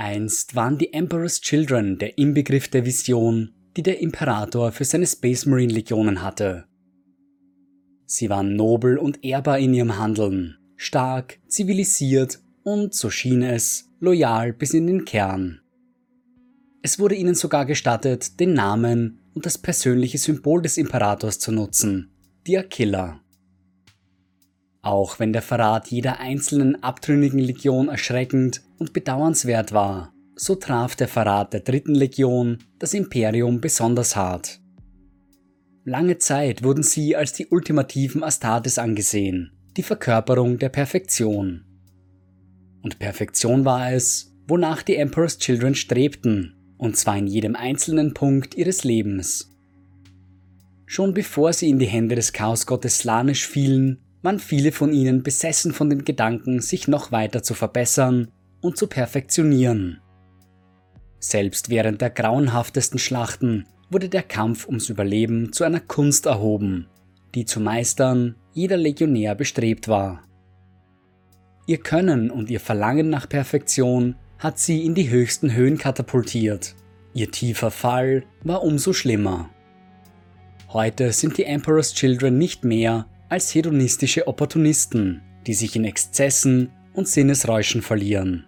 Einst 0.00 0.56
waren 0.56 0.78
die 0.78 0.94
Emperor's 0.94 1.42
Children 1.42 1.98
der 1.98 2.16
Inbegriff 2.16 2.68
der 2.68 2.86
Vision, 2.86 3.52
die 3.76 3.82
der 3.82 4.00
Imperator 4.00 4.72
für 4.72 4.86
seine 4.86 5.06
Space 5.06 5.44
Marine 5.44 5.74
Legionen 5.74 6.22
hatte. 6.22 6.64
Sie 8.06 8.30
waren 8.30 8.56
nobel 8.56 8.96
und 8.96 9.22
ehrbar 9.22 9.58
in 9.58 9.74
ihrem 9.74 9.98
Handeln, 9.98 10.56
stark, 10.76 11.38
zivilisiert 11.48 12.40
und, 12.62 12.94
so 12.94 13.10
schien 13.10 13.42
es, 13.42 13.90
loyal 14.00 14.54
bis 14.54 14.72
in 14.72 14.86
den 14.86 15.04
Kern. 15.04 15.60
Es 16.80 16.98
wurde 16.98 17.14
ihnen 17.14 17.34
sogar 17.34 17.66
gestattet, 17.66 18.40
den 18.40 18.54
Namen 18.54 19.20
und 19.34 19.44
das 19.44 19.58
persönliche 19.58 20.16
Symbol 20.16 20.62
des 20.62 20.78
Imperators 20.78 21.38
zu 21.38 21.52
nutzen, 21.52 22.10
die 22.46 22.56
Aquila. 22.56 23.20
Auch 24.80 25.18
wenn 25.18 25.34
der 25.34 25.42
Verrat 25.42 25.88
jeder 25.88 26.20
einzelnen 26.20 26.82
abtrünnigen 26.82 27.38
Legion 27.38 27.88
erschreckend 27.90 28.62
und 28.80 28.94
bedauernswert 28.94 29.72
war, 29.72 30.12
so 30.34 30.54
traf 30.56 30.96
der 30.96 31.06
Verrat 31.06 31.52
der 31.52 31.60
dritten 31.60 31.94
Legion 31.94 32.58
das 32.78 32.94
Imperium 32.94 33.60
besonders 33.60 34.16
hart. 34.16 34.58
Lange 35.84 36.18
Zeit 36.18 36.64
wurden 36.64 36.82
sie 36.82 37.14
als 37.14 37.34
die 37.34 37.46
ultimativen 37.46 38.24
Astartes 38.24 38.78
angesehen, 38.78 39.52
die 39.76 39.82
Verkörperung 39.82 40.58
der 40.58 40.70
Perfektion. 40.70 41.64
Und 42.82 42.98
Perfektion 42.98 43.66
war 43.66 43.92
es, 43.92 44.34
wonach 44.48 44.82
die 44.82 44.96
Emperor's 44.96 45.38
Children 45.38 45.74
strebten, 45.74 46.56
und 46.78 46.96
zwar 46.96 47.18
in 47.18 47.26
jedem 47.26 47.56
einzelnen 47.56 48.14
Punkt 48.14 48.54
ihres 48.54 48.82
Lebens. 48.82 49.54
Schon 50.86 51.12
bevor 51.12 51.52
sie 51.52 51.68
in 51.68 51.78
die 51.78 51.86
Hände 51.86 52.14
des 52.14 52.32
Chaosgottes 52.32 52.98
Slanisch 52.98 53.46
fielen, 53.46 53.98
waren 54.22 54.38
viele 54.38 54.72
von 54.72 54.92
ihnen 54.92 55.22
besessen 55.22 55.72
von 55.72 55.90
den 55.90 56.04
Gedanken, 56.04 56.60
sich 56.60 56.88
noch 56.88 57.12
weiter 57.12 57.42
zu 57.42 57.54
verbessern 57.54 58.32
und 58.60 58.76
zu 58.76 58.86
perfektionieren. 58.86 60.00
Selbst 61.18 61.68
während 61.68 62.00
der 62.00 62.10
grauenhaftesten 62.10 62.98
Schlachten 62.98 63.66
wurde 63.90 64.08
der 64.08 64.22
Kampf 64.22 64.66
ums 64.66 64.88
Überleben 64.88 65.52
zu 65.52 65.64
einer 65.64 65.80
Kunst 65.80 66.26
erhoben, 66.26 66.88
die 67.34 67.44
zu 67.44 67.60
meistern 67.60 68.36
jeder 68.52 68.76
Legionär 68.76 69.34
bestrebt 69.34 69.88
war. 69.88 70.22
Ihr 71.66 71.78
Können 71.78 72.30
und 72.30 72.50
ihr 72.50 72.60
Verlangen 72.60 73.10
nach 73.10 73.28
Perfektion 73.28 74.16
hat 74.38 74.58
sie 74.58 74.84
in 74.84 74.94
die 74.94 75.10
höchsten 75.10 75.52
Höhen 75.54 75.78
katapultiert. 75.78 76.74
Ihr 77.12 77.30
tiefer 77.30 77.70
Fall 77.70 78.24
war 78.42 78.62
umso 78.62 78.92
schlimmer. 78.92 79.50
Heute 80.72 81.12
sind 81.12 81.36
die 81.36 81.44
Emperor's 81.44 81.94
Children 81.94 82.38
nicht 82.38 82.64
mehr 82.64 83.06
als 83.28 83.54
hedonistische 83.54 84.26
Opportunisten, 84.26 85.20
die 85.46 85.54
sich 85.54 85.76
in 85.76 85.84
Exzessen 85.84 86.70
und 86.94 87.08
Sinnesräuschen 87.08 87.82
verlieren. 87.82 88.46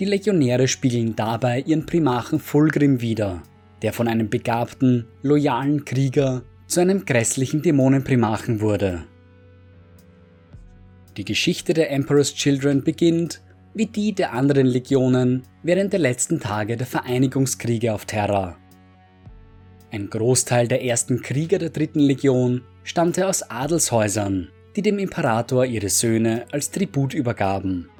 Die 0.00 0.06
Legionäre 0.06 0.66
spiegeln 0.66 1.14
dabei 1.14 1.60
ihren 1.60 1.84
Primachen 1.84 2.40
Fulgrim 2.40 3.02
wider, 3.02 3.42
der 3.82 3.92
von 3.92 4.08
einem 4.08 4.30
begabten, 4.30 5.06
loyalen 5.20 5.84
Krieger 5.84 6.40
zu 6.66 6.80
einem 6.80 7.04
grässlichen 7.04 7.60
Dämonenprimachen 7.60 8.62
wurde. 8.62 9.04
Die 11.18 11.24
Geschichte 11.26 11.74
der 11.74 11.90
Emperor's 11.90 12.34
Children 12.34 12.82
beginnt, 12.82 13.42
wie 13.74 13.84
die 13.84 14.14
der 14.14 14.32
anderen 14.32 14.66
Legionen, 14.66 15.42
während 15.62 15.92
der 15.92 16.00
letzten 16.00 16.40
Tage 16.40 16.78
der 16.78 16.86
Vereinigungskriege 16.86 17.92
auf 17.92 18.06
Terra. 18.06 18.56
Ein 19.90 20.08
Großteil 20.08 20.66
der 20.66 20.82
ersten 20.82 21.20
Krieger 21.20 21.58
der 21.58 21.68
dritten 21.68 22.00
Legion 22.00 22.62
stammte 22.84 23.26
aus 23.26 23.42
Adelshäusern, 23.50 24.48
die 24.76 24.82
dem 24.82 24.98
Imperator 24.98 25.66
ihre 25.66 25.90
Söhne 25.90 26.46
als 26.52 26.70
Tribut 26.70 27.12
übergaben 27.12 27.90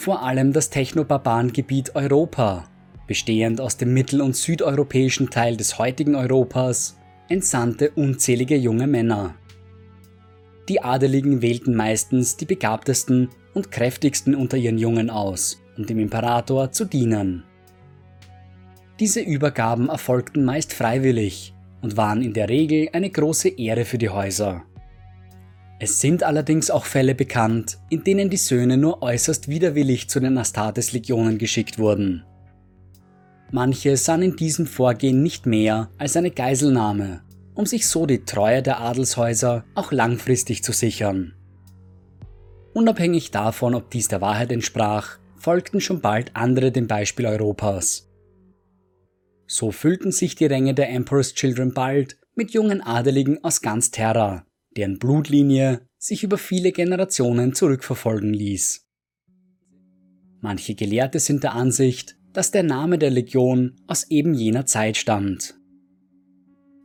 vor 0.00 0.22
allem 0.22 0.54
das 0.54 0.70
Technobarbarengebiet 0.70 1.94
Europa, 1.94 2.64
bestehend 3.06 3.60
aus 3.60 3.76
dem 3.76 3.92
mittel- 3.92 4.22
und 4.22 4.34
südeuropäischen 4.34 5.28
Teil 5.28 5.58
des 5.58 5.78
heutigen 5.78 6.14
Europas, 6.14 6.96
entsandte 7.28 7.90
unzählige 7.90 8.56
junge 8.56 8.86
Männer. 8.86 9.34
Die 10.70 10.82
Adeligen 10.82 11.42
wählten 11.42 11.74
meistens 11.74 12.38
die 12.38 12.46
begabtesten 12.46 13.28
und 13.52 13.70
kräftigsten 13.70 14.34
unter 14.34 14.56
ihren 14.56 14.78
Jungen 14.78 15.10
aus, 15.10 15.60
um 15.76 15.84
dem 15.84 15.98
Imperator 15.98 16.72
zu 16.72 16.86
dienen. 16.86 17.44
Diese 19.00 19.20
Übergaben 19.20 19.90
erfolgten 19.90 20.46
meist 20.46 20.72
freiwillig 20.72 21.52
und 21.82 21.98
waren 21.98 22.22
in 22.22 22.32
der 22.32 22.48
Regel 22.48 22.88
eine 22.94 23.10
große 23.10 23.50
Ehre 23.50 23.84
für 23.84 23.98
die 23.98 24.08
Häuser. 24.08 24.62
Es 25.82 25.98
sind 25.98 26.22
allerdings 26.22 26.70
auch 26.70 26.84
Fälle 26.84 27.14
bekannt, 27.14 27.78
in 27.88 28.04
denen 28.04 28.28
die 28.28 28.36
Söhne 28.36 28.76
nur 28.76 29.02
äußerst 29.02 29.48
widerwillig 29.48 30.10
zu 30.10 30.20
den 30.20 30.36
Astartes-Legionen 30.36 31.38
geschickt 31.38 31.78
wurden. 31.78 32.22
Manche 33.50 33.96
sahen 33.96 34.20
in 34.20 34.36
diesem 34.36 34.66
Vorgehen 34.66 35.22
nicht 35.22 35.46
mehr 35.46 35.90
als 35.96 36.18
eine 36.18 36.30
Geiselnahme, 36.30 37.22
um 37.54 37.64
sich 37.64 37.88
so 37.88 38.04
die 38.04 38.26
Treue 38.26 38.62
der 38.62 38.78
Adelshäuser 38.80 39.64
auch 39.74 39.90
langfristig 39.90 40.62
zu 40.62 40.72
sichern. 40.72 41.34
Unabhängig 42.74 43.30
davon, 43.30 43.74
ob 43.74 43.90
dies 43.90 44.08
der 44.08 44.20
Wahrheit 44.20 44.52
entsprach, 44.52 45.18
folgten 45.36 45.80
schon 45.80 46.02
bald 46.02 46.36
andere 46.36 46.72
dem 46.72 46.88
Beispiel 46.88 47.24
Europas. 47.24 48.10
So 49.46 49.72
füllten 49.72 50.12
sich 50.12 50.34
die 50.34 50.46
Ränge 50.46 50.74
der 50.74 50.90
Emperor's 50.90 51.32
Children 51.32 51.72
bald 51.72 52.18
mit 52.34 52.50
jungen 52.50 52.82
Adeligen 52.82 53.42
aus 53.42 53.62
ganz 53.62 53.90
Terra, 53.90 54.44
deren 54.76 54.98
Blutlinie 54.98 55.82
sich 55.98 56.24
über 56.24 56.38
viele 56.38 56.72
Generationen 56.72 57.54
zurückverfolgen 57.54 58.32
ließ. 58.32 58.86
Manche 60.40 60.74
Gelehrte 60.74 61.18
sind 61.18 61.42
der 61.42 61.54
Ansicht, 61.54 62.16
dass 62.32 62.50
der 62.50 62.62
Name 62.62 62.98
der 62.98 63.10
Legion 63.10 63.76
aus 63.86 64.10
eben 64.10 64.34
jener 64.34 64.66
Zeit 64.66 64.96
stammt. 64.96 65.56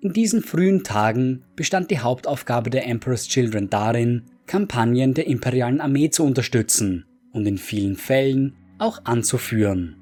In 0.02 0.14
diesen 0.14 0.42
frühen 0.42 0.84
Tagen 0.84 1.46
bestand 1.56 1.90
die 1.90 2.00
Hauptaufgabe 2.00 2.70
der 2.70 2.86
Emperor's 2.86 3.28
Children 3.28 3.70
darin, 3.70 4.24
Kampagnen 4.46 5.14
der 5.14 5.28
imperialen 5.28 5.82
Armee 5.82 6.10
zu 6.10 6.24
unterstützen 6.24 7.06
und 7.32 7.46
in 7.46 7.58
vielen 7.58 7.96
Fällen 7.96 8.56
auch 8.78 9.04
anzuführen. 9.06 9.96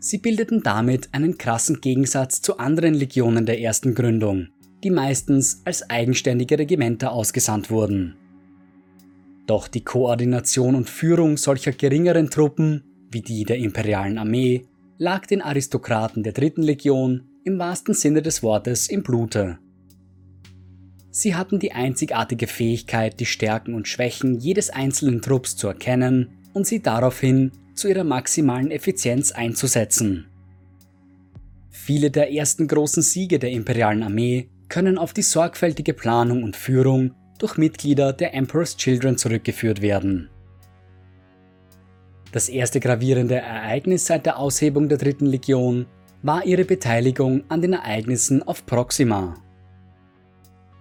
Sie 0.00 0.18
bildeten 0.18 0.62
damit 0.62 1.10
einen 1.12 1.38
krassen 1.38 1.80
Gegensatz 1.80 2.42
zu 2.42 2.58
anderen 2.58 2.94
Legionen 2.94 3.46
der 3.46 3.60
ersten 3.60 3.94
Gründung, 3.94 4.48
die 4.82 4.90
meistens 4.90 5.62
als 5.64 5.88
eigenständige 5.88 6.58
Regimenter 6.58 7.12
ausgesandt 7.12 7.70
wurden. 7.70 8.16
Doch 9.46 9.68
die 9.68 9.84
Koordination 9.84 10.74
und 10.74 10.88
Führung 10.88 11.36
solcher 11.36 11.72
geringeren 11.72 12.30
Truppen, 12.30 12.84
wie 13.10 13.20
die 13.20 13.44
der 13.44 13.58
imperialen 13.58 14.18
Armee, 14.18 14.62
lag 14.98 15.26
den 15.26 15.42
Aristokraten 15.42 16.22
der 16.22 16.32
dritten 16.32 16.62
Legion 16.62 17.24
im 17.44 17.58
wahrsten 17.58 17.94
Sinne 17.94 18.22
des 18.22 18.42
Wortes 18.42 18.88
im 18.88 19.02
Blute. 19.02 19.58
Sie 21.10 21.34
hatten 21.34 21.58
die 21.58 21.72
einzigartige 21.72 22.46
Fähigkeit, 22.46 23.18
die 23.18 23.26
Stärken 23.26 23.74
und 23.74 23.88
Schwächen 23.88 24.38
jedes 24.38 24.70
einzelnen 24.70 25.20
Trupps 25.20 25.56
zu 25.56 25.66
erkennen 25.66 26.28
und 26.52 26.66
sie 26.66 26.80
daraufhin 26.80 27.50
zu 27.74 27.88
ihrer 27.88 28.04
maximalen 28.04 28.70
Effizienz 28.70 29.32
einzusetzen. 29.32 30.26
Viele 31.70 32.10
der 32.10 32.32
ersten 32.32 32.68
großen 32.68 33.02
Siege 33.02 33.38
der 33.38 33.50
imperialen 33.50 34.02
Armee 34.02 34.48
können 34.70 34.96
auf 34.96 35.12
die 35.12 35.22
sorgfältige 35.22 35.92
Planung 35.92 36.42
und 36.42 36.56
Führung 36.56 37.12
durch 37.38 37.58
Mitglieder 37.58 38.14
der 38.14 38.32
Emperor's 38.32 38.76
Children 38.76 39.18
zurückgeführt 39.18 39.82
werden. 39.82 40.30
Das 42.32 42.48
erste 42.48 42.80
gravierende 42.80 43.36
Ereignis 43.36 44.06
seit 44.06 44.24
der 44.24 44.38
Aushebung 44.38 44.88
der 44.88 44.98
dritten 44.98 45.26
Legion 45.26 45.86
war 46.22 46.44
ihre 46.44 46.64
Beteiligung 46.64 47.44
an 47.48 47.60
den 47.60 47.72
Ereignissen 47.72 48.42
auf 48.42 48.64
Proxima. 48.64 49.34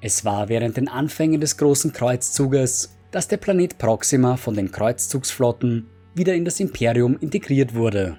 Es 0.02 0.24
war 0.24 0.48
während 0.48 0.78
den 0.78 0.88
Anfängen 0.88 1.42
des 1.42 1.58
großen 1.58 1.92
Kreuzzuges, 1.92 2.96
dass 3.12 3.28
der 3.28 3.38
Planet 3.38 3.78
Proxima 3.78 4.38
von 4.38 4.54
den 4.54 4.72
Kreuzzugsflotten 4.72 5.88
wieder 6.14 6.36
in 6.36 6.46
das 6.46 6.60
Imperium 6.60 7.18
integriert 7.20 7.74
wurde. 7.74 8.18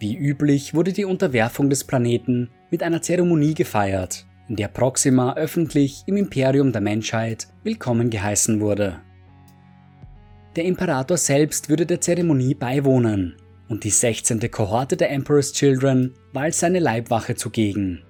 Wie 0.00 0.16
üblich 0.16 0.74
wurde 0.74 0.92
die 0.92 1.04
Unterwerfung 1.04 1.70
des 1.70 1.84
Planeten 1.84 2.50
mit 2.70 2.82
einer 2.82 3.02
Zeremonie 3.02 3.54
gefeiert, 3.54 4.26
in 4.48 4.56
der 4.56 4.68
Proxima 4.68 5.34
öffentlich 5.34 6.04
im 6.06 6.16
Imperium 6.16 6.72
der 6.72 6.80
Menschheit 6.80 7.48
willkommen 7.64 8.10
geheißen 8.10 8.60
wurde. 8.60 9.00
Der 10.56 10.64
Imperator 10.64 11.16
selbst 11.16 11.68
würde 11.68 11.86
der 11.86 12.00
Zeremonie 12.00 12.54
beiwohnen 12.54 13.36
und 13.68 13.84
die 13.84 13.90
16. 13.90 14.50
Kohorte 14.50 14.96
der 14.96 15.10
Emperor's 15.10 15.52
Children 15.52 16.14
war 16.32 16.42
als 16.42 16.60
seine 16.60 16.78
Leibwache 16.80 17.34
zugegen. 17.34 18.02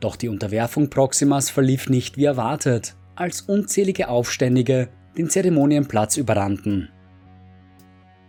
Doch 0.00 0.16
die 0.16 0.28
Unterwerfung 0.28 0.90
Proximas 0.90 1.50
verlief 1.50 1.88
nicht 1.88 2.16
wie 2.16 2.24
erwartet, 2.24 2.94
als 3.14 3.42
unzählige 3.42 4.08
Aufständige 4.08 4.88
den 5.16 5.30
Zeremonienplatz 5.30 6.18
überrannten. 6.18 6.90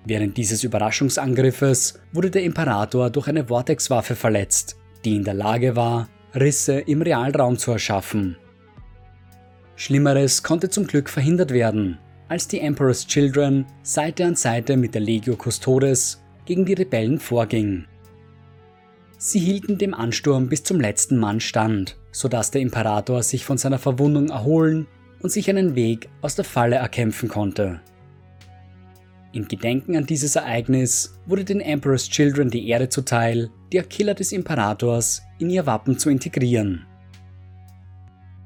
Während 0.05 0.37
dieses 0.37 0.63
Überraschungsangriffes 0.63 1.99
wurde 2.13 2.31
der 2.31 2.43
Imperator 2.43 3.09
durch 3.09 3.27
eine 3.27 3.45
Vortexwaffe 3.45 4.15
verletzt 4.15 4.77
die 5.03 5.15
in 5.15 5.23
der 5.23 5.33
Lage 5.33 5.75
war, 5.75 6.09
Risse 6.35 6.79
im 6.79 7.01
Realraum 7.01 7.57
zu 7.57 7.71
erschaffen. 7.71 8.37
Schlimmeres 9.75 10.43
konnte 10.43 10.69
zum 10.69 10.87
Glück 10.87 11.09
verhindert 11.09 11.51
werden, 11.51 11.99
als 12.29 12.47
die 12.47 12.59
Emperor's 12.59 13.05
Children 13.05 13.65
Seite 13.83 14.25
an 14.25 14.35
Seite 14.35 14.75
mit 14.75 14.93
der 14.93 15.01
Legio 15.01 15.35
Custodes 15.35 16.21
gegen 16.45 16.65
die 16.65 16.73
Rebellen 16.73 17.19
vorging. 17.19 17.85
Sie 19.17 19.39
hielten 19.39 19.77
dem 19.77 19.93
Ansturm 19.93 20.47
bis 20.47 20.63
zum 20.63 20.79
letzten 20.79 21.17
Mann 21.17 21.39
stand, 21.39 21.97
sodass 22.11 22.51
der 22.51 22.61
Imperator 22.61 23.23
sich 23.23 23.45
von 23.45 23.57
seiner 23.57 23.79
Verwundung 23.79 24.29
erholen 24.29 24.87
und 25.21 25.31
sich 25.31 25.49
einen 25.49 25.75
Weg 25.75 26.09
aus 26.21 26.35
der 26.35 26.45
Falle 26.45 26.75
erkämpfen 26.75 27.29
konnte. 27.29 27.81
In 29.33 29.47
Gedenken 29.47 29.95
an 29.95 30.05
dieses 30.05 30.35
Ereignis 30.35 31.19
wurde 31.25 31.43
den 31.43 31.61
Emperor's 31.61 32.09
Children 32.09 32.49
die 32.49 32.67
Ehre 32.67 32.89
zuteil, 32.89 33.49
die 33.71 33.79
Killer 33.79 34.13
des 34.13 34.31
Imperators 34.31 35.21
in 35.39 35.49
ihr 35.49 35.65
Wappen 35.65 35.99
zu 35.99 36.09
integrieren. 36.09 36.85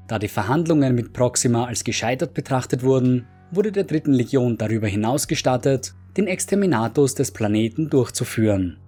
Da 0.08 0.18
die 0.18 0.28
Verhandlungen 0.28 0.94
mit 0.94 1.12
Proxima 1.12 1.64
als 1.64 1.84
gescheitert 1.84 2.34
betrachtet 2.34 2.82
wurden, 2.82 3.26
wurde 3.50 3.72
der 3.72 3.84
dritten 3.84 4.12
Legion 4.12 4.58
darüber 4.58 4.88
hinaus 4.88 5.28
gestattet, 5.28 5.94
den 6.16 6.26
Exterminatus 6.26 7.14
des 7.14 7.30
Planeten 7.30 7.88
durchzuführen. 7.88 8.78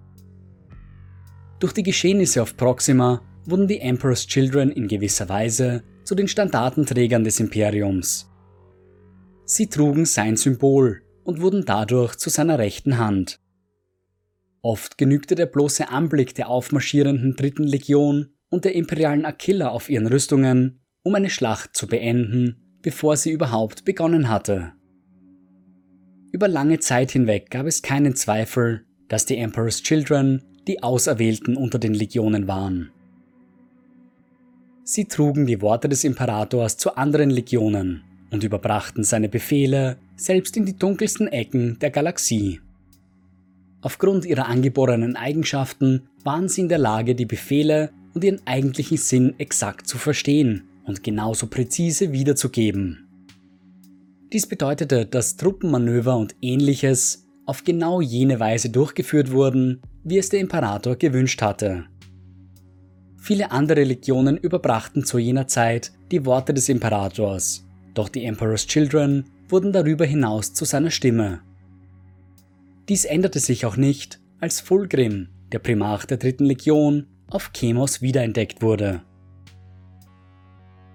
Durch 1.59 1.73
die 1.73 1.83
Geschehnisse 1.83 2.41
auf 2.41 2.57
Proxima 2.57 3.21
wurden 3.45 3.67
die 3.67 3.79
Emperor's 3.79 4.27
Children 4.27 4.71
in 4.71 4.87
gewisser 4.87 5.29
Weise 5.29 5.83
zu 6.03 6.15
den 6.15 6.27
Standartenträgern 6.27 7.23
des 7.23 7.39
Imperiums. 7.39 8.29
Sie 9.45 9.67
trugen 9.67 10.05
sein 10.05 10.37
Symbol 10.37 11.01
und 11.23 11.41
wurden 11.41 11.65
dadurch 11.65 12.15
zu 12.15 12.29
seiner 12.29 12.59
rechten 12.59 12.97
Hand. 12.97 13.39
Oft 14.65 14.97
genügte 14.97 15.35
der 15.35 15.45
bloße 15.45 15.89
Anblick 15.89 16.33
der 16.33 16.49
aufmarschierenden 16.49 17.35
dritten 17.35 17.65
Legion 17.65 18.29
und 18.49 18.65
der 18.65 18.73
imperialen 18.73 19.23
Aquila 19.23 19.67
auf 19.69 19.91
ihren 19.91 20.07
Rüstungen, 20.07 20.79
um 21.03 21.13
eine 21.13 21.29
Schlacht 21.29 21.75
zu 21.75 21.85
beenden, 21.85 22.79
bevor 22.81 23.15
sie 23.15 23.29
überhaupt 23.31 23.85
begonnen 23.85 24.27
hatte. 24.27 24.73
Über 26.31 26.47
lange 26.47 26.79
Zeit 26.79 27.11
hinweg 27.11 27.51
gab 27.51 27.67
es 27.67 27.83
keinen 27.83 28.15
Zweifel, 28.15 28.87
dass 29.07 29.27
die 29.27 29.37
Emperor's 29.37 29.83
Children 29.83 30.41
die 30.67 30.81
Auserwählten 30.81 31.57
unter 31.57 31.77
den 31.77 31.93
Legionen 31.93 32.47
waren. 32.47 32.89
Sie 34.83 35.05
trugen 35.05 35.45
die 35.45 35.61
Worte 35.61 35.89
des 35.89 36.03
Imperators 36.03 36.77
zu 36.77 36.97
anderen 36.97 37.29
Legionen 37.29 38.01
und 38.31 38.43
überbrachten 38.43 39.03
seine 39.03 39.29
Befehle 39.29 39.97
selbst 40.15 40.57
in 40.57 40.65
die 40.65 40.75
dunkelsten 40.75 41.27
Ecken 41.27 41.77
der 41.77 41.91
Galaxie. 41.91 42.61
Aufgrund 43.85 44.25
ihrer 44.25 44.47
angeborenen 44.47 45.15
Eigenschaften 45.15 46.09
waren 46.23 46.49
sie 46.49 46.61
in 46.61 46.69
der 46.69 46.79
Lage, 46.79 47.13
die 47.13 47.27
Befehle 47.27 47.91
und 48.15 48.23
ihren 48.23 48.41
eigentlichen 48.47 48.97
Sinn 48.97 49.35
exakt 49.37 49.85
zu 49.85 49.99
verstehen 49.99 50.63
und 50.85 51.03
genauso 51.03 51.45
präzise 51.45 52.11
wiederzugeben. 52.11 53.07
Dies 54.33 54.47
bedeutete, 54.47 55.05
dass 55.05 55.35
Truppenmanöver 55.37 56.17
und 56.17 56.35
ähnliches 56.41 57.27
auf 57.45 57.63
genau 57.63 58.01
jene 58.01 58.39
Weise 58.39 58.71
durchgeführt 58.71 59.31
wurden, 59.31 59.83
wie 60.03 60.17
es 60.17 60.29
der 60.29 60.39
Imperator 60.39 60.95
gewünscht 60.95 61.43
hatte. 61.43 61.85
Viele 63.21 63.51
andere 63.51 63.83
Legionen 63.83 64.37
überbrachten 64.37 65.05
zu 65.05 65.19
jener 65.19 65.45
Zeit 65.45 65.91
die 66.09 66.25
Worte 66.25 66.55
des 66.55 66.69
Imperators, 66.69 67.67
doch 67.93 68.09
die 68.09 68.25
Emperor's 68.25 68.65
Children 68.65 69.25
wurden 69.47 69.71
darüber 69.71 70.05
hinaus 70.05 70.55
zu 70.55 70.65
seiner 70.65 70.89
Stimme. 70.89 71.41
Dies 72.87 73.05
änderte 73.05 73.39
sich 73.39 73.65
auch 73.65 73.77
nicht, 73.77 74.19
als 74.39 74.59
Fulgrim, 74.59 75.29
der 75.51 75.59
Primarch 75.59 76.05
der 76.05 76.17
dritten 76.17 76.45
Legion, 76.45 77.07
auf 77.27 77.51
Chemos 77.53 78.01
wiederentdeckt 78.01 78.61
wurde. 78.61 79.01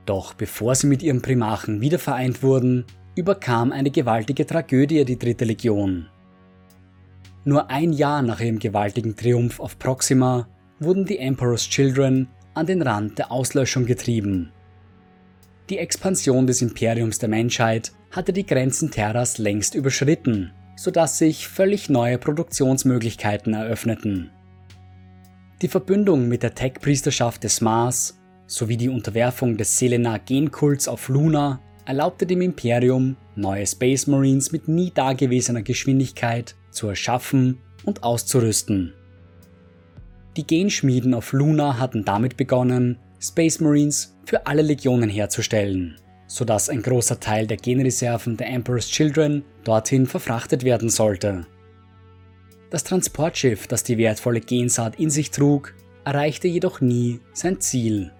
Doch 0.07 0.35
bevor 0.35 0.75
sie 0.75 0.87
mit 0.87 1.03
ihrem 1.03 1.23
Primarchen 1.23 1.81
wiedervereint 1.81 2.43
wurden, 2.43 2.85
überkam 3.17 3.73
eine 3.73 3.91
gewaltige 3.91 4.47
Tragödie 4.47 5.05
die 5.05 5.19
dritte 5.19 5.45
Legion. 5.45 6.07
Nur 7.45 7.71
ein 7.71 7.93
Jahr 7.93 8.23
nach 8.23 8.41
ihrem 8.41 8.59
gewaltigen 8.59 9.17
Triumph 9.17 9.59
auf 9.59 9.79
Proxima 9.79 10.49
wurden 10.79 11.07
die 11.07 11.19
Emperor's 11.19 11.69
Children 11.69 12.29
an 12.55 12.67
den 12.67 12.83
Rand 12.83 13.19
der 13.19 13.33
Auslöschung 13.33 13.87
getrieben. 13.87 14.53
Die 15.69 15.79
Expansion 15.79 16.47
des 16.47 16.63
Imperiums 16.63 17.19
der 17.19 17.29
Menschheit 17.29 17.93
hatte 18.11 18.33
die 18.33 18.47
Grenzen 18.47 18.91
Terras 18.91 19.39
längst 19.39 19.75
überschritten, 19.75 20.53
sodass 20.81 21.19
sich 21.19 21.47
völlig 21.47 21.91
neue 21.91 22.17
Produktionsmöglichkeiten 22.17 23.53
eröffneten. 23.53 24.31
Die 25.61 25.69
Verbündung 25.69 26.27
mit 26.27 26.43
der 26.43 26.55
Tech-Priesterschaft 26.55 27.44
des 27.44 27.61
Mars 27.61 28.19
sowie 28.47 28.79
die 28.79 28.88
Unterwerfung 28.88 29.59
des 29.59 29.77
Selena-Genkults 29.77 30.88
auf 30.88 31.11
Luna 31.11 31.61
erlaubte 31.85 32.25
dem 32.25 32.41
Imperium, 32.41 33.17
neue 33.37 33.67
Space 33.67 34.06
Marines 34.06 34.53
mit 34.53 34.69
nie 34.69 34.91
dagewesener 34.91 35.61
Geschwindigkeit 35.61 36.55
zu 36.71 36.88
erschaffen 36.88 37.59
und 37.85 38.03
auszurüsten. 38.03 38.94
Die 40.38 40.47
Genschmieden 40.47 41.12
auf 41.12 41.35
Luna 41.35 41.79
hatten 41.79 42.06
damit 42.06 42.38
begonnen, 42.38 42.97
Space 43.21 43.61
Marines 43.61 44.17
für 44.25 44.47
alle 44.47 44.62
Legionen 44.62 45.11
herzustellen, 45.11 46.00
sodass 46.31 46.69
ein 46.69 46.81
großer 46.81 47.19
Teil 47.19 47.49
der 47.49 47.56
Genreserven 47.56 48.37
der 48.37 48.47
Emperor's 48.47 48.88
Children 48.88 49.43
dorthin 49.65 50.06
verfrachtet 50.06 50.62
werden 50.62 50.88
sollte. 50.88 51.44
Das 52.71 52.85
Transportschiff, 52.85 53.67
das 53.67 53.82
die 53.82 53.99
wertvolle 53.99 54.41
Gensaat 54.41 55.00
in 55.00 55.11
sich 55.11 55.32
trug, 55.32 55.75
erreichte 56.05 56.47
jedoch 56.47 56.81
nie 56.81 57.19
sein 57.32 57.61
Ziel. 57.61 58.12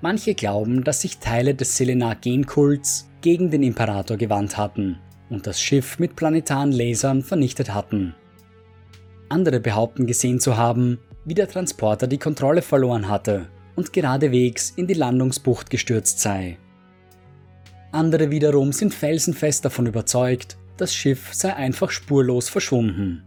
Manche 0.00 0.34
glauben, 0.34 0.82
dass 0.82 1.02
sich 1.02 1.18
Teile 1.18 1.54
des 1.54 1.76
Selenar-Genkults 1.76 3.08
gegen 3.20 3.52
den 3.52 3.62
Imperator 3.62 4.16
gewandt 4.16 4.56
hatten 4.56 4.98
und 5.28 5.46
das 5.46 5.62
Schiff 5.62 6.00
mit 6.00 6.16
planetaren 6.16 6.72
Lasern 6.72 7.22
vernichtet 7.22 7.72
hatten. 7.72 8.16
Andere 9.28 9.60
behaupten 9.60 10.08
gesehen 10.08 10.40
zu 10.40 10.56
haben, 10.56 10.98
wie 11.24 11.34
der 11.34 11.46
Transporter 11.46 12.08
die 12.08 12.18
Kontrolle 12.18 12.62
verloren 12.62 13.08
hatte 13.08 13.46
und 13.76 13.92
geradewegs 13.92 14.72
in 14.74 14.88
die 14.88 14.94
Landungsbucht 14.94 15.70
gestürzt 15.70 16.18
sei. 16.18 16.58
Andere 17.92 18.30
wiederum 18.30 18.72
sind 18.72 18.94
felsenfest 18.94 19.64
davon 19.64 19.86
überzeugt, 19.86 20.56
das 20.76 20.94
Schiff 20.94 21.34
sei 21.34 21.54
einfach 21.54 21.90
spurlos 21.90 22.48
verschwunden. 22.48 23.24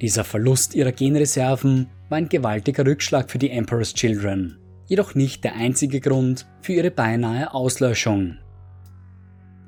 Dieser 0.00 0.24
Verlust 0.24 0.74
ihrer 0.74 0.92
Genreserven 0.92 1.88
war 2.08 2.18
ein 2.18 2.28
gewaltiger 2.28 2.86
Rückschlag 2.86 3.30
für 3.30 3.38
die 3.38 3.50
Emperor's 3.50 3.94
Children, 3.94 4.58
jedoch 4.86 5.14
nicht 5.14 5.44
der 5.44 5.54
einzige 5.54 6.00
Grund 6.00 6.46
für 6.62 6.72
ihre 6.72 6.90
beinahe 6.90 7.52
Auslöschung. 7.52 8.38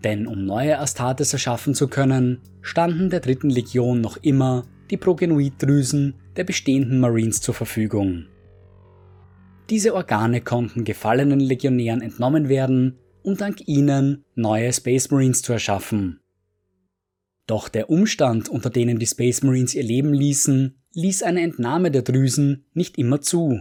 Denn 0.03 0.27
um 0.27 0.47
neue 0.47 0.79
Astartes 0.79 1.33
erschaffen 1.33 1.75
zu 1.75 1.89
können, 1.89 2.41
standen 2.63 3.11
der 3.11 3.21
dritten 3.21 3.51
Legion 3.51 4.01
noch 4.01 4.17
immer 4.19 4.65
die 4.91 4.97
Progenoiddrüsen 4.97 6.15
der 6.37 6.45
bestehenden 6.45 7.01
Marines 7.01 7.41
zur 7.41 7.55
Verfügung. 7.55 8.27
Diese 9.69 9.95
Organe 9.95 10.41
konnten 10.41 10.85
gefallenen 10.85 11.39
Legionären 11.39 12.03
entnommen 12.03 12.49
werden, 12.49 12.99
um 13.23 13.37
dank 13.37 13.67
ihnen 13.67 14.25
neue 14.35 14.73
Space 14.73 15.11
Marines 15.11 15.43
zu 15.43 15.53
erschaffen. 15.53 16.21
Doch 17.47 17.69
der 17.69 17.91
Umstand, 17.91 18.49
unter 18.49 18.71
denen 18.71 18.99
die 18.99 19.07
Space 19.07 19.43
Marines 19.43 19.75
ihr 19.75 19.83
Leben 19.83 20.13
ließen, 20.15 20.77
ließ 20.95 21.23
eine 21.23 21.43
Entnahme 21.43 21.91
der 21.91 22.03
Drüsen 22.03 22.65
nicht 22.75 22.99
immer 22.99 23.21
zu. 23.21 23.61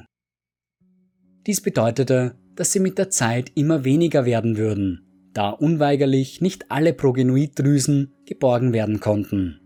Dies 1.48 1.62
bedeutete, 1.62 2.36
dass 2.56 2.72
sie 2.72 2.80
mit 2.80 2.98
der 2.98 3.10
Zeit 3.10 3.52
immer 3.56 3.84
weniger 3.84 4.26
werden 4.26 4.58
würden 4.58 5.10
da 5.34 5.50
unweigerlich 5.50 6.42
nicht 6.42 6.72
alle 6.72 6.94
Progenoiddrüsen 6.94 8.14
geborgen 8.26 8.74
werden 8.74 9.00
konnten. 9.00 9.60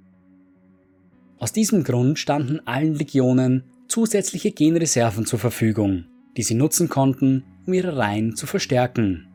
Aus 1.38 1.52
diesem 1.52 1.84
Grund 1.84 2.20
standen 2.20 2.60
allen 2.66 2.96
Legionen 2.96 3.64
zusätzliche 3.88 4.52
Genreserven 4.52 5.26
zur 5.26 5.40
Verfügung, 5.40 6.06
die 6.38 6.44
sie 6.44 6.56
nutzen 6.56 6.90
konnten, 6.90 7.44
um 7.66 7.74
ihre 7.74 7.98
Reihen 7.98 8.36
zu 8.36 8.46
verstärken. 8.46 9.33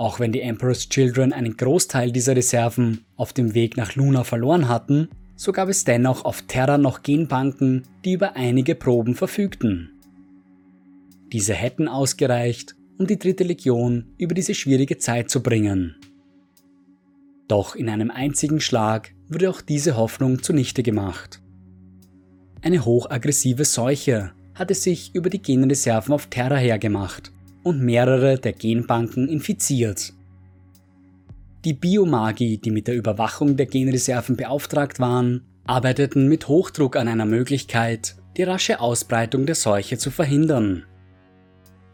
Auch 0.00 0.18
wenn 0.18 0.32
die 0.32 0.40
Emperor's 0.40 0.88
Children 0.88 1.34
einen 1.34 1.58
Großteil 1.58 2.10
dieser 2.10 2.34
Reserven 2.34 3.04
auf 3.16 3.34
dem 3.34 3.52
Weg 3.52 3.76
nach 3.76 3.96
Luna 3.96 4.24
verloren 4.24 4.66
hatten, 4.66 5.10
so 5.36 5.52
gab 5.52 5.68
es 5.68 5.84
dennoch 5.84 6.24
auf 6.24 6.40
Terra 6.40 6.78
noch 6.78 7.02
Genbanken, 7.02 7.82
die 8.02 8.12
über 8.14 8.34
einige 8.34 8.74
Proben 8.74 9.14
verfügten. 9.14 9.90
Diese 11.32 11.52
hätten 11.52 11.86
ausgereicht, 11.86 12.76
um 12.96 13.08
die 13.08 13.18
dritte 13.18 13.44
Legion 13.44 14.06
über 14.16 14.34
diese 14.34 14.54
schwierige 14.54 14.96
Zeit 14.96 15.28
zu 15.28 15.42
bringen. 15.42 15.96
Doch 17.46 17.76
in 17.76 17.90
einem 17.90 18.10
einzigen 18.10 18.60
Schlag 18.60 19.12
wurde 19.28 19.50
auch 19.50 19.60
diese 19.60 19.98
Hoffnung 19.98 20.42
zunichte 20.42 20.82
gemacht. 20.82 21.42
Eine 22.62 22.86
hochaggressive 22.86 23.66
Seuche 23.66 24.32
hatte 24.54 24.72
sich 24.72 25.14
über 25.14 25.28
die 25.28 25.42
Genreserven 25.42 26.14
auf 26.14 26.28
Terra 26.28 26.56
hergemacht 26.56 27.32
und 27.62 27.80
mehrere 27.80 28.38
der 28.38 28.52
Genbanken 28.52 29.28
infiziert. 29.28 30.12
Die 31.64 31.74
Biomagi, 31.74 32.58
die 32.58 32.70
mit 32.70 32.88
der 32.88 32.96
Überwachung 32.96 33.56
der 33.56 33.66
Genreserven 33.66 34.36
beauftragt 34.36 34.98
waren, 34.98 35.42
arbeiteten 35.64 36.28
mit 36.28 36.48
Hochdruck 36.48 36.96
an 36.96 37.06
einer 37.06 37.26
Möglichkeit, 37.26 38.16
die 38.36 38.44
rasche 38.44 38.80
Ausbreitung 38.80 39.44
der 39.44 39.54
Seuche 39.54 39.98
zu 39.98 40.10
verhindern. 40.10 40.84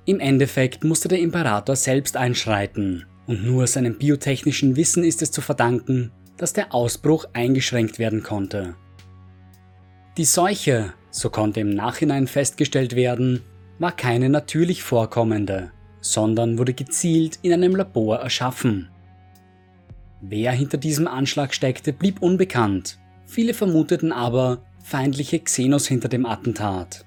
Im 0.05 0.21
Endeffekt 0.21 0.85
musste 0.85 1.09
der 1.09 1.19
Imperator 1.19 1.75
selbst 1.75 2.17
einschreiten 2.17 3.07
Und 3.27 3.45
nur 3.45 3.67
seinem 3.67 3.99
biotechnischen 3.99 4.77
Wissen 4.77 5.03
ist 5.03 5.21
es 5.21 5.33
zu 5.33 5.41
verdanken, 5.41 6.13
dass 6.37 6.53
der 6.53 6.73
Ausbruch 6.73 7.25
eingeschränkt 7.33 7.99
werden 7.99 8.23
konnte. 8.23 8.77
Die 10.17 10.25
Seuche, 10.25 10.95
so 11.11 11.29
konnte 11.29 11.61
im 11.61 11.71
Nachhinein 11.71 12.29
festgestellt 12.29 12.95
werden, 12.95 13.43
war 13.79 13.93
keine 13.93 14.29
natürlich 14.29 14.83
vorkommende, 14.83 15.71
sondern 16.01 16.59
wurde 16.59 16.75
gezielt 16.75 17.39
in 17.43 17.53
einem 17.53 17.77
Labor 17.77 18.19
erschaffen. 18.19 18.89
Wer 20.21 20.53
hinter 20.53 20.79
diesem 20.79 21.07
Anschlag 21.07 21.55
steckte, 21.55 21.93
blieb 21.93 22.23
unbekannt. 22.23 22.99
Viele 23.27 23.55
vermuteten 23.55 24.13
aber 24.13 24.63
feindliche 24.83 25.41
Xenos 25.41 25.87
hinter 25.87 26.09
dem 26.09 26.27
Attentat. 26.27 27.05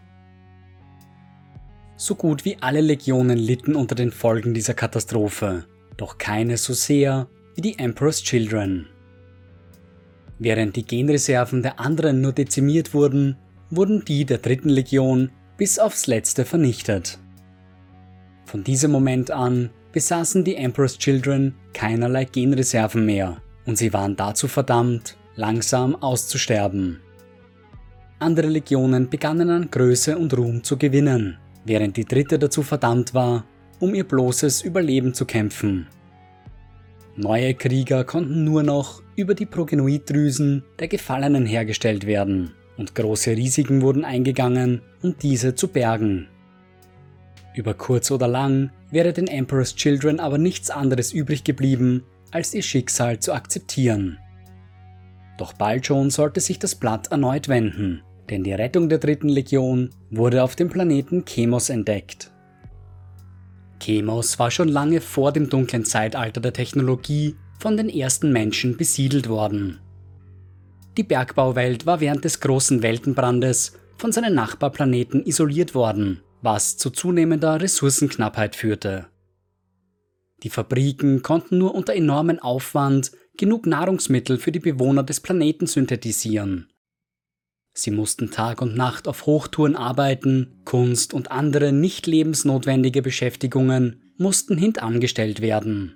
So 1.95 2.15
gut 2.15 2.45
wie 2.45 2.57
alle 2.61 2.81
Legionen 2.81 3.37
litten 3.37 3.75
unter 3.75 3.95
den 3.95 4.11
Folgen 4.11 4.53
dieser 4.53 4.73
Katastrophe, 4.73 5.65
doch 5.97 6.17
keine 6.17 6.57
so 6.57 6.73
sehr 6.73 7.27
wie 7.55 7.61
die 7.61 7.79
Emperor's 7.79 8.21
Children. 8.21 8.87
Während 10.37 10.77
die 10.77 10.85
Genreserven 10.85 11.61
der 11.61 11.79
anderen 11.79 12.21
nur 12.21 12.31
dezimiert 12.31 12.93
wurden, 12.93 13.37
wurden 13.69 14.05
die 14.05 14.23
der 14.23 14.37
dritten 14.37 14.69
Legion 14.69 15.31
bis 15.59 15.77
aufs 15.77 16.07
letzte 16.07 16.45
vernichtet. 16.45 17.19
Von 18.45 18.63
diesem 18.63 18.91
Moment 18.91 19.29
an 19.29 19.69
besaßen 19.91 20.45
die 20.45 20.55
Emperor's 20.55 20.97
Children 20.97 21.53
keinerlei 21.73 22.23
Genreserven 22.23 23.05
mehr 23.05 23.41
und 23.65 23.77
sie 23.77 23.91
waren 23.91 24.15
dazu 24.15 24.47
verdammt, 24.47 25.17
langsam 25.35 25.95
auszusterben. 25.95 27.01
Andere 28.19 28.47
Legionen 28.47 29.09
begannen 29.09 29.49
an 29.49 29.69
Größe 29.69 30.17
und 30.17 30.35
Ruhm 30.35 30.63
zu 30.63 30.77
gewinnen, 30.77 31.37
während 31.65 31.97
die 31.97 32.05
dritte 32.05 32.39
dazu 32.39 32.63
verdammt 32.63 33.13
war, 33.13 33.45
um 33.79 33.93
ihr 33.93 34.05
bloßes 34.05 34.61
Überleben 34.61 35.13
zu 35.13 35.25
kämpfen. 35.25 35.87
Neue 37.17 37.53
Krieger 37.53 38.05
konnten 38.05 38.45
nur 38.45 38.63
noch 38.63 39.03
über 39.17 39.35
die 39.35 39.45
Progenoiddrüsen 39.45 40.63
der 40.79 40.87
Gefallenen 40.87 41.45
hergestellt 41.45 42.07
werden 42.07 42.53
und 42.79 42.95
große 42.95 43.31
Risiken 43.31 43.81
wurden 43.81 44.05
eingegangen, 44.05 44.81
um 45.03 45.15
diese 45.21 45.53
zu 45.53 45.67
bergen. 45.67 46.27
Über 47.53 47.73
kurz 47.73 48.09
oder 48.09 48.27
lang 48.27 48.71
wäre 48.89 49.11
den 49.11 49.27
Emperor's 49.27 49.75
Children 49.75 50.19
aber 50.19 50.37
nichts 50.37 50.71
anderes 50.71 51.11
übrig 51.11 51.43
geblieben, 51.43 52.03
als 52.31 52.53
ihr 52.53 52.63
Schicksal 52.63 53.19
zu 53.19 53.33
akzeptieren. 53.33 54.17
Doch 55.37 55.53
bald 55.53 55.85
schon 55.85 56.09
sollte 56.09 56.39
sich 56.39 56.57
das 56.57 56.75
Blatt 56.75 57.11
erneut 57.11 57.49
wenden, 57.49 58.01
denn 58.29 58.43
die 58.43 58.53
Rettung 58.53 58.87
der 58.87 58.99
dritten 58.99 59.29
Legion 59.29 59.89
wurde 60.09 60.41
auf 60.43 60.55
dem 60.55 60.69
Planeten 60.69 61.25
Chemos 61.25 61.69
entdeckt. 61.69 62.31
Chemos 63.81 64.39
war 64.39 64.51
schon 64.51 64.69
lange 64.69 65.01
vor 65.01 65.33
dem 65.33 65.49
dunklen 65.49 65.83
Zeitalter 65.83 66.39
der 66.39 66.53
Technologie 66.53 67.35
von 67.59 67.75
den 67.75 67.89
ersten 67.89 68.31
Menschen 68.31 68.77
besiedelt 68.77 69.27
worden. 69.27 69.79
Die 70.99 71.03
Bergbauwelt 71.03 71.85
war 71.85 72.01
während 72.01 72.25
des 72.25 72.41
großen 72.41 72.83
Weltenbrandes 72.83 73.71
von 73.95 74.11
seinen 74.11 74.35
Nachbarplaneten 74.35 75.25
isoliert 75.25 75.73
worden, 75.73 76.19
was 76.41 76.75
zu 76.75 76.89
zunehmender 76.89 77.61
Ressourcenknappheit 77.61 78.53
führte. 78.53 79.07
Die 80.43 80.49
Fabriken 80.49 81.21
konnten 81.21 81.57
nur 81.57 81.73
unter 81.73 81.95
enormem 81.95 82.39
Aufwand 82.39 83.13
genug 83.37 83.65
Nahrungsmittel 83.65 84.39
für 84.39 84.51
die 84.51 84.59
Bewohner 84.59 85.03
des 85.03 85.21
Planeten 85.21 85.67
synthetisieren. 85.67 86.67
Sie 87.73 87.91
mussten 87.91 88.29
Tag 88.29 88.61
und 88.61 88.75
Nacht 88.75 89.07
auf 89.07 89.25
Hochtouren 89.25 89.77
arbeiten, 89.77 90.59
Kunst 90.65 91.13
und 91.13 91.31
andere 91.31 91.71
nicht 91.71 92.07
lebensnotwendige 92.07 93.01
Beschäftigungen 93.01 94.01
mussten 94.17 94.57
hintangestellt 94.57 95.39
werden. 95.39 95.95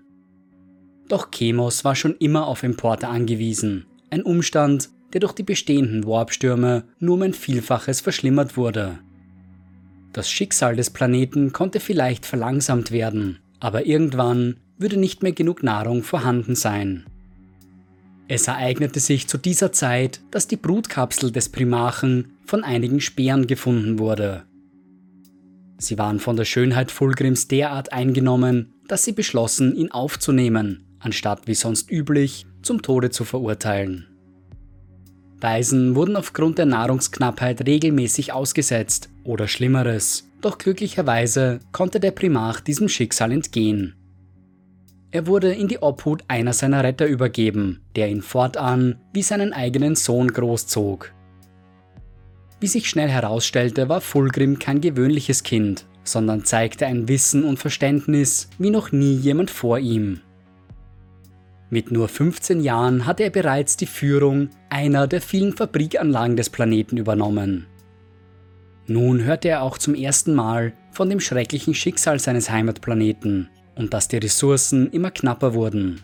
Doch 1.10 1.29
Chemos 1.29 1.83
war 1.83 1.98
schon 1.98 2.15
immer 2.15 2.48
auf 2.48 2.63
Importe 2.63 3.10
angewiesen, 3.10 3.86
ein 4.13 4.24
Umstand, 4.24 4.89
der 5.12 5.22
durch 5.22 5.34
die 5.34 5.43
bestehenden 5.43 6.05
Warpstürme 6.05 6.84
nur 7.00 7.15
um 7.15 7.24
ein 7.24 7.34
Vielfaches 7.34 8.00
verschlimmert 8.00 8.58
wurde. 8.58 9.00
Das 10.13 10.29
Schicksal 10.29 10.75
des 10.75 10.91
Planeten 10.91 11.51
konnte 11.51 11.79
vielleicht 11.79 12.25
verlangsamt 12.27 12.91
werden, 12.91 13.39
aber 13.60 13.88
irgendwann 13.88 14.58
würde 14.77 14.98
nicht 14.98 15.24
mehr 15.24 15.32
genug 15.32 15.63
Nahrung 15.63 16.03
vorhanden 16.03 16.55
sein. 16.55 17.05
Es 18.27 18.48
ereignete 18.48 19.00
sich 19.00 19.27
zu 19.27 19.38
dieser 19.38 19.72
Zeit, 19.72 20.22
dass 20.29 20.48
die 20.48 20.58
Brutkapsel 20.58 21.32
des 21.32 21.50
Primarchen 21.50 22.34
von 22.46 22.63
einigen 22.63 23.01
Speeren 23.01 23.48
gefunden 23.48 23.98
wurde. 23.98 24.43
Sie 25.79 25.98
waren 25.98 26.20
von 26.20 26.38
der 26.38 26.46
Schönheit 26.46 26.91
Fulgrims 26.91 27.48
derart 27.48 27.91
eingenommen, 27.91 28.74
dass 28.88 29.05
sie 29.05 29.12
beschlossen, 29.12 29.75
ihn 29.75 29.91
aufzunehmen, 29.91 30.84
anstatt 31.00 31.48
wie 31.48 31.55
sonst 31.55 31.91
üblich 31.91 32.46
zum 32.63 32.82
Tode 32.82 33.10
zu 33.10 33.25
verurteilen. 33.25 34.08
Weisen 35.39 35.96
wurden 35.96 36.15
aufgrund 36.15 36.58
der 36.58 36.65
Nahrungsknappheit 36.65 37.67
regelmäßig 37.67 38.32
ausgesetzt 38.32 39.10
oder 39.24 39.48
Schlimmeres, 39.48 40.29
doch 40.41 40.58
glücklicherweise 40.58 41.60
konnte 41.72 42.00
der 42.00 42.12
Primarch 42.12 42.62
diesem 42.62 42.88
Schicksal 42.88 43.32
entgehen. 43.32 43.96
Er 45.12 45.27
wurde 45.27 45.53
in 45.53 45.67
die 45.67 45.79
Obhut 45.79 46.24
einer 46.27 46.53
seiner 46.53 46.84
Retter 46.84 47.05
übergeben, 47.05 47.82
der 47.96 48.10
ihn 48.10 48.22
fortan 48.22 48.96
wie 49.13 49.22
seinen 49.22 49.53
eigenen 49.53 49.96
Sohn 49.96 50.29
großzog. 50.29 51.13
Wie 52.60 52.67
sich 52.67 52.89
schnell 52.89 53.10
herausstellte, 53.10 53.89
war 53.89 54.01
Fulgrim 54.01 54.58
kein 54.58 54.82
gewöhnliches 54.82 55.43
Kind, 55.43 55.86
sondern 56.03 56.46
zeigte 56.46 56.88
ein 56.88 57.08
Wissen 57.08 57.43
und 57.43 57.60
Verständnis 57.60 58.50
wie 58.58 58.70
noch 58.70 58.91
nie 58.91 59.13
jemand 59.13 59.51
vor 59.51 59.77
ihm. 59.77 60.22
Mit 61.74 61.89
nur 61.89 62.08
15 62.08 62.62
Jahren 62.62 63.08
hatte 63.08 63.24
er 63.24 63.32
bereits 63.32 63.77
die 63.77 63.88
Führung 63.88 64.51
einer 64.70 65.08
der 65.08 65.22
vielen 65.22 65.58
Fabrikanlagen 65.58 66.38
des 66.38 66.51
Planeten 66.51 66.98
übernommen. 66.98 67.65
Nun 68.86 69.24
hörte 69.24 69.48
er 69.48 69.63
auch 69.63 69.80
zum 69.80 69.96
ersten 69.96 70.36
Mal 70.36 70.74
von 70.92 71.10
dem 71.10 71.20
schrecklichen 71.20 71.74
Schicksal 71.74 72.20
seines 72.20 72.51
Heimatplaneten 72.51 73.50
und 73.74 73.92
dass 73.92 74.08
die 74.08 74.18
Ressourcen 74.18 74.92
immer 74.92 75.10
knapper 75.10 75.56
wurden. 75.56 76.01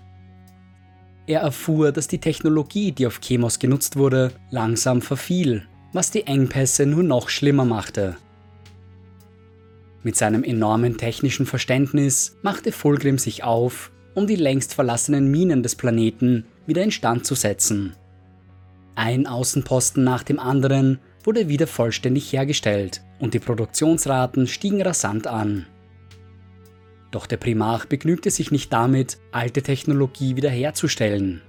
Er 1.27 1.41
erfuhr, 1.41 1.91
dass 1.91 2.07
die 2.07 2.17
Technologie, 2.17 2.91
die 2.91 3.05
auf 3.05 3.21
Chemos 3.21 3.59
genutzt 3.59 3.95
wurde, 3.95 4.31
langsam 4.49 5.03
verfiel, 5.03 5.67
was 5.93 6.09
die 6.09 6.25
Engpässe 6.25 6.87
nur 6.87 7.03
noch 7.03 7.29
schlimmer 7.29 7.65
machte. 7.65 8.17
Mit 10.01 10.15
seinem 10.15 10.43
enormen 10.43 10.97
technischen 10.97 11.45
Verständnis 11.45 12.37
machte 12.41 12.71
Fulgrim 12.71 13.19
sich 13.19 13.43
auf, 13.43 13.91
um 14.13 14.27
die 14.27 14.35
längst 14.35 14.73
verlassenen 14.73 15.29
Minen 15.29 15.63
des 15.63 15.75
Planeten 15.75 16.45
wieder 16.65 16.83
instand 16.83 17.25
zu 17.25 17.35
setzen. 17.35 17.95
Ein 18.95 19.27
Außenposten 19.27 20.03
nach 20.03 20.23
dem 20.23 20.39
anderen 20.39 20.99
wurde 21.23 21.47
wieder 21.47 21.67
vollständig 21.67 22.31
hergestellt 22.33 23.01
und 23.19 23.33
die 23.33 23.39
Produktionsraten 23.39 24.47
stiegen 24.47 24.81
rasant 24.81 25.27
an. 25.27 25.67
Doch 27.11 27.25
der 27.25 27.37
Primarch 27.37 27.85
begnügte 27.85 28.29
sich 28.29 28.51
nicht 28.51 28.71
damit, 28.71 29.17
alte 29.31 29.61
Technologie 29.61 30.35
wiederherzustellen. 30.35 31.41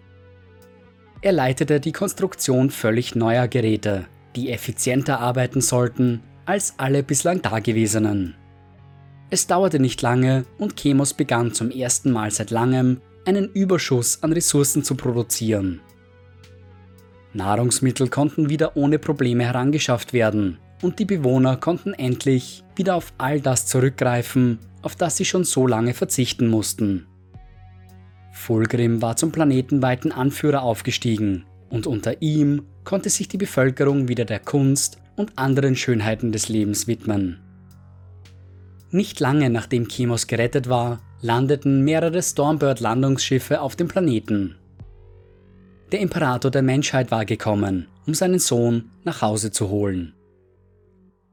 Er 1.22 1.32
leitete 1.32 1.80
die 1.80 1.92
Konstruktion 1.92 2.70
völlig 2.70 3.14
neuer 3.14 3.46
Geräte, 3.46 4.06
die 4.36 4.50
effizienter 4.50 5.20
arbeiten 5.20 5.60
sollten 5.60 6.22
als 6.46 6.74
alle 6.78 7.02
bislang 7.02 7.42
dagewesenen. 7.42 8.36
Es 9.32 9.46
dauerte 9.46 9.78
nicht 9.78 10.02
lange 10.02 10.44
und 10.58 10.76
Chemos 10.76 11.14
begann 11.14 11.54
zum 11.54 11.70
ersten 11.70 12.10
Mal 12.10 12.32
seit 12.32 12.50
langem 12.50 13.00
einen 13.24 13.48
Überschuss 13.52 14.22
an 14.22 14.32
Ressourcen 14.32 14.82
zu 14.82 14.96
produzieren. 14.96 15.80
Nahrungsmittel 17.32 18.08
konnten 18.08 18.48
wieder 18.48 18.76
ohne 18.76 18.98
Probleme 18.98 19.44
herangeschafft 19.44 20.12
werden 20.12 20.58
und 20.82 20.98
die 20.98 21.04
Bewohner 21.04 21.56
konnten 21.56 21.94
endlich 21.94 22.64
wieder 22.74 22.96
auf 22.96 23.12
all 23.18 23.40
das 23.40 23.66
zurückgreifen, 23.66 24.58
auf 24.82 24.96
das 24.96 25.16
sie 25.16 25.24
schon 25.24 25.44
so 25.44 25.66
lange 25.66 25.94
verzichten 25.94 26.48
mussten. 26.48 27.06
Fulgrim 28.32 29.00
war 29.00 29.14
zum 29.14 29.30
planetenweiten 29.30 30.10
Anführer 30.10 30.62
aufgestiegen 30.62 31.44
und 31.68 31.86
unter 31.86 32.20
ihm 32.20 32.62
konnte 32.82 33.10
sich 33.10 33.28
die 33.28 33.36
Bevölkerung 33.36 34.08
wieder 34.08 34.24
der 34.24 34.40
Kunst 34.40 34.98
und 35.14 35.38
anderen 35.38 35.76
Schönheiten 35.76 36.32
des 36.32 36.48
Lebens 36.48 36.88
widmen. 36.88 37.38
Nicht 38.92 39.20
lange 39.20 39.50
nachdem 39.50 39.88
Chemos 39.88 40.26
gerettet 40.26 40.68
war, 40.68 41.00
landeten 41.20 41.82
mehrere 41.84 42.22
Stormbird-Landungsschiffe 42.22 43.60
auf 43.60 43.76
dem 43.76 43.88
Planeten. 43.88 44.56
Der 45.92 46.00
Imperator 46.00 46.50
der 46.50 46.62
Menschheit 46.62 47.10
war 47.10 47.24
gekommen, 47.24 47.86
um 48.06 48.14
seinen 48.14 48.38
Sohn 48.38 48.90
nach 49.04 49.22
Hause 49.22 49.50
zu 49.50 49.68
holen. 49.68 50.14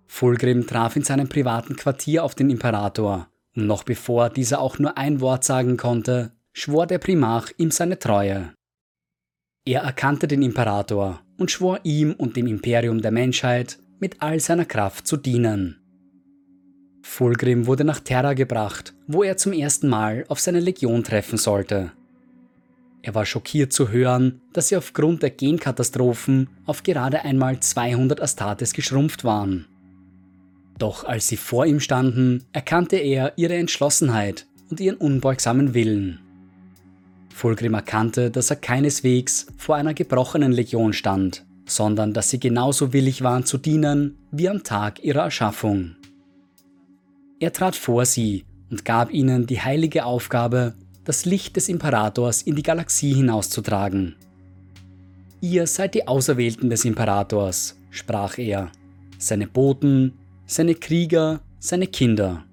Fulgrim 0.07 0.67
traf 0.67 0.95
in 0.95 1.03
seinem 1.03 1.27
privaten 1.27 1.75
Quartier 1.75 2.23
auf 2.23 2.35
den 2.35 2.49
Imperator, 2.49 3.27
und 3.55 3.65
noch 3.65 3.83
bevor 3.83 4.29
dieser 4.29 4.61
auch 4.61 4.79
nur 4.79 4.97
ein 4.97 5.19
Wort 5.19 5.43
sagen 5.43 5.77
konnte, 5.77 6.31
schwor 6.53 6.85
der 6.87 6.99
Primarch 6.99 7.53
ihm 7.57 7.71
seine 7.71 7.99
Treue. 7.99 8.53
Er 9.65 9.81
erkannte 9.81 10.27
den 10.27 10.43
Imperator 10.43 11.21
und 11.37 11.51
schwor 11.51 11.79
ihm 11.83 12.13
und 12.13 12.35
dem 12.35 12.47
Imperium 12.47 13.01
der 13.01 13.11
Menschheit 13.11 13.79
mit 13.99 14.21
all 14.21 14.39
seiner 14.39 14.65
Kraft 14.65 15.07
zu 15.07 15.17
dienen. 15.17 15.86
Fulgrim 17.07 17.65
wurde 17.65 17.83
nach 17.83 17.99
Terra 17.99 18.33
gebracht, 18.33 18.93
wo 19.07 19.23
er 19.23 19.37
zum 19.37 19.51
ersten 19.51 19.87
Mal 19.87 20.25
auf 20.27 20.39
seine 20.39 20.59
Legion 20.59 21.03
treffen 21.03 21.37
sollte. 21.37 21.91
Er 23.01 23.15
war 23.15 23.25
schockiert 23.25 23.73
zu 23.73 23.89
hören, 23.89 24.41
dass 24.53 24.67
sie 24.67 24.75
aufgrund 24.75 25.23
der 25.23 25.31
Genkatastrophen 25.31 26.49
auf 26.67 26.83
gerade 26.83 27.23
einmal 27.23 27.59
200 27.59 28.21
Astartes 28.21 28.73
geschrumpft 28.73 29.23
waren. 29.23 29.65
Doch 30.77 31.05
als 31.05 31.27
sie 31.27 31.37
vor 31.37 31.65
ihm 31.65 31.79
standen, 31.79 32.43
erkannte 32.51 32.97
er 32.97 33.33
ihre 33.37 33.55
Entschlossenheit 33.55 34.45
und 34.69 34.79
ihren 34.79 34.97
unbeugsamen 34.97 35.73
Willen. 35.73 36.19
Fulgrim 37.33 37.73
erkannte, 37.73 38.29
dass 38.29 38.51
er 38.51 38.57
keineswegs 38.57 39.47
vor 39.57 39.75
einer 39.75 39.95
gebrochenen 39.95 40.51
Legion 40.51 40.93
stand, 40.93 41.45
sondern 41.65 42.13
dass 42.13 42.29
sie 42.29 42.39
genauso 42.39 42.93
willig 42.93 43.23
waren 43.23 43.45
zu 43.45 43.57
dienen 43.57 44.19
wie 44.29 44.49
am 44.49 44.63
Tag 44.63 45.03
ihrer 45.03 45.23
Erschaffung. 45.23 45.95
Er 47.39 47.53
trat 47.53 47.75
vor 47.75 48.05
sie 48.05 48.45
und 48.71 48.83
gab 48.83 49.13
ihnen 49.13 49.45
die 49.45 49.61
heilige 49.61 50.05
Aufgabe, 50.05 50.73
das 51.03 51.25
Licht 51.25 51.55
des 51.55 51.69
Imperators 51.69 52.41
in 52.41 52.55
die 52.55 52.63
Galaxie 52.63 53.13
hinauszutragen. 53.13 54.15
Ihr 55.39 55.67
seid 55.67 55.93
die 55.93 56.07
Auserwählten 56.07 56.69
des 56.71 56.83
Imperators, 56.83 57.77
sprach 57.91 58.39
er, 58.39 58.71
seine 59.19 59.45
Boten, 59.45 60.13
seine 60.47 60.73
Krieger, 60.73 61.41
seine 61.59 61.85
Kinder. 61.85 62.43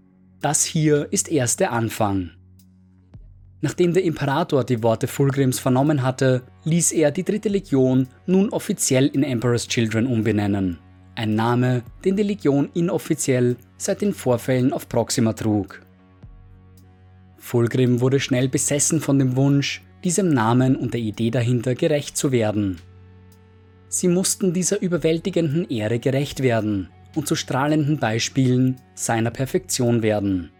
Das 0.43 0.64
hier 0.64 1.09
ist 1.11 1.31
erst 1.31 1.61
der 1.61 1.73
Anfang. 1.73 2.33
Nachdem 3.62 3.95
der 3.95 4.05
Imperator 4.05 4.64
die 4.64 4.83
Worte 4.83 5.07
Fulgrims 5.07 5.59
vernommen 5.59 6.03
hatte, 6.03 6.43
ließ 6.64 6.93
er 6.93 7.11
die 7.11 7.25
dritte 7.25 7.49
Legion 7.49 8.07
nun 8.26 8.50
offiziell 8.50 9.07
in 9.07 9.23
Emperor's 9.23 9.67
Children 9.67 10.07
umbenennen. 10.07 10.79
Ein 11.16 11.37
Name, 11.37 11.83
den 12.04 12.16
die 12.16 12.25
Legion 12.25 12.68
inoffiziell 12.75 13.56
seit 13.76 14.02
den 14.02 14.12
Vorfällen 14.12 14.73
auf 14.73 14.88
Proxima 14.88 15.33
trug. 15.33 15.80
Fulgrim 17.38 18.00
wurde 18.00 18.18
schnell 18.18 18.49
besessen 18.49 19.00
von 19.00 19.18
dem 19.18 19.37
Wunsch, 19.37 19.83
diesem 20.02 20.30
Namen 20.30 20.76
und 20.76 20.92
der 20.92 21.00
Idee 21.00 21.30
dahinter 21.30 21.75
gerecht 21.75 22.16
zu 22.16 22.33
werden. 22.33 22.78
Sie 23.88 24.09
mussten 24.09 24.52
dieser 24.52 24.83
überwältigenden 24.83 25.68
Ehre 25.71 26.00
gerecht 26.00 26.42
werden 26.42 26.88
und 27.14 27.28
zu 27.28 27.37
strahlenden 27.37 27.99
Beispielen 27.99 28.80
seiner 28.94 29.30
Perfektion 29.30 30.02
werden. 30.02 30.50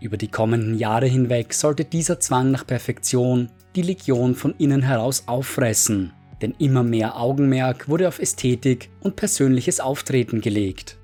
Über 0.00 0.16
die 0.16 0.28
kommenden 0.28 0.78
Jahre 0.78 1.06
hinweg 1.06 1.52
sollte 1.52 1.84
dieser 1.84 2.20
Zwang 2.20 2.52
nach 2.52 2.66
Perfektion 2.66 3.48
die 3.74 3.82
Legion 3.82 4.34
von 4.34 4.54
innen 4.58 4.82
heraus 4.82 5.24
auffressen, 5.26 6.12
denn 6.42 6.54
immer 6.58 6.82
mehr 6.82 7.16
Augenmerk 7.16 7.88
wurde 7.88 8.08
auf 8.08 8.18
Ästhetik 8.18 8.90
und 9.00 9.16
persönliches 9.16 9.80
Auftreten 9.80 10.40
gelegt. 10.40 10.98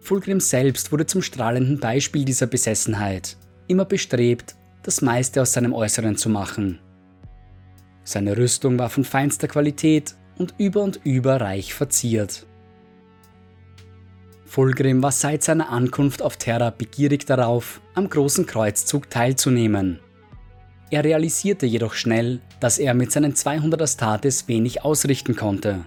Fulgrim 0.00 0.40
selbst 0.40 0.92
wurde 0.92 1.06
zum 1.06 1.22
strahlenden 1.22 1.78
Beispiel 1.78 2.24
dieser 2.24 2.46
Besessenheit 2.46 3.36
immer 3.68 3.84
bestrebt, 3.84 4.56
das 4.82 5.00
meiste 5.00 5.40
aus 5.40 5.52
seinem 5.52 5.72
Äußeren 5.72 6.16
zu 6.16 6.28
machen. 6.28 6.78
Seine 8.02 8.36
Rüstung 8.36 8.78
war 8.78 8.90
von 8.90 9.04
feinster 9.04 9.48
Qualität 9.48 10.14
und 10.36 10.54
über 10.58 10.82
und 10.82 11.00
über 11.04 11.40
reich 11.40 11.72
verziert. 11.72 12.46
Fulgrim 14.44 15.02
war 15.02 15.10
seit 15.10 15.42
seiner 15.42 15.70
Ankunft 15.70 16.20
auf 16.22 16.36
Terra 16.36 16.70
begierig 16.70 17.24
darauf, 17.26 17.80
am 17.94 18.08
großen 18.08 18.46
Kreuzzug 18.46 19.08
teilzunehmen. 19.08 20.00
Er 20.90 21.04
realisierte 21.04 21.66
jedoch 21.66 21.94
schnell, 21.94 22.40
dass 22.60 22.78
er 22.78 22.94
mit 22.94 23.10
seinen 23.10 23.34
200 23.34 23.82
Astartes 23.82 24.48
wenig 24.48 24.84
ausrichten 24.84 25.34
konnte. 25.34 25.84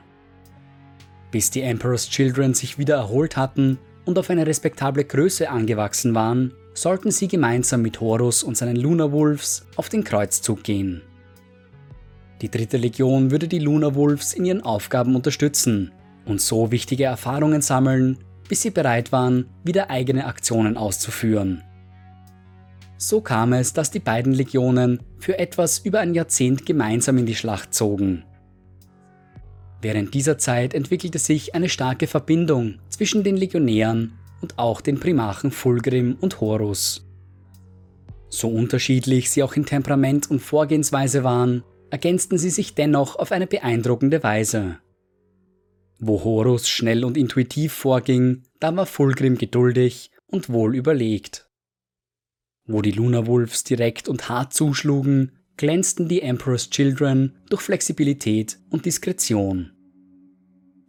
Bis 1.32 1.52
die 1.52 1.62
Emperor's 1.62 2.10
Children 2.10 2.54
sich 2.54 2.78
wieder 2.78 2.96
erholt 2.96 3.38
hatten 3.38 3.78
und 4.06 4.18
auf 4.18 4.30
eine 4.30 4.48
respektable 4.48 5.04
Größe 5.04 5.50
angewachsen 5.50 6.16
waren, 6.16 6.54
sollten 6.74 7.12
sie 7.12 7.28
gemeinsam 7.28 7.82
mit 7.82 8.00
Horus 8.00 8.44
und 8.44 8.56
seinen 8.56 8.76
Luna 8.76 9.12
Wolves 9.12 9.66
auf 9.76 9.90
den 9.90 10.04
Kreuzzug 10.04 10.64
gehen. 10.64 11.02
Die 12.42 12.50
dritte 12.50 12.78
Legion 12.78 13.32
würde 13.32 13.48
die 13.48 13.60
Luna 13.60 13.96
Wolves 13.96 14.34
in 14.34 14.46
ihren 14.46 14.62
Aufgaben 14.62 15.16
unterstützen 15.16 15.92
und 16.26 16.40
so 16.40 16.72
wichtige 16.72 17.06
Erfahrungen 17.06 17.62
sammeln, 17.62 18.20
bis 18.48 18.62
sie 18.62 18.70
bereit 18.70 19.12
waren, 19.12 19.50
wieder 19.64 19.90
eigene 19.90 20.26
Aktionen 20.26 20.78
auszuführen. 20.78 21.64
So 22.98 23.22
kam 23.22 23.54
es, 23.54 23.74
dass 23.74 23.92
die 23.92 24.00
beiden 24.00 24.34
Legionen 24.34 25.02
für 25.20 25.38
etwas 25.38 25.80
über 25.80 26.00
ein 26.00 26.16
Jahrzehnt 26.16 26.66
gemeinsam 26.66 27.18
in 27.20 27.26
die 27.26 27.36
Schlacht 27.36 27.74
zogen. 27.74 28.24
Während 29.82 30.14
dieser 30.14 30.40
Zeit 30.40 30.74
entwickelte 30.74 31.20
sich 31.20 31.54
eine 31.54 31.70
starke 31.70 32.08
Verbindung 32.08 32.80
zwischen 32.90 33.24
den 33.24 33.38
Legionären 33.38 34.14
und 34.42 34.58
auch 34.58 34.82
den 34.82 35.00
Primarchen 35.00 35.52
Fulgrim 35.52 36.18
und 36.20 36.42
Horus. 36.42 37.06
So 38.30 38.50
unterschiedlich 38.50 39.30
sie 39.30 39.44
auch 39.44 39.56
in 39.56 39.66
Temperament 39.66 40.30
und 40.30 40.40
Vorgehensweise 40.40 41.24
waren, 41.24 41.64
ergänzten 41.92 42.38
sie 42.38 42.50
sich 42.50 42.74
dennoch 42.74 43.16
auf 43.16 43.32
eine 43.32 43.48
beeindruckende 43.48 44.24
Weise. 44.24 44.80
Wo 46.00 46.24
Horus 46.24 46.68
schnell 46.68 47.06
und 47.06 47.18
intuitiv 47.18 47.74
vorging, 47.74 48.44
da 48.60 48.76
war 48.76 48.86
Fulgrim 48.86 49.38
geduldig 49.38 50.12
und 50.28 50.50
wohl 50.50 50.76
überlegt. 50.76 51.47
Wo 52.68 52.82
die 52.82 52.92
Luna 52.92 53.26
Wolves 53.26 53.64
direkt 53.64 54.10
und 54.10 54.28
hart 54.28 54.54
zuschlugen, 54.54 55.32
glänzten 55.56 56.08
die 56.08 56.22
Emperor's 56.22 56.70
Children 56.70 57.34
durch 57.50 57.62
Flexibilität 57.62 58.60
und 58.70 58.86
Diskretion. 58.86 59.72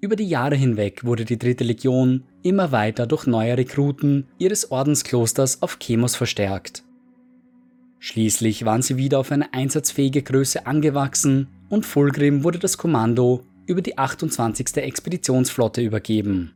Über 0.01 0.15
die 0.15 0.29
Jahre 0.29 0.55
hinweg 0.55 1.05
wurde 1.05 1.25
die 1.25 1.39
dritte 1.39 1.65
Legion 1.65 2.25
immer 2.43 2.71
weiter 2.71 3.07
durch 3.07 3.27
neue 3.27 3.57
Rekruten 3.57 4.27
ihres 4.39 4.71
Ordensklosters 4.71 5.63
auf 5.63 5.79
Chemos 5.79 6.15
verstärkt. 6.15 6.85
Schließlich 7.99 8.65
waren 8.65 8.83
sie 8.83 8.97
wieder 8.97 9.19
auf 9.19 9.33
eine 9.33 9.53
einsatzfähige 9.53 10.23
Größe 10.23 10.67
angewachsen 10.67 11.49
und 11.69 11.85
Fulgrim 11.85 12.45
wurde 12.45 12.61
das 12.61 12.79
Kommando 12.79 13.45
über 13.67 13.83
die 13.83 13.99
28. 13.99 14.77
Expeditionsflotte 14.77 15.83
übergeben. 15.83 16.55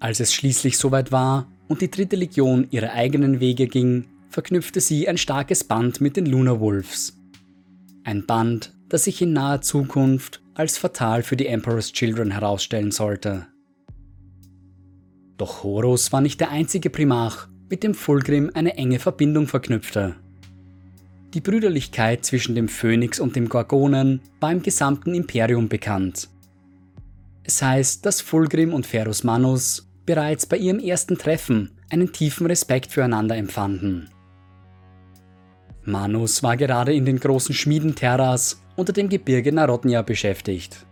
Als 0.00 0.18
es 0.18 0.32
schließlich 0.32 0.78
soweit 0.78 1.12
war 1.12 1.51
und 1.72 1.80
die 1.80 1.90
dritte 1.90 2.16
Legion 2.16 2.66
ihre 2.70 2.92
eigenen 2.92 3.40
Wege 3.40 3.66
ging, 3.66 4.04
verknüpfte 4.28 4.78
sie 4.78 5.08
ein 5.08 5.16
starkes 5.16 5.64
Band 5.64 6.02
mit 6.02 6.18
den 6.18 6.26
Lunar 6.26 6.60
Wolves. 6.60 7.16
Ein 8.04 8.26
Band, 8.26 8.74
das 8.90 9.04
sich 9.04 9.22
in 9.22 9.32
naher 9.32 9.62
Zukunft 9.62 10.42
als 10.52 10.76
fatal 10.76 11.22
für 11.22 11.34
die 11.34 11.46
Emperor's 11.46 11.94
Children 11.94 12.30
herausstellen 12.30 12.90
sollte. 12.90 13.46
Doch 15.38 15.62
Horus 15.62 16.12
war 16.12 16.20
nicht 16.20 16.40
der 16.40 16.50
einzige 16.50 16.90
Primarch, 16.90 17.48
mit 17.70 17.82
dem 17.82 17.94
Fulgrim 17.94 18.50
eine 18.52 18.76
enge 18.76 18.98
Verbindung 18.98 19.46
verknüpfte. 19.46 20.16
Die 21.32 21.40
Brüderlichkeit 21.40 22.22
zwischen 22.26 22.54
dem 22.54 22.68
Phönix 22.68 23.18
und 23.18 23.34
dem 23.34 23.48
Gorgonen 23.48 24.20
war 24.40 24.52
im 24.52 24.60
gesamten 24.60 25.14
Imperium 25.14 25.70
bekannt. 25.70 26.28
Es 27.44 27.62
heißt, 27.62 28.04
dass 28.04 28.20
Fulgrim 28.20 28.74
und 28.74 28.86
Ferus 28.86 29.24
Manus 29.24 29.88
bereits 30.06 30.46
bei 30.46 30.56
ihrem 30.56 30.78
ersten 30.78 31.18
Treffen 31.18 31.70
einen 31.90 32.12
tiefen 32.12 32.46
Respekt 32.46 32.92
füreinander 32.92 33.36
empfanden. 33.36 34.08
Manus 35.84 36.42
war 36.42 36.56
gerade 36.56 36.94
in 36.94 37.04
den 37.04 37.18
großen 37.18 37.54
Schmieden 37.54 37.94
Terras 37.94 38.62
unter 38.76 38.92
dem 38.92 39.08
Gebirge 39.08 39.52
Narodnia 39.52 40.02
beschäftigt. 40.02 40.86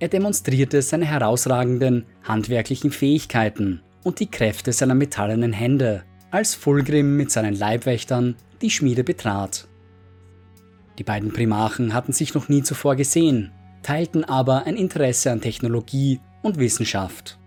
Er 0.00 0.08
demonstrierte 0.08 0.82
seine 0.82 1.06
herausragenden 1.06 2.06
handwerklichen 2.22 2.90
Fähigkeiten 2.90 3.82
und 4.04 4.20
die 4.20 4.30
Kräfte 4.30 4.72
seiner 4.72 4.94
metallenen 4.94 5.52
Hände, 5.52 6.04
als 6.30 6.54
Fulgrim 6.54 7.16
mit 7.16 7.30
seinen 7.30 7.54
Leibwächtern 7.54 8.36
die 8.62 8.70
Schmiede 8.70 9.04
betrat. 9.04 9.66
Die 10.98 11.04
beiden 11.04 11.32
Primarchen 11.32 11.94
hatten 11.94 12.12
sich 12.12 12.34
noch 12.34 12.48
nie 12.48 12.62
zuvor 12.62 12.96
gesehen, 12.96 13.52
teilten 13.82 14.24
aber 14.24 14.64
ein 14.66 14.76
Interesse 14.76 15.30
an 15.30 15.40
Technologie 15.40 16.20
und 16.42 16.58
Wissenschaft. 16.58 17.38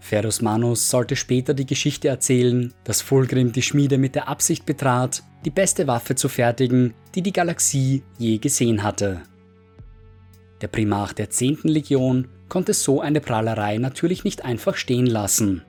Ferus 0.00 0.40
Manus 0.40 0.88
sollte 0.88 1.14
später 1.14 1.54
die 1.54 1.66
Geschichte 1.66 2.08
erzählen, 2.08 2.72
dass 2.84 3.02
Fulgrim 3.02 3.52
die 3.52 3.62
Schmiede 3.62 3.98
mit 3.98 4.14
der 4.14 4.28
Absicht 4.28 4.64
betrat, 4.66 5.22
die 5.44 5.50
beste 5.50 5.86
Waffe 5.86 6.14
zu 6.14 6.28
fertigen, 6.28 6.94
die 7.14 7.22
die 7.22 7.32
Galaxie 7.32 8.02
je 8.18 8.38
gesehen 8.38 8.82
hatte. 8.82 9.20
Der 10.62 10.68
Primarch 10.68 11.12
der 11.12 11.30
10. 11.30 11.60
Legion 11.64 12.28
konnte 12.48 12.74
so 12.74 13.00
eine 13.00 13.20
Prahlerei 13.20 13.78
natürlich 13.78 14.24
nicht 14.24 14.44
einfach 14.44 14.76
stehen 14.76 15.06
lassen. 15.06 15.62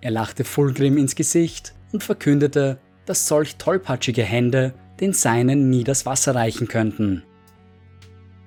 Er 0.00 0.10
lachte 0.10 0.44
Fulgrim 0.44 0.96
ins 0.98 1.14
Gesicht 1.14 1.74
und 1.92 2.02
verkündete, 2.02 2.78
dass 3.04 3.28
solch 3.28 3.56
tollpatschige 3.56 4.22
Hände 4.22 4.74
den 5.00 5.12
Seinen 5.12 5.70
nie 5.70 5.84
das 5.84 6.06
Wasser 6.06 6.34
reichen 6.34 6.66
könnten. 6.66 7.22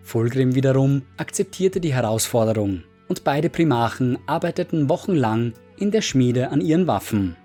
Fulgrim 0.02 0.56
wiederum 0.56 1.04
akzeptierte 1.18 1.80
die 1.80 1.94
Herausforderung 1.94 2.84
und 3.10 3.26
beide 3.26 3.50
Primarchen 3.50 4.18
arbeiteten 4.28 4.88
wochenlang 4.88 5.54
in 5.78 5.92
der 5.92 6.02
Schmiede 6.02 6.52
an 6.52 6.62
ihren 6.62 6.88
Waffen. 6.88 7.36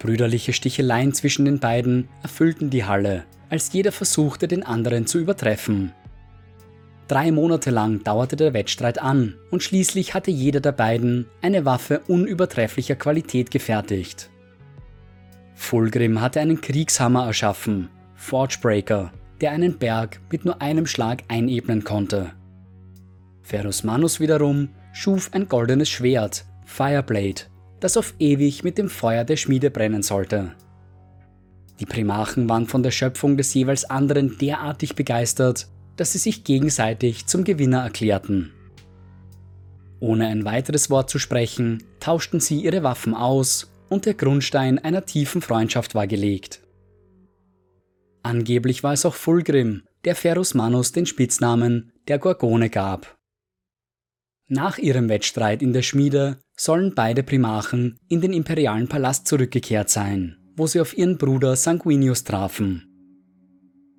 Brüderliche 0.00 0.52
Sticheleien 0.52 1.14
zwischen 1.14 1.44
den 1.44 1.60
beiden 1.60 2.08
erfüllten 2.24 2.70
die 2.70 2.84
Halle, 2.84 3.22
als 3.50 3.72
jeder 3.72 3.92
versuchte, 3.92 4.48
den 4.48 4.64
anderen 4.64 5.06
zu 5.06 5.20
übertreffen. 5.20 5.92
Drei 7.06 7.30
Monate 7.30 7.70
lang 7.70 8.02
dauerte 8.02 8.36
der 8.36 8.54
Wettstreit 8.54 9.00
an 9.00 9.36
und 9.50 9.62
schließlich 9.62 10.14
hatte 10.14 10.30
jeder 10.30 10.60
der 10.60 10.72
beiden 10.72 11.26
eine 11.42 11.64
Waffe 11.64 12.00
unübertrefflicher 12.08 12.96
Qualität 12.96 13.50
gefertigt. 13.50 14.30
Fulgrim 15.54 16.20
hatte 16.20 16.40
einen 16.40 16.60
Kriegshammer 16.60 17.26
erschaffen, 17.26 17.90
Forgebreaker, 18.16 19.12
der 19.40 19.50
einen 19.50 19.78
Berg 19.78 20.20
mit 20.30 20.44
nur 20.44 20.62
einem 20.62 20.86
Schlag 20.86 21.22
einebnen 21.28 21.84
konnte. 21.84 22.32
Ferus 23.42 23.84
Manus 23.84 24.20
wiederum 24.20 24.68
schuf 24.92 25.30
ein 25.32 25.48
goldenes 25.48 25.88
Schwert, 25.88 26.44
Fireblade, 26.64 27.42
das 27.80 27.96
auf 27.96 28.14
ewig 28.18 28.64
mit 28.64 28.78
dem 28.78 28.88
Feuer 28.88 29.24
der 29.24 29.36
Schmiede 29.36 29.70
brennen 29.70 30.02
sollte. 30.02 30.54
Die 31.80 31.86
Primachen 31.86 32.48
waren 32.48 32.66
von 32.66 32.82
der 32.82 32.92
Schöpfung 32.92 33.36
des 33.36 33.52
jeweils 33.54 33.84
anderen 33.84 34.38
derartig 34.38 34.94
begeistert, 34.94 35.66
dass 35.96 36.12
sie 36.12 36.18
sich 36.18 36.44
gegenseitig 36.44 37.26
zum 37.26 37.44
Gewinner 37.44 37.82
erklärten. 37.82 38.52
Ohne 40.00 40.26
ein 40.26 40.44
weiteres 40.44 40.90
Wort 40.90 41.10
zu 41.10 41.18
sprechen, 41.18 41.82
tauschten 42.00 42.40
sie 42.40 42.60
ihre 42.60 42.82
Waffen 42.82 43.14
aus 43.14 43.70
und 43.88 44.06
der 44.06 44.14
Grundstein 44.14 44.78
einer 44.78 45.04
tiefen 45.04 45.42
Freundschaft 45.42 45.94
war 45.94 46.06
gelegt. 46.06 46.60
Angeblich 48.22 48.82
war 48.82 48.92
es 48.92 49.04
auch 49.04 49.14
Fulgrim, 49.14 49.82
der 50.04 50.14
Ferus 50.14 50.54
Manus 50.54 50.92
den 50.92 51.06
Spitznamen 51.06 51.92
der 52.08 52.18
Gorgone 52.18 52.70
gab. 52.70 53.18
Nach 54.48 54.78
ihrem 54.78 55.08
Wettstreit 55.08 55.62
in 55.62 55.72
der 55.72 55.82
Schmiede 55.82 56.38
sollen 56.56 56.94
beide 56.94 57.22
Primachen 57.22 57.96
in 58.08 58.20
den 58.20 58.32
imperialen 58.32 58.88
Palast 58.88 59.26
zurückgekehrt 59.26 59.88
sein, 59.88 60.36
wo 60.56 60.66
sie 60.66 60.80
auf 60.80 60.96
ihren 60.96 61.16
Bruder 61.16 61.56
Sanguinius 61.56 62.24
trafen. 62.24 62.88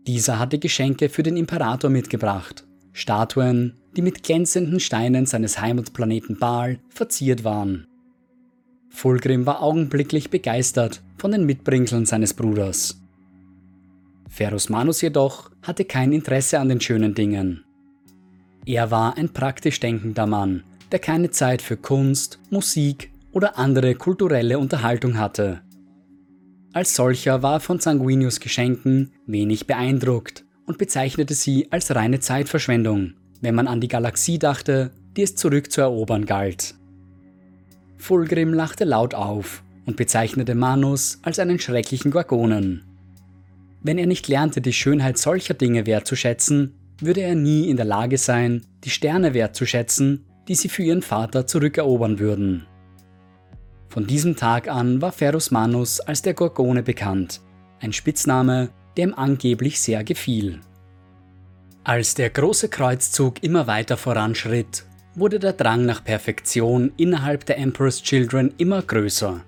Dieser 0.05 0.37
hatte 0.39 0.59
Geschenke 0.59 1.09
für 1.09 1.23
den 1.23 1.37
Imperator 1.37 1.89
mitgebracht, 1.89 2.65
Statuen, 2.91 3.79
die 3.95 4.01
mit 4.01 4.23
glänzenden 4.23 4.79
Steinen 4.79 5.25
seines 5.25 5.59
Heimatplaneten 5.59 6.37
Baal 6.37 6.79
verziert 6.89 7.43
waren. 7.43 7.87
Fulgrim 8.89 9.45
war 9.45 9.63
augenblicklich 9.63 10.29
begeistert 10.29 11.01
von 11.17 11.31
den 11.31 11.45
Mitbringseln 11.45 12.05
seines 12.05 12.33
Bruders. 12.33 13.01
Ferus 14.29 14.69
Manus 14.69 15.01
jedoch 15.01 15.51
hatte 15.61 15.85
kein 15.85 16.11
Interesse 16.11 16.59
an 16.59 16.69
den 16.69 16.81
schönen 16.81 17.15
Dingen. 17.15 17.62
Er 18.65 18.91
war 18.91 19.17
ein 19.17 19.29
praktisch 19.29 19.79
denkender 19.79 20.25
Mann, 20.25 20.63
der 20.91 20.99
keine 20.99 21.31
Zeit 21.31 21.61
für 21.61 21.75
Kunst, 21.75 22.39
Musik 22.49 23.11
oder 23.33 23.57
andere 23.57 23.95
kulturelle 23.95 24.57
Unterhaltung 24.57 25.17
hatte. 25.17 25.61
Als 26.71 26.95
solcher 26.95 27.43
war 27.43 27.55
er 27.55 27.59
von 27.59 27.79
Sanguinius 27.79 28.39
Geschenken 28.39 29.11
wenig 29.27 29.67
beeindruckt 29.67 30.45
und 30.65 30.77
bezeichnete 30.77 31.33
sie 31.33 31.71
als 31.71 31.93
reine 31.93 32.19
Zeitverschwendung, 32.19 33.13
wenn 33.41 33.53
man 33.53 33.67
an 33.67 33.81
die 33.81 33.89
Galaxie 33.89 34.39
dachte, 34.39 34.91
die 35.17 35.23
es 35.23 35.35
zurückzuerobern 35.35 36.25
galt. 36.25 36.75
Fulgrim 37.97 38.53
lachte 38.53 38.85
laut 38.85 39.13
auf 39.13 39.63
und 39.85 39.97
bezeichnete 39.97 40.55
Manus 40.55 41.19
als 41.21 41.37
einen 41.37 41.59
schrecklichen 41.59 42.11
Gorgonen. 42.11 42.85
Wenn 43.81 43.97
er 43.97 44.07
nicht 44.07 44.29
lernte, 44.29 44.61
die 44.61 44.73
Schönheit 44.73 45.17
solcher 45.17 45.53
Dinge 45.53 45.85
wertzuschätzen, 45.85 46.73
würde 47.05 47.21
er 47.21 47.35
nie 47.35 47.69
in 47.69 47.77
der 47.77 47.85
Lage 47.85 48.17
sein, 48.17 48.65
die 48.83 48.89
Sterne 48.89 49.33
wertzuschätzen, 49.33 50.25
die 50.47 50.55
sie 50.55 50.69
für 50.69 50.83
ihren 50.83 51.01
Vater 51.01 51.47
zurückerobern 51.47 52.19
würden. 52.19 52.65
Von 53.89 54.07
diesem 54.07 54.35
Tag 54.35 54.67
an 54.67 55.01
war 55.01 55.11
Ferus 55.11 55.51
Manus 55.51 55.99
als 55.99 56.21
der 56.21 56.33
Gorgone 56.33 56.83
bekannt, 56.83 57.41
ein 57.79 57.93
Spitzname, 57.93 58.69
der 58.97 59.07
ihm 59.07 59.13
angeblich 59.13 59.79
sehr 59.79 60.03
gefiel. 60.03 60.61
Als 61.83 62.15
der 62.15 62.29
große 62.29 62.69
Kreuzzug 62.69 63.43
immer 63.43 63.67
weiter 63.67 63.97
voranschritt, 63.97 64.85
wurde 65.15 65.37
der 65.37 65.53
Drang 65.53 65.85
nach 65.85 66.03
Perfektion 66.03 66.91
innerhalb 66.97 67.45
der 67.45 67.57
Emperor's 67.57 68.01
Children 68.01 68.53
immer 68.57 68.81
größer. 68.81 69.41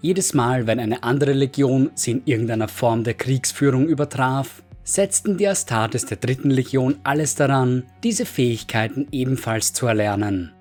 Jedes 0.00 0.32
Mal, 0.32 0.66
wenn 0.66 0.80
eine 0.80 1.02
andere 1.02 1.32
Legion 1.32 1.90
sie 1.94 2.12
in 2.12 2.22
irgendeiner 2.24 2.68
Form 2.68 3.04
der 3.04 3.14
Kriegsführung 3.14 3.86
übertraf, 3.86 4.62
setzten 4.94 5.36
die 5.36 5.46
Astartes 5.46 6.06
der 6.06 6.16
dritten 6.16 6.50
Legion 6.50 6.96
alles 7.04 7.34
daran, 7.34 7.84
diese 8.02 8.26
Fähigkeiten 8.26 9.06
ebenfalls 9.12 9.72
zu 9.72 9.86
erlernen. 9.86 10.52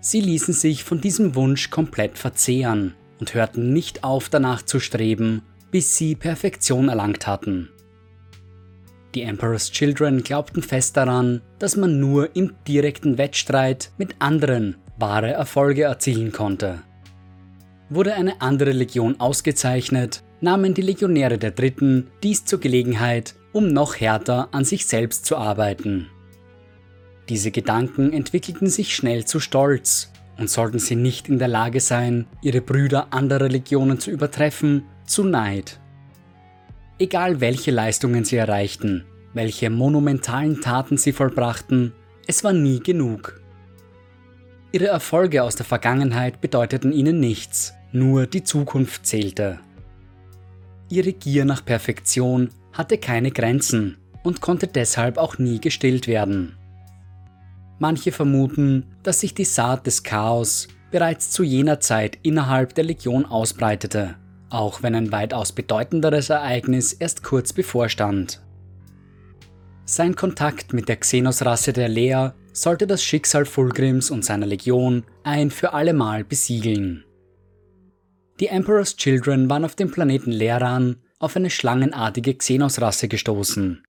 Sie 0.00 0.20
ließen 0.20 0.52
sich 0.52 0.84
von 0.84 1.00
diesem 1.00 1.34
Wunsch 1.34 1.70
komplett 1.70 2.18
verzehren 2.18 2.94
und 3.20 3.34
hörten 3.34 3.72
nicht 3.72 4.04
auf 4.04 4.28
danach 4.28 4.62
zu 4.62 4.80
streben, 4.80 5.42
bis 5.70 5.96
sie 5.96 6.14
Perfektion 6.14 6.88
erlangt 6.88 7.26
hatten. 7.26 7.70
Die 9.14 9.22
Emperor's 9.22 9.70
Children 9.70 10.24
glaubten 10.24 10.62
fest 10.62 10.96
daran, 10.96 11.40
dass 11.60 11.76
man 11.76 12.00
nur 12.00 12.34
im 12.34 12.52
direkten 12.66 13.16
Wettstreit 13.16 13.92
mit 13.96 14.16
anderen 14.18 14.76
wahre 14.98 15.32
Erfolge 15.32 15.84
erzielen 15.84 16.32
konnte. 16.32 16.82
Wurde 17.88 18.14
eine 18.14 18.40
andere 18.40 18.72
Legion 18.72 19.20
ausgezeichnet, 19.20 20.23
nahmen 20.44 20.74
die 20.74 20.82
Legionäre 20.82 21.38
der 21.38 21.50
Dritten 21.50 22.10
dies 22.22 22.44
zur 22.44 22.60
Gelegenheit, 22.60 23.34
um 23.52 23.68
noch 23.68 23.96
härter 23.96 24.48
an 24.52 24.64
sich 24.64 24.86
selbst 24.86 25.24
zu 25.24 25.36
arbeiten. 25.36 26.08
Diese 27.28 27.50
Gedanken 27.50 28.12
entwickelten 28.12 28.68
sich 28.68 28.94
schnell 28.94 29.24
zu 29.24 29.40
Stolz, 29.40 30.12
und 30.36 30.50
sollten 30.50 30.80
sie 30.80 30.96
nicht 30.96 31.28
in 31.28 31.38
der 31.38 31.48
Lage 31.48 31.80
sein, 31.80 32.26
ihre 32.42 32.60
Brüder 32.60 33.12
anderer 33.12 33.48
Legionen 33.48 34.00
zu 34.00 34.10
übertreffen, 34.10 34.84
zu 35.06 35.22
Neid. 35.22 35.80
Egal 36.98 37.40
welche 37.40 37.70
Leistungen 37.70 38.24
sie 38.24 38.36
erreichten, 38.36 39.04
welche 39.32 39.70
monumentalen 39.70 40.60
Taten 40.60 40.96
sie 40.96 41.12
vollbrachten, 41.12 41.92
es 42.26 42.42
war 42.42 42.52
nie 42.52 42.80
genug. 42.80 43.40
Ihre 44.72 44.86
Erfolge 44.86 45.44
aus 45.44 45.54
der 45.54 45.66
Vergangenheit 45.66 46.40
bedeuteten 46.40 46.92
ihnen 46.92 47.20
nichts, 47.20 47.74
nur 47.92 48.26
die 48.26 48.42
Zukunft 48.42 49.06
zählte. 49.06 49.60
Ihre 50.94 51.12
Gier 51.12 51.44
nach 51.44 51.64
Perfektion 51.64 52.50
hatte 52.72 52.98
keine 52.98 53.32
Grenzen 53.32 53.96
und 54.22 54.40
konnte 54.40 54.68
deshalb 54.68 55.18
auch 55.18 55.38
nie 55.38 55.60
gestillt 55.60 56.06
werden. 56.06 56.56
Manche 57.80 58.12
vermuten, 58.12 58.86
dass 59.02 59.18
sich 59.18 59.34
die 59.34 59.44
Saat 59.44 59.88
des 59.88 60.04
Chaos 60.04 60.68
bereits 60.92 61.32
zu 61.32 61.42
jener 61.42 61.80
Zeit 61.80 62.16
innerhalb 62.22 62.76
der 62.76 62.84
Legion 62.84 63.24
ausbreitete, 63.26 64.14
auch 64.50 64.84
wenn 64.84 64.94
ein 64.94 65.10
weitaus 65.10 65.50
bedeutenderes 65.50 66.30
Ereignis 66.30 66.92
erst 66.92 67.24
kurz 67.24 67.52
bevorstand. 67.52 68.40
Sein 69.86 70.14
Kontakt 70.14 70.74
mit 70.74 70.88
der 70.88 70.98
Xenos-Rasse 70.98 71.72
der 71.72 71.88
Lea 71.88 72.28
sollte 72.52 72.86
das 72.86 73.02
Schicksal 73.02 73.46
Fulgrims 73.46 74.12
und 74.12 74.24
seiner 74.24 74.46
Legion 74.46 75.02
ein 75.24 75.50
für 75.50 75.72
allemal 75.72 76.22
besiegeln. 76.22 77.02
Die 78.40 78.48
Emperor's 78.48 78.96
Children 78.96 79.48
waren 79.48 79.64
auf 79.64 79.76
dem 79.76 79.90
Planeten 79.90 80.32
Leran 80.32 80.96
auf 81.20 81.36
eine 81.36 81.50
schlangenartige 81.50 82.34
Xenos-Rasse 82.34 83.08
gestoßen. 83.08 83.84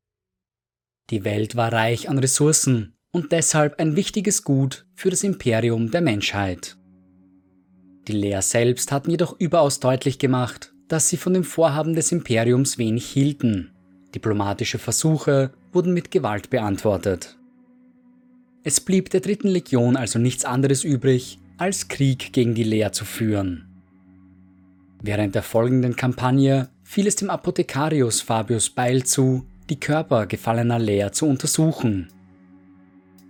Die 1.10 1.23
Welt 1.23 1.55
war 1.55 1.73
reich 1.73 2.10
an 2.10 2.19
Ressourcen 2.19 2.95
und 3.12 3.31
deshalb 3.31 3.79
ein 3.79 3.95
wichtiges 3.95 4.43
Gut 4.43 4.86
für 4.93 5.10
das 5.10 5.23
Imperium 5.23 5.89
der 5.89 6.01
Menschheit. 6.01 6.77
Die 8.08 8.13
Lea 8.13 8.41
selbst 8.41 8.91
hatten 8.91 9.12
jedoch 9.12 9.39
überaus 9.39 9.79
deutlich 9.79 10.19
gemacht, 10.19 10.73
dass 10.88 11.10
sie 11.10 11.17
von 11.17 11.34
dem 11.34 11.43
Vorhaben 11.43 11.95
des 11.95 12.12
Imperiums 12.12 12.77
wenig 12.77 13.05
hielten. 13.05 13.71
Diplomatische 14.13 14.77
Versuche 14.77 15.51
wurden 15.71 15.93
mit 15.93 16.12
Gewalt 16.12 16.51
beantwortet. 16.51 17.36
Es 18.63 18.79
blieb 18.79 19.10
der 19.10 19.21
dritten 19.21 19.47
Legion 19.47 19.95
also 19.95 20.19
nichts 20.19 20.45
anderes 20.45 20.84
übrig, 20.84 21.39
als 21.58 21.88
Krieg 21.88 22.31
gegen 22.31 22.53
die 22.53 22.63
Lea 22.63 22.89
zu 22.91 23.05
führen. 23.05 23.75
Während 25.08 25.36
der 25.36 25.44
folgenden 25.44 25.96
Kampagne 25.96 26.70
fiel 26.82 27.06
es 27.06 27.15
dem 27.15 27.30
Apothekarius 27.30 28.22
Fabius 28.22 28.72
Beil 28.72 29.04
zu, 29.04 29.46
die 29.70 29.80
Körper 29.80 30.26
gefallener 30.26 30.80
Lea 30.80 31.10
zu 31.12 31.28
untersuchen. 31.28 32.08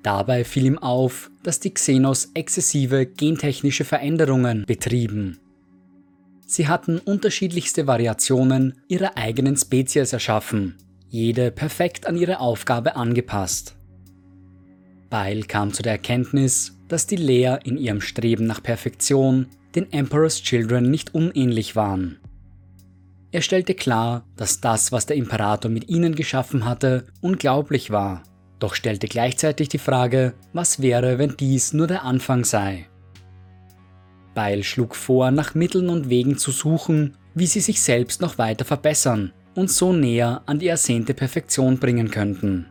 Dabei 0.01 0.45
fiel 0.45 0.67
ihm 0.67 0.77
auf, 0.77 1.29
dass 1.43 1.59
die 1.59 1.73
Xenos 1.73 2.31
exzessive 2.33 3.05
gentechnische 3.05 3.83
Veränderungen 3.83 4.63
betrieben. 4.65 5.37
Sie 6.47 6.69
hatten 6.69 6.99
unterschiedlichste 6.99 7.87
Variationen 7.87 8.75
ihrer 8.87 9.17
eigenen 9.17 9.57
Spezies 9.57 10.13
erschaffen, 10.13 10.77
jede 11.09 11.51
perfekt 11.51 12.07
an 12.07 12.15
ihre 12.15 12.39
Aufgabe 12.39 12.95
angepasst. 12.95 13.75
Beil 15.09 15.43
kam 15.43 15.73
zu 15.73 15.83
der 15.83 15.93
Erkenntnis, 15.93 16.79
dass 16.87 17.05
die 17.05 17.17
Lea 17.17 17.57
in 17.65 17.75
ihrem 17.75 17.99
Streben 17.99 18.45
nach 18.45 18.63
Perfektion 18.63 19.47
den 19.75 19.91
Emperor's 19.91 20.41
Children 20.41 20.89
nicht 20.89 21.13
unähnlich 21.13 21.75
waren. 21.75 22.19
Er 23.31 23.41
stellte 23.41 23.73
klar, 23.73 24.25
dass 24.37 24.61
das, 24.61 24.91
was 24.91 25.05
der 25.05 25.17
Imperator 25.17 25.69
mit 25.69 25.89
ihnen 25.89 26.15
geschaffen 26.15 26.65
hatte, 26.65 27.07
unglaublich 27.21 27.91
war, 27.91 28.23
doch 28.59 28.75
stellte 28.75 29.07
gleichzeitig 29.07 29.67
die 29.67 29.77
Frage, 29.77 30.33
was 30.53 30.81
wäre, 30.81 31.17
wenn 31.17 31.35
dies 31.37 31.73
nur 31.73 31.87
der 31.87 32.03
Anfang 32.03 32.45
sei. 32.45 32.87
Beil 34.33 34.63
schlug 34.63 34.95
vor, 34.95 35.31
nach 35.31 35.55
Mitteln 35.55 35.89
und 35.89 36.09
Wegen 36.09 36.37
zu 36.37 36.51
suchen, 36.51 37.17
wie 37.33 37.47
sie 37.47 37.59
sich 37.59 37.81
selbst 37.81 38.21
noch 38.21 38.37
weiter 38.37 38.65
verbessern 38.65 39.33
und 39.55 39.69
so 39.69 39.93
näher 39.93 40.41
an 40.45 40.59
die 40.59 40.67
ersehnte 40.67 41.13
Perfektion 41.13 41.77
bringen 41.77 42.11
könnten. 42.11 42.67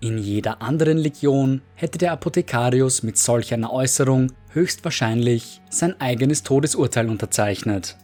In 0.00 0.18
jeder 0.18 0.62
anderen 0.62 0.98
Legion 0.98 1.60
hätte 1.74 1.98
der 1.98 2.12
Apothekarius 2.12 3.02
mit 3.02 3.18
solch 3.18 3.52
einer 3.52 3.72
Äußerung 3.72 4.32
höchstwahrscheinlich 4.52 5.60
sein 5.70 6.00
eigenes 6.00 6.42
Todesurteil 6.42 7.08
unterzeichnet. 7.08 7.96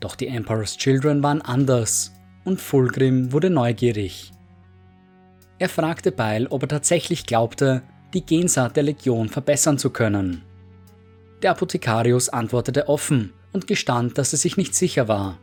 Doch 0.00 0.14
die 0.14 0.28
Emperor's 0.28 0.76
Children 0.76 1.22
waren 1.22 1.42
anders 1.42 2.12
und 2.44 2.60
Fulgrim 2.60 3.32
wurde 3.32 3.50
neugierig. 3.50 4.32
Er 5.58 5.68
fragte 5.68 6.12
Beil, 6.12 6.46
ob 6.48 6.62
er 6.62 6.68
tatsächlich 6.68 7.26
glaubte, 7.26 7.82
die 8.14 8.24
Gensaat 8.24 8.76
der 8.76 8.84
Legion 8.84 9.28
verbessern 9.28 9.78
zu 9.78 9.90
können. 9.90 10.42
Der 11.42 11.52
Apothekarius 11.52 12.28
antwortete 12.28 12.88
offen 12.88 13.32
und 13.52 13.66
gestand, 13.66 14.18
dass 14.18 14.32
er 14.32 14.38
sich 14.38 14.56
nicht 14.56 14.74
sicher 14.74 15.08
war. 15.08 15.38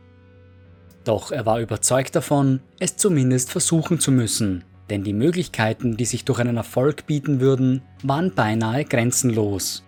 Doch 1.04 1.30
er 1.30 1.46
war 1.46 1.60
überzeugt 1.60 2.16
davon, 2.16 2.60
es 2.80 2.96
zumindest 2.96 3.50
versuchen 3.50 4.00
zu 4.00 4.10
müssen 4.10 4.64
denn 4.90 5.02
die 5.02 5.12
Möglichkeiten, 5.12 5.96
die 5.96 6.04
sich 6.04 6.24
durch 6.24 6.38
einen 6.38 6.56
Erfolg 6.56 7.06
bieten 7.06 7.40
würden, 7.40 7.82
waren 8.02 8.34
beinahe 8.34 8.84
grenzenlos. 8.84 9.82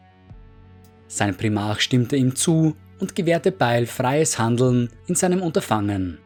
Sein 1.09 1.37
Primarch 1.37 1.81
stimmte 1.81 2.17
ihm 2.17 2.37
zu 2.37 2.77
und 3.01 3.17
gewährte 3.17 3.51
Beil 3.51 3.87
freies 3.87 4.39
Handeln 4.39 4.91
in 5.07 5.15
seinem 5.15 5.43
Unterfangen. 5.43 6.19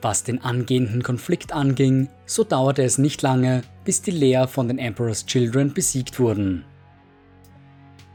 Was 0.00 0.24
den 0.24 0.40
angehenden 0.42 1.02
Konflikt 1.02 1.52
anging, 1.52 2.08
so 2.24 2.44
dauerte 2.44 2.82
es 2.82 2.96
nicht 2.96 3.20
lange, 3.20 3.62
bis 3.84 4.00
die 4.00 4.12
Leer 4.12 4.48
von 4.48 4.68
den 4.68 4.78
Emperor's 4.78 5.26
Children 5.26 5.74
besiegt 5.74 6.18
wurden. 6.18 6.64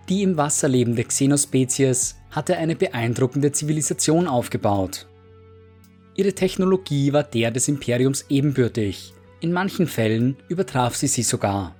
Die 0.10 0.24
im 0.24 0.38
Wasser 0.38 0.68
lebende 0.68 1.04
Xenospezies 1.04 2.16
hatte 2.32 2.58
eine 2.58 2.76
beeindruckende 2.76 3.52
Zivilisation 3.52 4.28
aufgebaut. 4.28 5.08
Ihre 6.16 6.34
Technologie 6.34 7.14
war 7.14 7.24
der 7.24 7.52
des 7.52 7.68
Imperiums 7.68 8.26
ebenbürtig 8.30 9.16
in 9.46 9.52
manchen 9.52 9.86
Fällen 9.86 10.38
übertraf 10.48 10.96
sie 10.96 11.06
sie 11.06 11.22
sogar. 11.22 11.76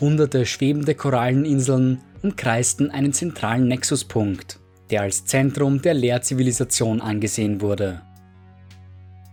Hunderte 0.00 0.46
schwebende 0.46 0.96
Koralleninseln 0.96 2.00
umkreisten 2.22 2.90
einen 2.90 3.12
zentralen 3.12 3.68
Nexuspunkt, 3.68 4.60
der 4.90 5.02
als 5.02 5.24
Zentrum 5.24 5.82
der 5.82 5.94
Leerzivilisation 5.94 7.00
angesehen 7.00 7.60
wurde. 7.60 8.02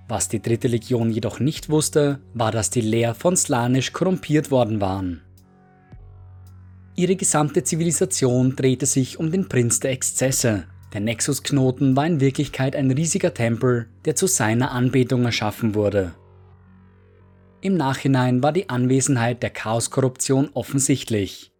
Was 0.07 0.29
die 0.29 0.41
dritte 0.41 0.69
Legion 0.69 1.11
jedoch 1.11 1.39
nicht 1.39 1.69
wusste, 1.69 2.19
war, 2.33 2.51
dass 2.51 2.69
die 2.69 2.81
Leer 2.81 3.13
von 3.13 3.35
Slanisch 3.35 3.91
korrumpiert 3.91 4.51
worden 4.51 4.79
waren. 4.79 5.21
Ihre 6.95 7.15
gesamte 7.15 7.63
Zivilisation 7.63 8.55
drehte 8.55 8.85
sich 8.85 9.19
um 9.19 9.31
den 9.31 9.49
Prinz 9.49 9.79
der 9.79 9.91
Exzesse. 9.91 10.65
Der 10.93 11.01
Nexusknoten 11.01 11.95
war 11.95 12.07
in 12.07 12.21
Wirklichkeit 12.21 12.75
ein 12.75 12.89
riesiger 12.89 13.33
Tempel, 13.33 13.87
der 14.05 14.15
zu 14.15 14.25
seiner 14.27 14.71
Anbetung 14.71 15.25
erschaffen 15.25 15.75
wurde. 15.75 16.13
Im 17.59 17.75
Nachhinein 17.75 18.41
war 18.41 18.53
die 18.53 18.69
Anwesenheit 18.69 19.43
der 19.43 19.49
Chaoskorruption 19.49 20.49
offensichtlich. 20.53 21.51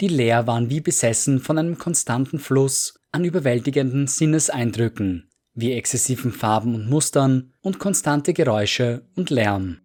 Die 0.00 0.08
Leer 0.08 0.46
waren 0.46 0.70
wie 0.70 0.80
besessen 0.80 1.40
von 1.40 1.58
einem 1.58 1.78
konstanten 1.78 2.38
Fluss 2.38 2.94
an 3.12 3.24
überwältigenden 3.24 4.06
Sinneseindrücken, 4.06 5.28
wie 5.54 5.72
exzessiven 5.72 6.32
Farben 6.32 6.74
und 6.74 6.90
Mustern 6.90 7.52
und 7.62 7.78
konstante 7.78 8.34
Geräusche 8.34 9.02
und 9.14 9.30
Lärm. 9.30 9.78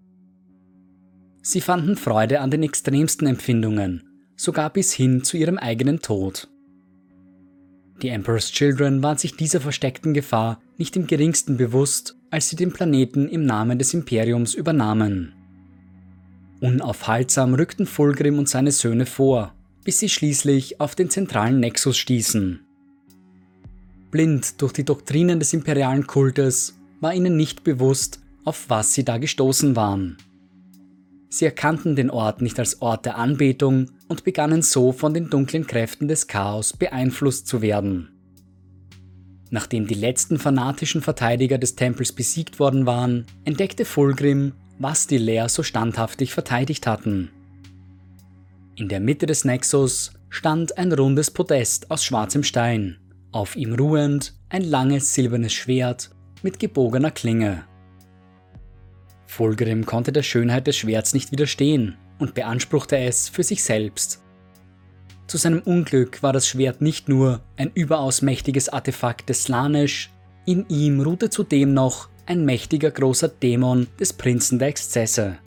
Sie 1.41 1.62
fanden 1.62 1.95
Freude 1.95 2.41
an 2.41 2.52
den 2.52 2.63
extremsten 2.63 3.28
Empfindungen, 3.28 4.04
sogar 4.36 4.69
bis 4.69 4.91
hin 4.91 5.24
zu 5.24 5.38
ihrem 5.38 5.58
eigenen 5.58 6.02
Tod. 6.02 6.50
Die 8.02 8.10
Emperor's 8.10 8.52
Children 8.52 9.02
waren 9.02 9.17
sich 9.17 9.36
dieser 9.36 9.62
versteckten 9.62 10.13
Gefahr 10.13 10.62
nicht 10.78 10.95
im 10.95 11.08
geringsten 11.08 11.58
bewusst 11.58 12.15
als 12.32 12.50
sie 12.50 12.56
den 12.56 12.71
Planeten 12.71 13.28
im 13.28 13.45
Namen 13.45 13.78
des 13.78 13.93
Imperiums 13.93 14.56
übernahmen. 14.56 15.34
Unaufhaltsam 16.62 17.54
rückten 17.54 17.86
Fulgrim 17.86 18.39
und 18.39 18.47
seine 18.47 18.71
Söhne 18.71 19.06
vor, 19.06 19.54
bis 19.83 19.99
sie 19.99 20.09
schließlich 20.09 20.79
auf 20.79 20.95
den 20.95 21.09
zentralen 21.09 21.59
Nexus 21.59 21.97
stießen. 21.97 22.61
Blind 24.11 24.61
durch 24.61 24.73
die 24.73 24.83
Doktrinen 24.83 25.39
des 25.39 25.53
imperialen 25.53 26.05
Kultes 26.05 26.75
war 26.99 27.13
ihnen 27.13 27.37
nicht 27.37 27.63
bewusst, 27.63 28.19
auf 28.43 28.65
was 28.69 28.93
sie 28.93 29.05
da 29.05 29.17
gestoßen 29.17 29.75
waren. 29.75 30.17
Sie 31.29 31.45
erkannten 31.45 31.95
den 31.95 32.09
Ort 32.09 32.41
nicht 32.41 32.59
als 32.59 32.81
Ort 32.81 33.05
der 33.05 33.17
Anbetung 33.17 33.89
und 34.09 34.25
begannen 34.25 34.61
so 34.61 34.91
von 34.91 35.13
den 35.13 35.29
dunklen 35.29 35.65
Kräften 35.65 36.09
des 36.09 36.27
Chaos 36.27 36.73
beeinflusst 36.73 37.47
zu 37.47 37.61
werden. 37.61 38.09
Nachdem 39.49 39.87
die 39.87 39.95
letzten 39.95 40.39
fanatischen 40.39 41.01
Verteidiger 41.01 41.57
des 41.57 41.75
Tempels 41.75 42.11
besiegt 42.11 42.59
worden 42.59 42.85
waren, 42.85 43.25
entdeckte 43.45 43.85
Fulgrim, 43.85 44.53
was 44.77 45.07
die 45.07 45.17
Leer 45.17 45.47
so 45.47 45.63
standhaftig 45.63 46.33
verteidigt 46.33 46.85
hatten. 46.85 47.29
In 48.75 48.88
der 48.88 48.99
Mitte 48.99 49.25
des 49.25 49.45
Nexus 49.45 50.13
stand 50.29 50.77
ein 50.77 50.91
rundes 50.91 51.31
Podest 51.31 51.91
aus 51.91 52.03
schwarzem 52.03 52.43
Stein, 52.43 52.99
auf 53.31 53.55
ihm 53.55 53.73
ruhend 53.73 54.34
ein 54.49 54.63
langes 54.63 55.13
silbernes 55.13 55.53
Schwert 55.53 56.12
mit 56.41 56.60
gebogener 56.60 57.12
Klinge. 57.12 57.65
Fulgrim 59.27 59.86
konnte 59.86 60.12
der 60.12 60.23
Schönheit 60.23 60.67
des 60.67 60.77
Schwerts 60.77 61.13
nicht 61.13 61.31
widerstehen 61.31 61.97
und 62.19 62.34
beanspruchte 62.34 62.97
es 62.97 63.29
für 63.29 63.43
sich 63.43 63.63
selbst 63.63 64.21
zu 65.31 65.38
seinem 65.38 65.62
Unglück 65.62 66.21
war 66.23 66.34
das 66.34 66.45
Schwert 66.45 66.81
nicht 66.81 67.07
nur 67.07 67.39
ein 67.55 67.71
überaus 67.73 68.21
mächtiges 68.21 68.67
Artefakt 68.67 69.29
des 69.29 69.43
Slanesh, 69.43 70.10
in 70.45 70.67
ihm 70.67 70.99
ruhte 70.99 71.29
zudem 71.29 71.73
noch 71.73 72.10
ein 72.25 72.43
mächtiger 72.43 72.91
großer 72.91 73.29
Dämon 73.29 73.88
des 73.97 74.12
Prinzen 74.12 74.60
der 74.60 74.67
Exzesse. 74.67 75.38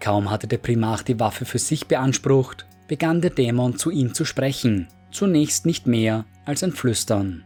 Kaum 0.00 0.30
hatte 0.30 0.48
der 0.48 0.58
Primarch 0.58 1.02
die 1.02 1.20
Waffe 1.20 1.44
für 1.44 1.58
sich 1.58 1.86
beansprucht, 1.86 2.66
begann 2.88 3.20
der 3.20 3.30
Dämon 3.30 3.76
zu 3.76 3.90
ihm 3.90 4.14
zu 4.14 4.24
sprechen, 4.24 4.88
zunächst 5.12 5.66
nicht 5.66 5.86
mehr 5.86 6.24
als 6.46 6.64
ein 6.64 6.72
Flüstern. 6.72 7.44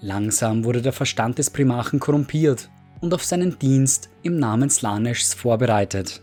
Langsam 0.00 0.64
wurde 0.64 0.82
der 0.82 0.92
Verstand 0.92 1.38
des 1.38 1.50
Primarchen 1.50 2.00
korrumpiert 2.00 2.68
und 3.00 3.14
auf 3.14 3.24
seinen 3.24 3.58
Dienst 3.58 4.10
im 4.22 4.38
Namen 4.38 4.70
Slaneshs 4.70 5.34
vorbereitet. 5.34 6.20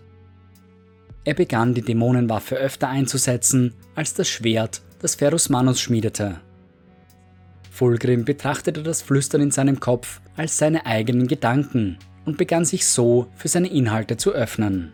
Er 1.24 1.34
begann 1.34 1.74
die 1.74 1.82
Dämonenwaffe 1.82 2.56
öfter 2.56 2.90
einzusetzen 2.90 3.74
als 3.96 4.14
das 4.14 4.28
Schwert, 4.28 4.82
das 5.00 5.16
Ferus 5.16 5.50
Manus 5.50 5.82
schmiedete. 5.82 6.40
Fulgrim 7.72 8.24
betrachtete 8.24 8.84
das 8.84 9.02
Flüstern 9.02 9.42
in 9.42 9.52
seinem 9.52 9.80
Kopf 9.80 10.22
als 10.38 10.58
seine 10.58 10.86
eigenen 10.86 11.28
Gedanken 11.28 11.98
und 12.26 12.38
begann 12.38 12.66
sich 12.66 12.86
so 12.86 13.28
für 13.36 13.48
seine 13.48 13.68
Inhalte 13.68 14.18
zu 14.18 14.32
öffnen. 14.32 14.94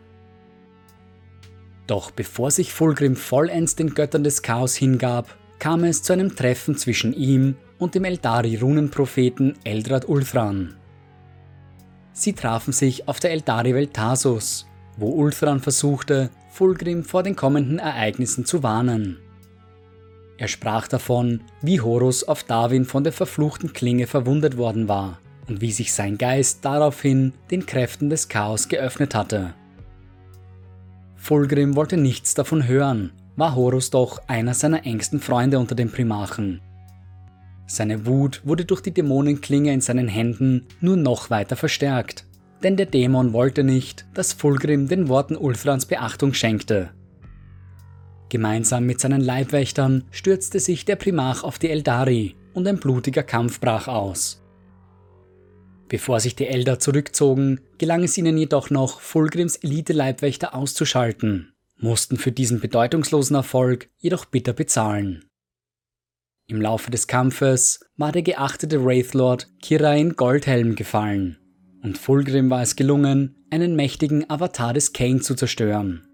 Doch 1.88 2.12
bevor 2.12 2.52
sich 2.52 2.74
Fulgrim 2.74 3.16
vollends 3.16 3.76
den 3.76 3.94
Göttern 3.94 4.24
des 4.24 4.42
Chaos 4.42 4.76
hingab, 4.76 5.38
kam 5.60 5.84
es 5.84 6.04
zu 6.04 6.14
einem 6.14 6.36
Treffen 6.36 6.78
zwischen 6.78 7.14
ihm 7.14 7.56
und 7.80 7.96
dem 7.96 8.06
Eldari-Runenpropheten 8.06 9.58
Eldrad 9.64 10.08
Ulthran. 10.08 10.76
Sie 12.14 12.34
trafen 12.34 12.74
sich 12.74 13.08
auf 13.08 13.20
der 13.20 13.32
Eldari-Welt 13.32 13.94
Tarsus 13.94 14.68
wo 14.98 15.10
Ulthran 15.10 15.60
versuchte, 15.60 16.30
Fulgrim 16.50 17.04
vor 17.04 17.24
den 17.24 17.36
kommenden 17.36 17.80
Ereignissen 17.80 18.46
zu 18.46 18.64
warnen. 18.64 19.18
Er 20.38 20.48
sprach 20.48 20.88
davon, 20.88 21.42
wie 21.62 21.82
Horus 21.82 22.24
auf 22.24 22.44
Darwin 22.44 22.86
von 22.86 23.04
der 23.04 23.14
verfluchten 23.14 23.74
Klinge 23.74 24.08
verwundet 24.08 24.58
worden 24.58 24.88
war 24.88 25.21
und 25.48 25.62
wie 25.62 25.72
sich 25.72 25.94
sein 25.94 26.18
Geist 26.18 26.64
daraufhin 26.64 27.34
den 27.50 27.66
Kräften 27.66 28.10
des 28.10 28.28
Chaos 28.28 28.68
geöffnet 28.68 29.16
hatte. 29.16 29.54
Fulgrim 31.16 31.76
wollte 31.76 31.98
nichts 31.98 32.34
davon 32.34 32.68
hören, 32.68 33.12
war 33.36 33.56
Horus 33.56 33.90
doch 33.90 34.22
einer 34.28 34.54
seiner 34.54 34.86
engsten 34.86 35.20
Freunde 35.20 35.60
unter 35.60 35.76
den 35.76 35.92
Primarchen. 35.92 36.62
Seine 37.68 38.06
Wut 38.06 38.42
wurde 38.44 38.66
durch 38.66 38.82
die 38.82 38.94
Dämonenklinge 38.94 39.72
in 39.72 39.82
seinen 39.82 40.08
Händen 40.08 40.68
nur 40.82 40.98
noch 40.98 41.30
weiter 41.30 41.56
verstärkt 41.56 42.26
denn 42.64 42.78
der 42.78 42.86
Dämon 42.86 43.34
wollte 43.34 43.64
nicht, 43.64 44.06
dass 44.14 44.34
Fulgrim 44.34 44.88
den 44.88 45.08
Worten 45.08 45.36
Ulthrans 45.36 45.86
Beachtung 45.86 46.34
schenkte. 46.34 46.90
Gemeinsam 48.30 48.86
mit 48.86 49.02
seinen 49.02 49.22
Leibwächtern 49.22 50.06
stürzte 50.12 50.60
sich 50.60 50.86
der 50.86 50.96
Primarch 50.96 51.44
auf 51.44 51.60
die 51.60 51.70
Eldari 51.70 52.36
und 52.54 52.68
ein 52.68 52.78
blutiger 52.78 53.24
Kampf 53.24 53.60
brach 53.60 53.88
aus. 53.88 54.41
Bevor 55.92 56.22
sich 56.22 56.38
die 56.38 56.48
Elder 56.48 56.80
zurückzogen, 56.80 57.60
gelang 57.78 58.04
es 58.04 58.18
ihnen 58.18 58.38
jedoch 58.38 58.70
noch, 58.70 59.02
Fulgrims 59.02 59.58
Elite-Leibwächter 59.58 60.56
auszuschalten, 60.56 61.52
mussten 61.78 62.16
für 62.16 62.32
diesen 62.32 62.62
bedeutungslosen 62.62 63.36
Erfolg 63.36 63.90
jedoch 63.98 64.24
bitter 64.24 64.54
bezahlen. 64.54 65.26
Im 66.48 66.62
Laufe 66.62 66.92
des 66.92 67.08
Kampfes 67.08 67.82
war 67.98 68.14
der 68.14 68.22
geachtete 68.22 68.86
Wraithlord 68.86 69.50
Kirain 69.62 70.16
Goldhelm 70.16 70.76
gefallen 70.76 71.38
und 71.84 71.98
Fulgrim 71.98 72.50
war 72.50 72.62
es 72.62 72.78
gelungen, 72.78 73.36
einen 73.50 73.76
mächtigen 73.76 74.30
Avatar 74.30 74.74
des 74.74 74.94
Kane 74.94 75.20
zu 75.20 75.36
zerstören. 75.36 76.08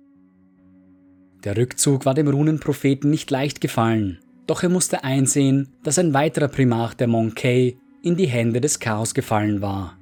Der 1.44 1.56
Rückzug 1.56 2.04
war 2.08 2.16
dem 2.16 2.30
Runenpropheten 2.30 3.12
nicht 3.12 3.30
leicht 3.30 3.62
gefallen, 3.62 4.18
doch 4.48 4.64
er 4.64 4.70
musste 4.70 5.04
einsehen, 5.04 5.76
dass 5.84 6.00
ein 6.00 6.16
weiterer 6.16 6.48
Primarch 6.48 6.96
der 6.96 7.06
Monkey 7.06 7.78
in 8.08 8.16
die 8.16 8.28
Hände 8.28 8.62
des 8.62 8.80
Chaos 8.80 9.14
gefallen 9.14 9.62
war. 9.62 9.98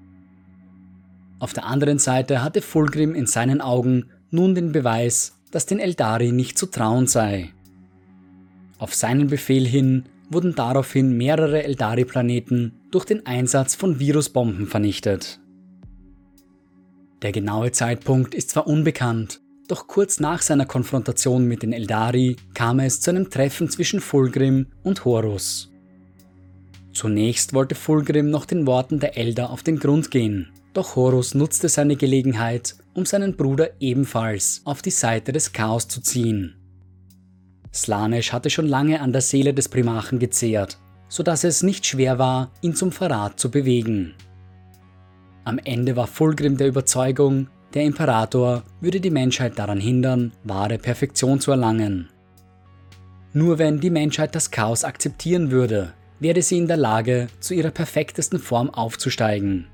Auf 1.40 1.54
der 1.54 1.66
anderen 1.66 2.00
Seite 2.00 2.44
hatte 2.44 2.62
Fulgrim 2.62 3.16
in 3.16 3.26
seinen 3.26 3.62
Augen 3.62 4.06
nun 4.32 4.56
den 4.56 4.72
Beweis, 4.72 5.38
dass 5.52 5.66
den 5.66 5.80
Eldari 5.80 6.32
nicht 6.32 6.58
zu 6.58 6.68
trauen 6.68 7.08
sei. 7.08 7.52
Auf 8.78 8.94
seinen 8.94 9.28
Befehl 9.28 9.66
hin 9.66 10.06
wurden 10.30 10.56
daraufhin 10.56 11.18
mehrere 11.18 11.64
Eldari-Planeten 11.64 12.74
durch 12.92 13.06
den 13.06 13.26
Einsatz 13.26 13.76
von 13.76 14.00
Virusbomben 14.00 14.68
vernichtet. 14.68 15.40
Der 17.22 17.32
genaue 17.32 17.72
Zeitpunkt 17.72 18.36
ist 18.36 18.52
zwar 18.52 18.68
unbekannt, 18.68 19.42
doch 19.68 19.88
kurz 19.88 20.20
nach 20.20 20.42
seiner 20.42 20.66
Konfrontation 20.66 21.48
mit 21.48 21.64
den 21.64 21.74
Eldari 21.74 22.36
kam 22.54 22.80
es 22.80 23.02
zu 23.02 23.10
einem 23.10 23.30
Treffen 23.30 23.70
zwischen 23.70 24.00
Fulgrim 24.00 24.68
und 24.84 25.06
Horus. 25.06 25.72
Zunächst 26.96 27.54
wollte 27.54 27.76
Fulgrim 27.76 28.30
noch 28.30 28.46
den 28.46 28.66
Worten 28.66 29.02
der 29.02 29.18
Elder 29.18 29.50
auf 29.50 29.64
den 29.64 29.80
Grund 29.80 30.12
gehen, 30.12 30.54
doch 30.74 30.96
Horus 30.96 31.36
nutzte 31.36 31.68
seine 31.68 31.98
Gelegenheit, 31.98 32.76
um 32.94 33.06
seinen 33.06 33.36
Bruder 33.36 33.70
ebenfalls 33.82 34.62
auf 34.64 34.82
die 34.82 34.92
Seite 34.92 35.34
des 35.34 35.52
Chaos 35.52 35.90
zu 35.90 36.00
ziehen. 36.00 36.56
Slanesh 37.74 38.32
hatte 38.32 38.50
schon 38.50 38.66
lange 38.66 39.02
an 39.02 39.12
der 39.12 39.20
Seele 39.20 39.54
des 39.54 39.68
Primarchen 39.68 40.20
gezehrt, 40.20 40.80
sodass 41.10 41.44
es 41.44 41.64
nicht 41.64 41.86
schwer 41.86 42.18
war, 42.18 42.54
ihn 42.62 42.76
zum 42.76 42.94
Verrat 42.94 43.42
zu 43.42 43.52
bewegen. 43.52 44.14
Am 45.44 45.60
Ende 45.60 45.98
war 45.98 46.08
Fulgrim 46.08 46.56
der 46.56 46.70
Überzeugung, 46.70 47.50
der 47.74 47.84
Imperator 47.84 48.64
würde 48.80 49.02
die 49.02 49.12
Menschheit 49.12 49.60
daran 49.60 49.82
hindern, 49.82 50.32
wahre 50.46 50.78
Perfektion 50.78 51.42
zu 51.42 51.52
erlangen. 51.52 52.08
Nur 53.34 53.60
wenn 53.60 53.82
die 53.82 53.90
Menschheit 53.90 54.34
das 54.34 54.50
Chaos 54.50 54.86
akzeptieren 54.86 55.52
würde, 55.52 55.94
werde 56.20 56.42
sie 56.42 56.58
in 56.58 56.68
der 56.68 56.78
Lage, 56.78 57.28
zu 57.40 57.54
ihrer 57.54 57.72
perfektesten 57.72 58.40
Form 58.40 58.70
aufzusteigen. 58.70 59.68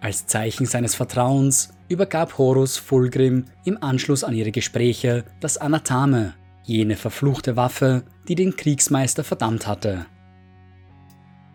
Als 0.00 0.26
Zeichen 0.26 0.66
seines 0.66 0.94
Vertrauens 0.94 1.70
übergab 1.88 2.36
Horus 2.36 2.76
Fulgrim 2.76 3.46
im 3.64 3.82
Anschluss 3.82 4.22
an 4.22 4.34
ihre 4.34 4.50
Gespräche 4.52 5.24
das 5.40 5.56
Anathame, 5.56 6.34
jene 6.64 6.96
verfluchte 6.96 7.56
Waffe, 7.56 8.02
die 8.28 8.34
den 8.34 8.56
Kriegsmeister 8.56 9.24
verdammt 9.24 9.66
hatte. 9.66 10.06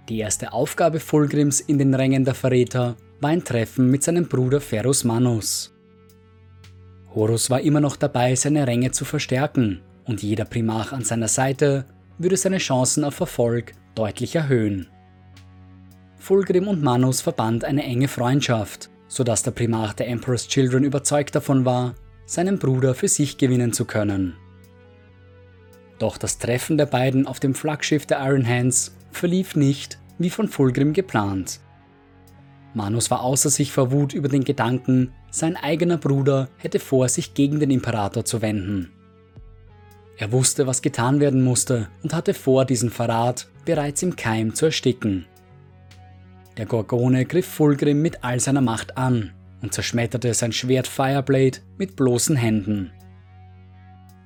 Die 0.08 0.18
erste 0.18 0.54
Aufgabe 0.54 1.00
Fulgrims 1.00 1.60
in 1.60 1.78
den 1.78 1.94
Rängen 1.94 2.26
der 2.26 2.34
Verräter 2.34 2.98
war 3.22 3.30
ein 3.30 3.44
Treffen 3.44 3.92
mit 3.92 4.04
seinem 4.04 4.28
Bruder 4.28 4.62
Ferus 4.62 5.04
Manus. 5.04 5.72
Horus 7.14 7.50
war 7.50 7.62
immer 7.62 7.82
noch 7.82 7.96
dabei, 7.96 8.36
seine 8.36 8.66
Ränge 8.66 8.92
zu 8.92 9.06
verstärken, 9.06 9.82
und 10.06 10.24
jeder 10.24 10.46
Primarch 10.46 10.92
an 10.92 11.04
seiner 11.04 11.28
Seite 11.28 11.86
würde 12.20 12.38
seine 12.38 12.60
Chancen 12.60 13.04
auf 13.04 13.20
Erfolg 13.20 13.74
deutlich 13.96 14.36
erhöhen. 14.36 14.88
Fulgrim 16.18 16.68
und 16.68 16.84
Manus 16.84 17.22
verband 17.22 17.64
eine 17.64 17.84
enge 17.84 18.08
Freundschaft, 18.08 18.90
sodass 19.08 19.42
der 19.42 19.52
Primarch 19.52 19.94
der 19.94 20.08
Emperor's 20.10 20.48
Children 20.48 20.84
überzeugt 20.84 21.34
davon 21.34 21.66
war, 21.66 21.96
seinen 22.26 22.60
Bruder 22.60 22.94
für 22.94 23.08
sich 23.08 23.38
gewinnen 23.38 23.74
zu 23.74 23.86
können. 23.86 24.36
Doch 25.98 26.18
das 26.18 26.38
Treffen 26.38 26.78
der 26.78 26.86
beiden 26.86 27.26
auf 27.26 27.40
dem 27.40 27.56
Flaggschiff 27.56 28.06
der 28.06 28.20
Iron 28.20 28.48
Hands 28.48 28.96
verlief 29.12 29.56
nicht 29.56 29.98
wie 30.20 30.30
von 30.30 30.48
Fulgrim 30.48 30.94
geplant. 30.94 31.60
Manus 32.74 33.10
war 33.10 33.22
außer 33.22 33.50
sich 33.50 33.72
vor 33.72 33.92
Wut 33.92 34.14
über 34.14 34.28
den 34.28 34.44
Gedanken, 34.44 35.14
sein 35.32 35.56
eigener 35.56 35.98
Bruder 35.98 36.50
hätte 36.58 36.80
vor, 36.80 37.10
sich 37.10 37.34
gegen 37.34 37.60
den 37.60 37.72
Imperator 37.72 38.26
zu 38.26 38.42
wenden. 38.42 38.92
Er 40.20 40.34
wusste, 40.34 40.68
was 40.68 40.82
getan 40.82 41.22
werden 41.22 41.42
musste 41.42 41.88
und 42.04 42.14
hatte 42.14 42.34
vor, 42.34 42.66
diesen 42.66 42.90
Verrat 42.90 43.48
bereits 43.64 44.04
im 44.04 44.18
Keim 44.18 44.54
zu 44.54 44.66
ersticken. 44.66 45.26
Der 46.58 46.66
Gorgone 46.66 47.24
griff 47.24 47.48
Fulgrim 47.48 48.02
mit 48.02 48.22
all 48.22 48.42
seiner 48.42 48.60
Macht 48.60 48.98
an 48.98 49.32
und 49.62 49.74
zerschmetterte 49.74 50.34
sein 50.34 50.52
Schwert 50.52 50.88
Fireblade 50.88 51.60
mit 51.78 51.96
bloßen 51.96 52.36
Händen. 52.36 52.92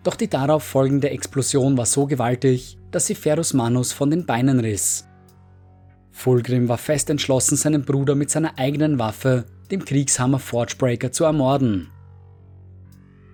Doch 0.03 0.15
die 0.15 0.27
darauf 0.27 0.63
folgende 0.63 1.11
Explosion 1.11 1.77
war 1.77 1.85
so 1.85 2.07
gewaltig, 2.07 2.79
dass 2.89 3.05
sie 3.05 3.15
Ferus 3.15 3.53
Manus 3.53 3.93
von 3.93 4.09
den 4.09 4.25
Beinen 4.25 4.59
riss. 4.59 5.07
Fulgrim 6.11 6.69
war 6.69 6.79
fest 6.79 7.11
entschlossen, 7.11 7.55
seinen 7.55 7.83
Bruder 7.83 8.15
mit 8.15 8.31
seiner 8.31 8.57
eigenen 8.57 8.97
Waffe, 8.97 9.45
dem 9.69 9.85
Kriegshammer 9.85 10.39
Forgebreaker, 10.39 11.11
zu 11.11 11.23
ermorden. 11.23 11.91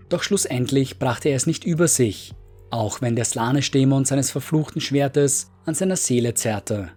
Doch 0.09 0.23
schlussendlich 0.23 0.99
brachte 0.99 1.29
er 1.29 1.37
es 1.37 1.47
nicht 1.47 1.63
über 1.63 1.87
sich, 1.87 2.33
auch 2.71 3.01
wenn 3.01 3.15
der 3.15 3.25
Slanesh-Dämon 3.25 4.05
seines 4.05 4.31
verfluchten 4.31 4.81
Schwertes 4.81 5.51
an 5.65 5.75
seiner 5.75 5.95
Seele 5.95 6.33
zerrte. 6.33 6.91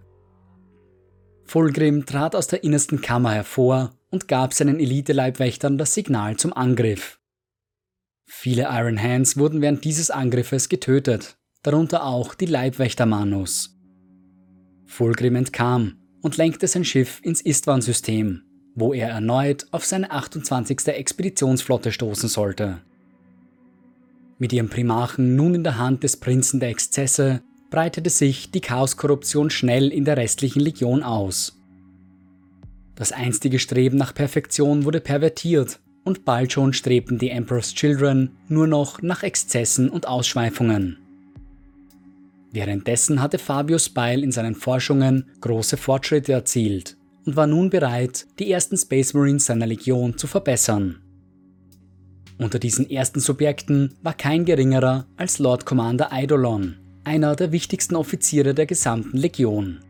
Fulgrim 1.44 2.06
trat 2.06 2.34
aus 2.34 2.46
der 2.46 2.64
innersten 2.64 3.00
Kammer 3.00 3.32
hervor 3.32 3.92
und 4.10 4.28
gab 4.28 4.54
seinen 4.54 4.80
Elite-Leibwächtern 4.80 5.78
das 5.78 5.94
Signal 5.94 6.36
zum 6.36 6.52
Angriff. 6.52 7.18
Viele 8.26 8.68
Iron 8.70 9.00
Hands 9.02 9.36
wurden 9.36 9.60
während 9.60 9.84
dieses 9.84 10.10
Angriffes 10.10 10.68
getötet, 10.68 11.36
darunter 11.62 12.04
auch 12.04 12.34
die 12.34 12.46
Leibwächter 12.46 13.06
Manus. 13.06 13.78
Fulgrim 14.86 15.36
entkam 15.36 15.98
und 16.22 16.36
lenkte 16.36 16.66
sein 16.66 16.84
Schiff 16.84 17.20
ins 17.22 17.40
Istvan-System, 17.40 18.42
wo 18.74 18.94
er 18.94 19.08
erneut 19.08 19.66
auf 19.70 19.84
seine 19.84 20.10
28. 20.10 20.88
Expeditionsflotte 20.88 21.92
stoßen 21.92 22.28
sollte. 22.28 22.80
Mit 24.42 24.52
ihrem 24.52 24.68
Primarchen 24.68 25.36
nun 25.36 25.54
in 25.54 25.62
der 25.62 25.78
Hand 25.78 26.02
des 26.02 26.16
Prinzen 26.16 26.58
der 26.58 26.70
Exzesse 26.70 27.42
breitete 27.70 28.10
sich 28.10 28.50
die 28.50 28.60
Chaoskorruption 28.60 29.50
schnell 29.50 29.92
in 29.92 30.04
der 30.04 30.16
restlichen 30.16 30.58
Legion 30.58 31.04
aus. 31.04 31.62
Das 32.96 33.12
einstige 33.12 33.60
Streben 33.60 33.96
nach 33.98 34.12
Perfektion 34.12 34.84
wurde 34.84 35.00
pervertiert 35.00 35.78
und 36.02 36.24
bald 36.24 36.50
schon 36.50 36.72
strebten 36.72 37.18
die 37.18 37.30
Emperor's 37.30 37.72
Children 37.72 38.32
nur 38.48 38.66
noch 38.66 39.00
nach 39.00 39.22
Exzessen 39.22 39.88
und 39.88 40.08
Ausschweifungen. 40.08 40.98
Währenddessen 42.50 43.22
hatte 43.22 43.38
Fabius 43.38 43.90
Beil 43.90 44.24
in 44.24 44.32
seinen 44.32 44.56
Forschungen 44.56 45.30
große 45.40 45.76
Fortschritte 45.76 46.32
erzielt 46.32 46.96
und 47.26 47.36
war 47.36 47.46
nun 47.46 47.70
bereit, 47.70 48.26
die 48.40 48.50
ersten 48.50 48.76
Space 48.76 49.14
Marines 49.14 49.44
seiner 49.46 49.66
Legion 49.66 50.18
zu 50.18 50.26
verbessern. 50.26 51.01
Unter 52.38 52.58
diesen 52.58 52.88
ersten 52.88 53.20
Subjekten 53.20 53.94
war 54.02 54.14
kein 54.14 54.44
geringerer 54.44 55.06
als 55.16 55.38
Lord 55.38 55.66
Commander 55.66 56.12
Eidolon, 56.12 56.76
einer 57.04 57.36
der 57.36 57.52
wichtigsten 57.52 57.96
Offiziere 57.96 58.54
der 58.54 58.66
gesamten 58.66 59.16
Legion. 59.16 59.80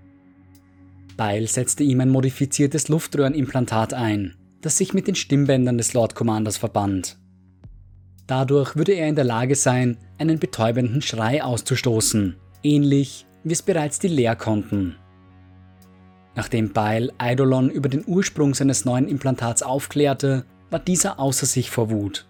Beil 1.16 1.46
setzte 1.46 1.84
ihm 1.84 2.00
ein 2.00 2.08
modifiziertes 2.08 2.88
Luftröhrenimplantat 2.88 3.94
ein, 3.94 4.34
das 4.60 4.78
sich 4.78 4.94
mit 4.94 5.06
den 5.06 5.14
Stimmbändern 5.14 5.78
des 5.78 5.92
Lord 5.92 6.14
Commanders 6.14 6.56
verband. 6.56 7.18
Dadurch 8.26 8.76
würde 8.76 8.92
er 8.92 9.08
in 9.08 9.16
der 9.16 9.24
Lage 9.24 9.54
sein, 9.54 9.98
einen 10.18 10.38
betäubenden 10.38 11.02
Schrei 11.02 11.42
auszustoßen, 11.42 12.36
ähnlich 12.62 13.26
wie 13.44 13.52
es 13.52 13.62
bereits 13.62 13.98
die 13.98 14.08
Leer 14.08 14.36
konnten. 14.36 14.96
Nachdem 16.34 16.72
Beil 16.72 17.12
Eidolon 17.18 17.68
über 17.70 17.88
den 17.88 18.04
Ursprung 18.06 18.54
seines 18.54 18.84
neuen 18.84 19.08
Implantats 19.08 19.62
aufklärte, 19.62 20.44
war 20.70 20.78
dieser 20.78 21.18
außer 21.18 21.44
sich 21.44 21.70
vor 21.70 21.90
Wut. 21.90 22.26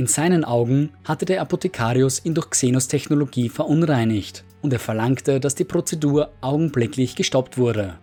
In 0.00 0.06
seinen 0.06 0.46
Augen 0.46 0.92
hatte 1.04 1.26
der 1.26 1.42
Apothekarius 1.42 2.24
ihn 2.24 2.32
durch 2.32 2.48
Xenos 2.48 2.88
Technologie 2.88 3.50
verunreinigt 3.50 4.44
und 4.62 4.72
er 4.72 4.78
verlangte, 4.78 5.40
dass 5.40 5.54
die 5.54 5.64
Prozedur 5.64 6.30
augenblicklich 6.40 7.16
gestoppt 7.16 7.58
wurde. 7.58 7.98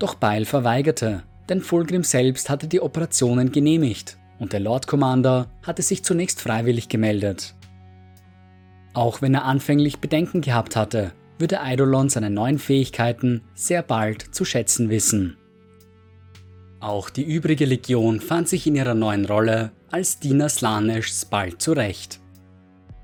Doch 0.00 0.16
Beil 0.16 0.44
verweigerte, 0.44 1.22
denn 1.48 1.60
Fulgrim 1.60 2.02
selbst 2.02 2.50
hatte 2.50 2.66
die 2.66 2.80
Operationen 2.80 3.52
genehmigt 3.52 4.18
und 4.40 4.52
der 4.52 4.58
Lord 4.58 4.88
Commander 4.88 5.46
hatte 5.62 5.82
sich 5.82 6.02
zunächst 6.02 6.40
freiwillig 6.40 6.88
gemeldet. 6.88 7.54
Auch 8.94 9.22
wenn 9.22 9.34
er 9.34 9.44
anfänglich 9.44 10.00
Bedenken 10.00 10.40
gehabt 10.40 10.74
hatte, 10.74 11.12
würde 11.38 11.60
Eidolon 11.60 12.08
seine 12.08 12.30
neuen 12.30 12.58
Fähigkeiten 12.58 13.42
sehr 13.54 13.82
bald 13.84 14.34
zu 14.34 14.44
schätzen 14.44 14.90
wissen. 14.90 15.36
Auch 16.80 17.10
die 17.10 17.22
übrige 17.22 17.64
Legion 17.64 18.18
fand 18.18 18.48
sich 18.48 18.66
in 18.66 18.74
ihrer 18.74 18.94
neuen 18.94 19.24
Rolle 19.24 19.70
als 19.90 20.18
Diener 20.18 20.48
Slaneshs 20.48 21.24
bald 21.24 21.62
zurecht. 21.62 22.20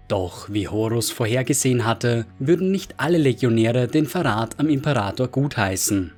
Doch 0.09 0.49
wie 0.51 0.69
Horus 0.69 1.11
vorhergesehen 1.11 1.85
hatte, 1.85 2.27
würden 2.39 2.71
nicht 2.71 2.95
alle 2.99 3.19
Legionäre 3.19 3.89
den 3.89 4.07
Verrat 4.07 4.59
am 4.59 4.69
Imperator 4.69 5.29
gutheißen. 5.29 6.13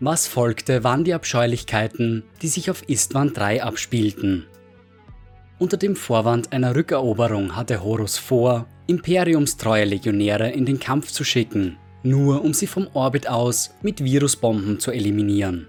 Was 0.00 0.26
folgte, 0.26 0.84
waren 0.84 1.04
die 1.04 1.14
Abscheulichkeiten, 1.14 2.24
die 2.42 2.48
sich 2.48 2.70
auf 2.70 2.88
Istvan 2.88 3.32
III 3.36 3.60
abspielten. 3.60 4.46
Unter 5.58 5.76
dem 5.76 5.96
Vorwand 5.96 6.52
einer 6.52 6.74
Rückeroberung 6.74 7.56
hatte 7.56 7.82
Horus 7.82 8.16
vor, 8.16 8.66
imperiumstreue 8.86 9.84
Legionäre 9.84 10.50
in 10.50 10.64
den 10.66 10.78
Kampf 10.78 11.10
zu 11.10 11.24
schicken, 11.24 11.76
nur 12.04 12.44
um 12.44 12.54
sie 12.54 12.68
vom 12.68 12.88
Orbit 12.94 13.28
aus 13.28 13.74
mit 13.82 14.02
Virusbomben 14.04 14.78
zu 14.78 14.92
eliminieren. 14.92 15.66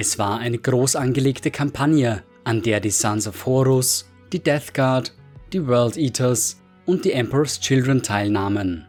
Es 0.00 0.18
war 0.18 0.38
eine 0.38 0.56
groß 0.56 0.96
angelegte 0.96 1.50
Kampagne, 1.50 2.22
an 2.44 2.62
der 2.62 2.80
die 2.80 2.88
Sons 2.88 3.28
of 3.28 3.44
Horus, 3.44 4.10
die 4.32 4.38
Death 4.38 4.72
Guard, 4.72 5.12
die 5.52 5.66
World 5.66 5.98
Eaters 5.98 6.58
und 6.86 7.04
die 7.04 7.12
Emperor's 7.12 7.60
Children 7.60 8.02
teilnahmen. 8.02 8.86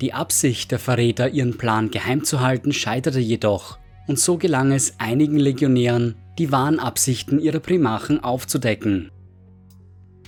Die 0.00 0.14
Absicht 0.14 0.72
der 0.72 0.80
Verräter, 0.80 1.28
ihren 1.28 1.58
Plan 1.58 1.92
geheim 1.92 2.24
zu 2.24 2.40
halten, 2.40 2.72
scheiterte 2.72 3.20
jedoch, 3.20 3.78
und 4.08 4.18
so 4.18 4.36
gelang 4.36 4.72
es 4.72 4.98
einigen 4.98 5.38
Legionären, 5.38 6.16
die 6.40 6.50
wahren 6.50 6.80
Absichten 6.80 7.38
ihrer 7.38 7.60
Primarchen 7.60 8.18
aufzudecken. 8.18 9.12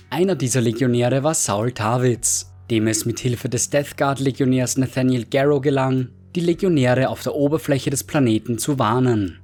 Einer 0.09 0.35
dieser 0.35 0.61
Legionäre 0.61 1.23
war 1.23 1.33
Saul 1.33 1.73
Tarwitz, 1.73 2.53
dem 2.71 2.87
es 2.87 3.03
mit 3.03 3.19
Hilfe 3.19 3.49
des 3.49 3.69
Death 3.69 3.97
Guard 3.97 4.21
Legionärs 4.21 4.77
Nathaniel 4.77 5.25
Garrow 5.25 5.59
gelang, 5.61 6.07
die 6.35 6.41
Legionäre 6.41 7.09
auf 7.09 7.23
der 7.23 7.35
Oberfläche 7.35 7.89
des 7.89 8.03
Planeten 8.03 8.57
zu 8.57 8.77
warnen. 8.77 9.39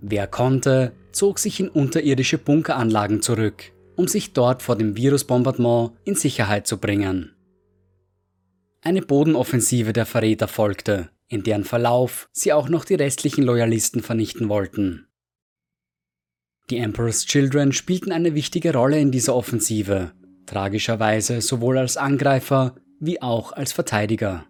Wer 0.00 0.26
konnte, 0.26 0.92
zog 1.12 1.38
sich 1.38 1.60
in 1.60 1.68
unterirdische 1.68 2.38
Bunkeranlagen 2.38 3.22
zurück, 3.22 3.72
um 3.96 4.08
sich 4.08 4.32
dort 4.32 4.62
vor 4.62 4.76
dem 4.76 4.96
Virusbombardement 4.96 5.92
in 6.04 6.14
Sicherheit 6.14 6.66
zu 6.66 6.78
bringen. 6.78 7.34
Eine 8.82 9.00
Bodenoffensive 9.00 9.92
der 9.92 10.04
Verräter 10.04 10.48
folgte, 10.48 11.08
in 11.28 11.42
deren 11.42 11.64
Verlauf 11.64 12.28
sie 12.32 12.52
auch 12.52 12.68
noch 12.68 12.84
die 12.84 12.96
restlichen 12.96 13.44
Loyalisten 13.44 14.02
vernichten 14.02 14.48
wollten. 14.48 15.06
Die 16.70 16.78
Emperor's 16.78 17.24
Children 17.26 17.72
spielten 17.72 18.12
eine 18.12 18.34
wichtige 18.34 18.72
Rolle 18.72 18.98
in 18.98 19.10
dieser 19.10 19.34
Offensive, 19.34 20.12
tragischerweise 20.46 21.40
sowohl 21.40 21.78
als 21.78 21.96
Angreifer 21.96 22.74
wie 23.00 23.22
auch 23.22 23.52
als 23.52 23.72
Verteidiger. 23.72 24.46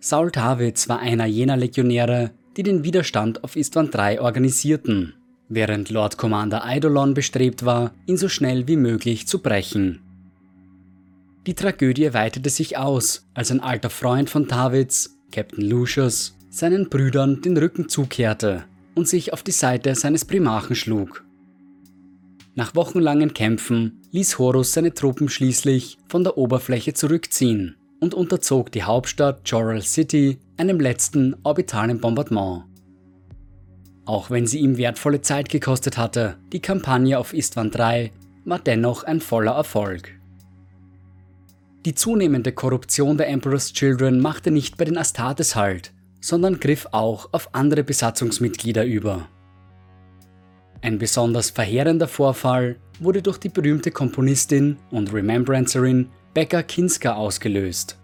Saul 0.00 0.30
Tawitz 0.30 0.88
war 0.88 1.00
einer 1.00 1.26
jener 1.26 1.56
Legionäre, 1.56 2.30
die 2.56 2.62
den 2.62 2.84
Widerstand 2.84 3.44
auf 3.44 3.56
Istvan 3.56 3.90
III 3.92 4.20
organisierten, 4.20 5.14
während 5.48 5.90
Lord 5.90 6.18
Commander 6.18 6.64
Eidolon 6.64 7.14
bestrebt 7.14 7.64
war, 7.64 7.92
ihn 8.06 8.16
so 8.16 8.28
schnell 8.28 8.68
wie 8.68 8.76
möglich 8.76 9.26
zu 9.26 9.40
brechen. 9.40 10.00
Die 11.46 11.54
Tragödie 11.54 12.12
weitete 12.12 12.50
sich 12.50 12.76
aus, 12.76 13.26
als 13.34 13.50
ein 13.50 13.60
alter 13.60 13.90
Freund 13.90 14.28
von 14.30 14.48
Tawitz, 14.48 15.16
Captain 15.32 15.64
Lucius, 15.64 16.36
seinen 16.50 16.88
Brüdern 16.88 17.42
den 17.42 17.56
Rücken 17.56 17.88
zukehrte 17.88 18.64
und 18.94 19.08
sich 19.08 19.32
auf 19.32 19.42
die 19.42 19.52
Seite 19.52 19.94
seines 19.94 20.24
Primarchen 20.24 20.76
schlug. 20.76 21.24
Nach 22.54 22.74
wochenlangen 22.74 23.34
Kämpfen 23.34 24.00
ließ 24.12 24.38
Horus 24.38 24.72
seine 24.72 24.94
Truppen 24.94 25.28
schließlich 25.28 25.98
von 26.08 26.24
der 26.24 26.38
Oberfläche 26.38 26.94
zurückziehen 26.94 27.76
und 28.00 28.14
unterzog 28.14 28.72
die 28.72 28.82
Hauptstadt 28.82 29.40
Joral 29.48 29.82
City 29.82 30.38
einem 30.56 30.80
letzten 30.80 31.36
orbitalen 31.42 32.00
Bombardement. 32.00 32.64
Auch 34.04 34.30
wenn 34.30 34.46
sie 34.46 34.60
ihm 34.60 34.76
wertvolle 34.76 35.20
Zeit 35.20 35.48
gekostet 35.48 35.98
hatte, 35.98 36.36
die 36.52 36.60
Kampagne 36.60 37.18
auf 37.18 37.34
Istvan 37.34 37.72
III 37.72 38.12
war 38.44 38.58
dennoch 38.60 39.02
ein 39.02 39.20
voller 39.20 39.52
Erfolg. 39.52 40.12
Die 41.84 41.94
zunehmende 41.94 42.52
Korruption 42.52 43.16
der 43.16 43.28
Emperor's 43.28 43.72
Children 43.72 44.20
machte 44.20 44.50
nicht 44.50 44.76
bei 44.76 44.84
den 44.84 44.98
Astartes 44.98 45.56
Halt, 45.56 45.92
sondern 46.20 46.60
griff 46.60 46.86
auch 46.92 47.28
auf 47.32 47.54
andere 47.54 47.84
Besatzungsmitglieder 47.84 48.84
über. 48.84 49.28
Ein 50.82 50.98
besonders 50.98 51.50
verheerender 51.50 52.08
Vorfall 52.08 52.76
wurde 53.00 53.22
durch 53.22 53.38
die 53.38 53.48
berühmte 53.48 53.90
Komponistin 53.90 54.76
und 54.90 55.12
Remembrancerin 55.12 56.08
Becca 56.36 56.62
Kinska 56.62 57.14
ausgelöst. 57.14 57.96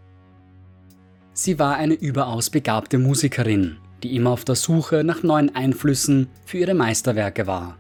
Sie 1.35 1.59
war 1.59 1.77
eine 1.77 1.93
überaus 1.93 2.49
begabte 2.49 2.97
Musikerin, 2.97 3.77
die 4.03 4.17
immer 4.17 4.31
auf 4.31 4.47
der 4.47 4.55
Suche 4.55 5.05
nach 5.05 5.23
neuen 5.23 5.55
Einflüssen 5.55 6.29
für 6.47 6.57
ihre 6.57 6.73
Meisterwerke 6.73 7.47
war. 7.47 7.77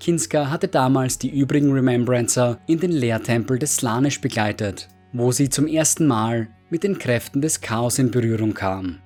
Kinska 0.00 0.50
hatte 0.50 0.66
damals 0.66 1.18
die 1.18 1.30
übrigen 1.30 1.70
Remembrancer 1.70 2.58
in 2.66 2.80
den 2.80 2.90
Lehrtempel 2.90 3.60
des 3.60 3.76
Slanisch 3.76 4.20
begleitet, 4.20 4.88
wo 5.12 5.30
sie 5.30 5.48
zum 5.48 5.68
ersten 5.68 6.08
Mal 6.08 6.48
mit 6.68 6.82
den 6.82 6.98
Kräften 6.98 7.40
des 7.40 7.60
Chaos 7.60 8.00
in 8.00 8.10
Berührung 8.10 8.54
kam. 8.54 8.98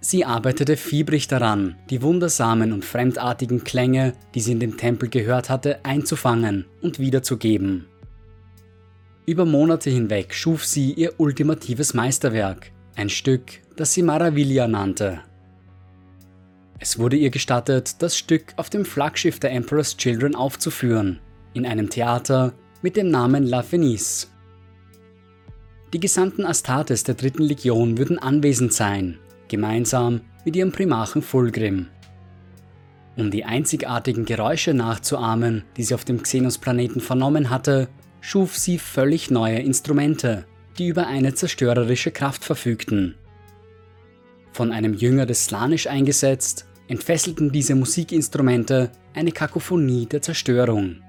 Sie 0.00 0.24
arbeitete 0.24 0.78
fiebrig 0.78 1.28
daran, 1.28 1.76
die 1.90 2.00
wundersamen 2.00 2.72
und 2.72 2.86
fremdartigen 2.86 3.64
Klänge, 3.64 4.14
die 4.34 4.40
sie 4.40 4.52
in 4.52 4.60
dem 4.60 4.78
Tempel 4.78 5.10
gehört 5.10 5.50
hatte, 5.50 5.84
einzufangen 5.84 6.64
und 6.80 6.98
wiederzugeben. 6.98 7.91
Über 9.24 9.44
Monate 9.44 9.88
hinweg 9.88 10.34
schuf 10.34 10.64
sie 10.64 10.92
ihr 10.92 11.14
ultimatives 11.18 11.94
Meisterwerk, 11.94 12.72
ein 12.96 13.08
Stück, 13.08 13.60
das 13.76 13.94
sie 13.94 14.02
Maravilla 14.02 14.66
nannte. 14.66 15.20
Es 16.80 16.98
wurde 16.98 17.16
ihr 17.16 17.30
gestattet, 17.30 18.02
das 18.02 18.18
Stück 18.18 18.52
auf 18.56 18.68
dem 18.68 18.84
Flaggschiff 18.84 19.38
der 19.38 19.52
Emperor's 19.52 19.96
Children 19.96 20.34
aufzuführen, 20.34 21.20
in 21.54 21.64
einem 21.64 21.88
Theater 21.88 22.52
mit 22.82 22.96
dem 22.96 23.10
Namen 23.10 23.46
La 23.46 23.62
Fenice. 23.62 24.28
Die 25.92 26.00
Gesandten 26.00 26.44
Astartes 26.44 27.04
der 27.04 27.14
dritten 27.14 27.44
Legion 27.44 27.98
würden 27.98 28.18
anwesend 28.18 28.72
sein, 28.72 29.18
gemeinsam 29.46 30.22
mit 30.44 30.56
ihrem 30.56 30.72
Primarchen 30.72 31.22
Fulgrim. 31.22 31.86
Um 33.14 33.30
die 33.30 33.44
einzigartigen 33.44 34.24
Geräusche 34.24 34.74
nachzuahmen, 34.74 35.62
die 35.76 35.84
sie 35.84 35.94
auf 35.94 36.04
dem 36.04 36.22
Xenos-Planeten 36.22 37.00
vernommen 37.00 37.50
hatte, 37.50 37.88
schuf 38.22 38.56
sie 38.56 38.78
völlig 38.78 39.30
neue 39.30 39.58
Instrumente, 39.58 40.46
die 40.78 40.86
über 40.86 41.08
eine 41.08 41.34
zerstörerische 41.34 42.12
Kraft 42.12 42.44
verfügten. 42.44 43.16
Von 44.52 44.70
einem 44.70 44.94
Jünger 44.94 45.26
des 45.26 45.44
Slanisch 45.44 45.88
eingesetzt, 45.88 46.66
entfesselten 46.86 47.50
diese 47.50 47.74
Musikinstrumente 47.74 48.90
eine 49.12 49.32
Kakophonie 49.32 50.06
der 50.06 50.22
Zerstörung. 50.22 51.02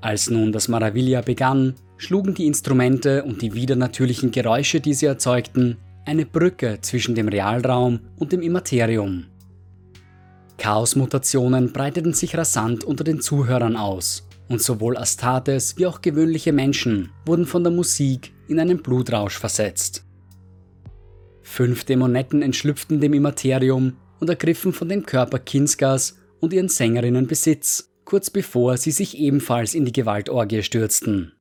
Als 0.00 0.30
nun 0.30 0.50
das 0.50 0.68
Maravilla 0.68 1.20
begann, 1.20 1.74
schlugen 1.98 2.34
die 2.34 2.46
Instrumente 2.46 3.22
und 3.22 3.42
die 3.42 3.54
widernatürlichen 3.54 4.30
Geräusche, 4.30 4.80
die 4.80 4.94
sie 4.94 5.06
erzeugten, 5.06 5.76
eine 6.06 6.24
Brücke 6.24 6.78
zwischen 6.80 7.14
dem 7.14 7.28
Realraum 7.28 8.00
und 8.16 8.32
dem 8.32 8.40
Immaterium. 8.40 9.26
Chaosmutationen 10.56 11.72
breiteten 11.72 12.14
sich 12.14 12.36
rasant 12.36 12.82
unter 12.84 13.04
den 13.04 13.20
Zuhörern 13.20 13.76
aus 13.76 14.29
und 14.50 14.60
sowohl 14.60 14.98
Astartes 14.98 15.78
wie 15.78 15.86
auch 15.86 16.02
gewöhnliche 16.02 16.52
Menschen 16.52 17.12
wurden 17.24 17.46
von 17.46 17.62
der 17.62 17.72
Musik 17.72 18.32
in 18.48 18.58
einen 18.58 18.82
Blutrausch 18.82 19.38
versetzt. 19.38 20.04
Fünf 21.40 21.84
Dämonetten 21.84 22.42
entschlüpften 22.42 23.00
dem 23.00 23.14
Immaterium 23.14 23.96
und 24.18 24.28
ergriffen 24.28 24.72
von 24.72 24.88
dem 24.88 25.06
Körper 25.06 25.38
Kinskas 25.38 26.18
und 26.40 26.52
ihren 26.52 26.68
Sängerinnen 26.68 27.28
Besitz, 27.28 27.90
kurz 28.04 28.28
bevor 28.28 28.76
sie 28.76 28.90
sich 28.90 29.16
ebenfalls 29.18 29.74
in 29.74 29.84
die 29.84 29.92
Gewaltorgie 29.92 30.64
stürzten. 30.64 31.32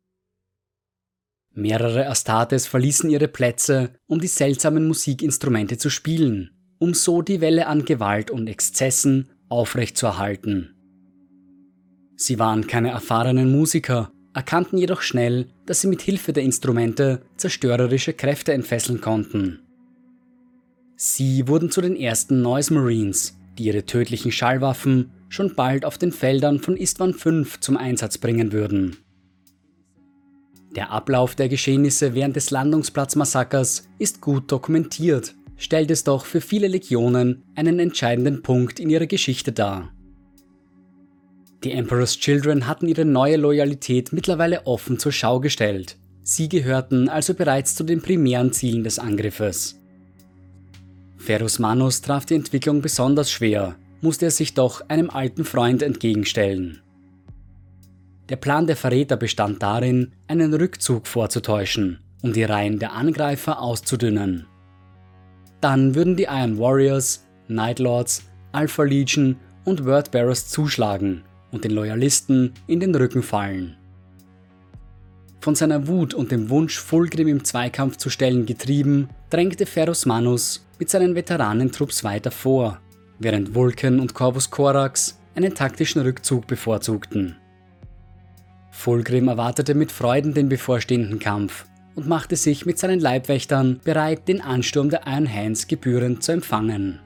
Mehrere 1.52 2.08
Astartes 2.08 2.68
verließen 2.68 3.10
ihre 3.10 3.28
Plätze, 3.28 3.96
um 4.06 4.22
die 4.22 4.28
seltsamen 4.28 4.88
Musikinstrumente 4.88 5.78
zu 5.80 5.90
spielen, 5.90 6.52
um 6.78 6.94
so 6.94 7.24
die 7.24 7.42
Welle 7.42 7.66
an 7.66 7.86
Gewalt 7.86 8.30
und 8.30 8.48
Exzessen 8.48 9.32
aufrechtzuerhalten. 9.50 10.79
Sie 12.22 12.38
waren 12.38 12.68
keine 12.68 12.90
erfahrenen 12.90 13.50
Musiker, 13.50 14.12
erkannten 14.34 14.78
jedoch 14.78 15.02
schnell, 15.02 15.48
dass 15.66 15.80
sie 15.80 15.88
mit 15.88 16.02
Hilfe 16.02 16.34
der 16.34 16.44
Instrumente 16.44 17.22
zerstörerische 17.38 18.12
Kräfte 18.12 18.52
entfesseln 18.52 19.00
konnten. 19.00 19.62
Sie 20.98 21.48
wurden 21.48 21.72
zu 21.72 21.80
den 21.80 21.96
ersten 21.96 22.42
Noise 22.42 22.74
Marines, 22.74 23.38
die 23.58 23.64
ihre 23.64 23.86
tödlichen 23.86 24.34
Schallwaffen 24.34 25.12
schon 25.30 25.56
bald 25.56 25.86
auf 25.86 25.98
den 25.98 26.12
Feldern 26.12 26.60
von 26.60 26.76
Istvan 26.76 27.14
V 27.14 27.44
zum 27.62 27.78
Einsatz 27.78 28.18
bringen 28.18 28.52
würden. 28.52 28.98
Der 30.76 30.92
Ablauf 30.92 31.36
der 31.36 31.48
Geschehnisse 31.48 32.16
während 32.16 32.36
des 32.36 32.52
Landungsplatzmassakers 32.52 33.88
ist 33.98 34.20
gut 34.20 34.52
dokumentiert, 34.52 35.36
stellt 35.56 35.90
es 35.90 36.04
doch 36.04 36.26
für 36.26 36.42
viele 36.42 36.68
Legionen 36.68 37.44
einen 37.56 37.80
entscheidenden 37.80 38.42
Punkt 38.42 38.82
in 38.82 38.90
ihrer 38.90 39.08
Geschichte 39.08 39.54
dar. 39.54 39.94
Die 41.64 41.72
Emperor's 41.72 42.18
Children 42.18 42.68
hatten 42.68 42.88
ihre 42.88 43.04
neue 43.04 43.36
Loyalität 43.36 44.14
mittlerweile 44.14 44.66
offen 44.66 44.98
zur 44.98 45.12
Schau 45.12 45.42
gestellt. 45.42 45.98
Sie 46.22 46.48
gehörten 46.48 47.10
also 47.10 47.34
bereits 47.34 47.76
zu 47.76 47.84
den 47.84 48.02
primären 48.02 48.54
Zielen 48.54 48.84
des 48.84 48.98
Angriffes. 48.98 49.78
Ferus 51.18 51.60
Manus 51.60 52.02
traf 52.02 52.26
die 52.26 52.36
Entwicklung 52.36 52.82
besonders 52.82 53.30
schwer, 53.30 53.76
musste 54.00 54.26
er 54.26 54.32
sich 54.32 54.54
doch 54.54 54.88
einem 54.88 55.10
alten 55.10 55.44
Freund 55.44 55.82
entgegenstellen. 55.82 56.82
Der 58.30 58.38
Plan 58.38 58.66
der 58.66 58.78
Verräter 58.78 59.18
bestand 59.18 59.62
darin, 59.62 60.14
einen 60.28 60.54
Rückzug 60.54 61.08
vorzutäuschen, 61.08 62.00
um 62.22 62.32
die 62.32 62.44
Reihen 62.44 62.80
der 62.80 62.94
Angreifer 62.94 63.62
auszudünnen. 63.62 64.46
Dann 65.60 65.94
würden 65.94 66.16
die 66.16 66.28
Iron 66.30 66.58
Warriors, 66.58 67.26
Night 67.50 67.80
Lords, 67.80 68.24
Alpha 68.54 68.84
Legion 68.84 69.36
und 69.66 69.86
Wordbearers 69.86 70.48
zuschlagen 70.48 71.24
und 71.52 71.64
den 71.64 71.72
Loyalisten 71.72 72.54
in 72.68 72.80
den 72.80 72.96
Rücken 72.96 73.24
fallen. 73.24 73.76
Von 75.42 75.56
seiner 75.56 75.88
Wut 75.88 76.14
und 76.14 76.32
dem 76.32 76.50
Wunsch, 76.50 76.80
Fulgrim 76.80 77.28
im 77.28 77.44
Zweikampf 77.44 77.98
zu 77.98 78.10
stellen 78.10 78.46
getrieben, 78.46 79.10
drängte 79.30 79.66
Ferus 79.66 80.06
Manus 80.06 80.66
mit 80.80 80.90
seinen 80.90 81.16
Veteranentrupps 81.16 82.04
weiter 82.04 82.32
vor, 82.32 82.80
während 83.20 83.56
Vulcan 83.56 84.00
und 84.00 84.14
Corvus 84.14 84.50
Corax 84.50 85.18
einen 85.36 85.54
taktischen 85.54 86.02
Rückzug 86.02 86.48
bevorzugten. 86.48 87.38
Fulgrim 88.72 89.28
erwartete 89.28 89.76
mit 89.76 89.92
Freuden 89.92 90.34
den 90.34 90.50
bevorstehenden 90.50 91.20
Kampf 91.20 91.66
und 91.96 92.08
machte 92.08 92.36
sich 92.36 92.66
mit 92.66 92.80
seinen 92.80 93.00
Leibwächtern 93.00 93.80
bereit, 93.84 94.28
den 94.28 94.42
Ansturm 94.42 94.90
der 94.90 95.02
Iron 95.06 95.34
Hands 95.34 95.68
gebührend 95.68 96.24
zu 96.24 96.32
empfangen. 96.32 97.00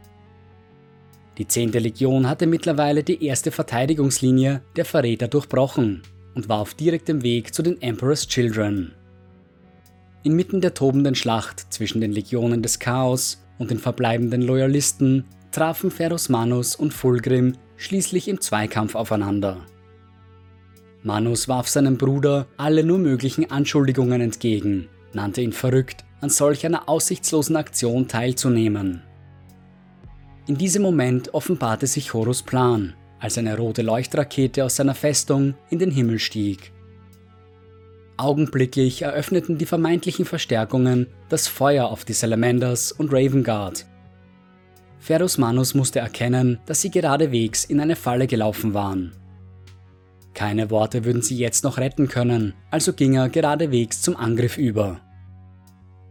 Die 1.38 1.48
10. 1.48 1.72
Legion 1.72 2.30
hatte 2.30 2.46
mittlerweile 2.46 3.04
die 3.04 3.24
erste 3.26 3.52
Verteidigungslinie 3.52 4.62
der 4.76 4.86
Verräter 4.86 5.28
durchbrochen 5.28 6.04
und 6.36 6.48
war 6.48 6.60
auf 6.60 6.76
direktem 6.76 7.24
Weg 7.24 7.54
zu 7.54 7.64
den 7.64 7.82
Emperor's 7.82 8.28
Children. 8.28 8.94
Inmitten 10.22 10.62
der 10.62 10.74
tobenden 10.74 11.16
Schlacht 11.16 11.74
zwischen 11.74 12.02
den 12.02 12.12
Legionen 12.12 12.62
des 12.62 12.80
Chaos 12.80 13.44
und 13.58 13.72
den 13.72 13.80
verbleibenden 13.80 14.42
Loyalisten 14.44 15.26
trafen 15.52 15.92
Ferus 15.92 16.30
Manus 16.30 16.76
und 16.76 16.94
Fulgrim 16.94 17.54
schließlich 17.78 18.28
im 18.28 18.40
Zweikampf 18.40 18.96
aufeinander. 18.96 19.66
Manus 21.02 21.48
warf 21.48 21.68
seinem 21.68 21.98
Bruder 21.98 22.48
alle 22.58 22.84
nur 22.84 23.00
möglichen 23.00 23.52
Anschuldigungen 23.52 24.22
entgegen, 24.22 24.88
nannte 25.14 25.42
ihn 25.42 25.52
verrückt, 25.52 26.06
an 26.22 26.30
solch 26.30 26.66
einer 26.66 26.88
aussichtslosen 26.88 27.58
Aktion 27.58 28.08
teilzunehmen. 28.08 29.02
In 30.46 30.58
diesem 30.58 30.82
Moment 30.82 31.34
offenbarte 31.34 31.88
sich 31.88 32.14
Horus 32.14 32.44
Plan, 32.44 32.96
als 33.20 33.38
eine 33.38 33.58
rote 33.58 33.82
Leuchtrakete 33.82 34.66
aus 34.66 34.76
seiner 34.76 34.96
Festung 34.96 35.54
in 35.70 35.80
den 35.80 35.90
Himmel 35.90 36.20
stieg. 36.20 36.74
Augenblicklich 38.18 39.04
eröffneten 39.04 39.58
die 39.58 39.66
vermeintlichen 39.66 40.26
Verstärkungen 40.26 41.08
das 41.30 41.48
Feuer 41.48 41.88
auf 41.88 42.04
die 42.04 42.14
Salamanders 42.14 42.92
und 42.92 43.14
Ravenguard. 43.14 43.86
Ferus 45.00 45.38
Manus 45.38 45.74
musste 45.74 46.00
erkennen, 46.00 46.60
dass 46.66 46.82
sie 46.82 46.92
geradewegs 46.92 47.64
in 47.64 47.80
eine 47.80 47.96
Falle 47.96 48.28
gelaufen 48.28 48.74
waren. 48.74 49.16
Keine 50.34 50.70
Worte 50.70 51.06
würden 51.06 51.22
sie 51.22 51.38
jetzt 51.38 51.64
noch 51.64 51.78
retten 51.78 52.10
können, 52.10 52.54
also 52.70 52.92
ging 52.92 53.16
er 53.16 53.30
geradewegs 53.30 54.02
zum 54.02 54.18
Angriff 54.18 54.58
über. 54.58 55.00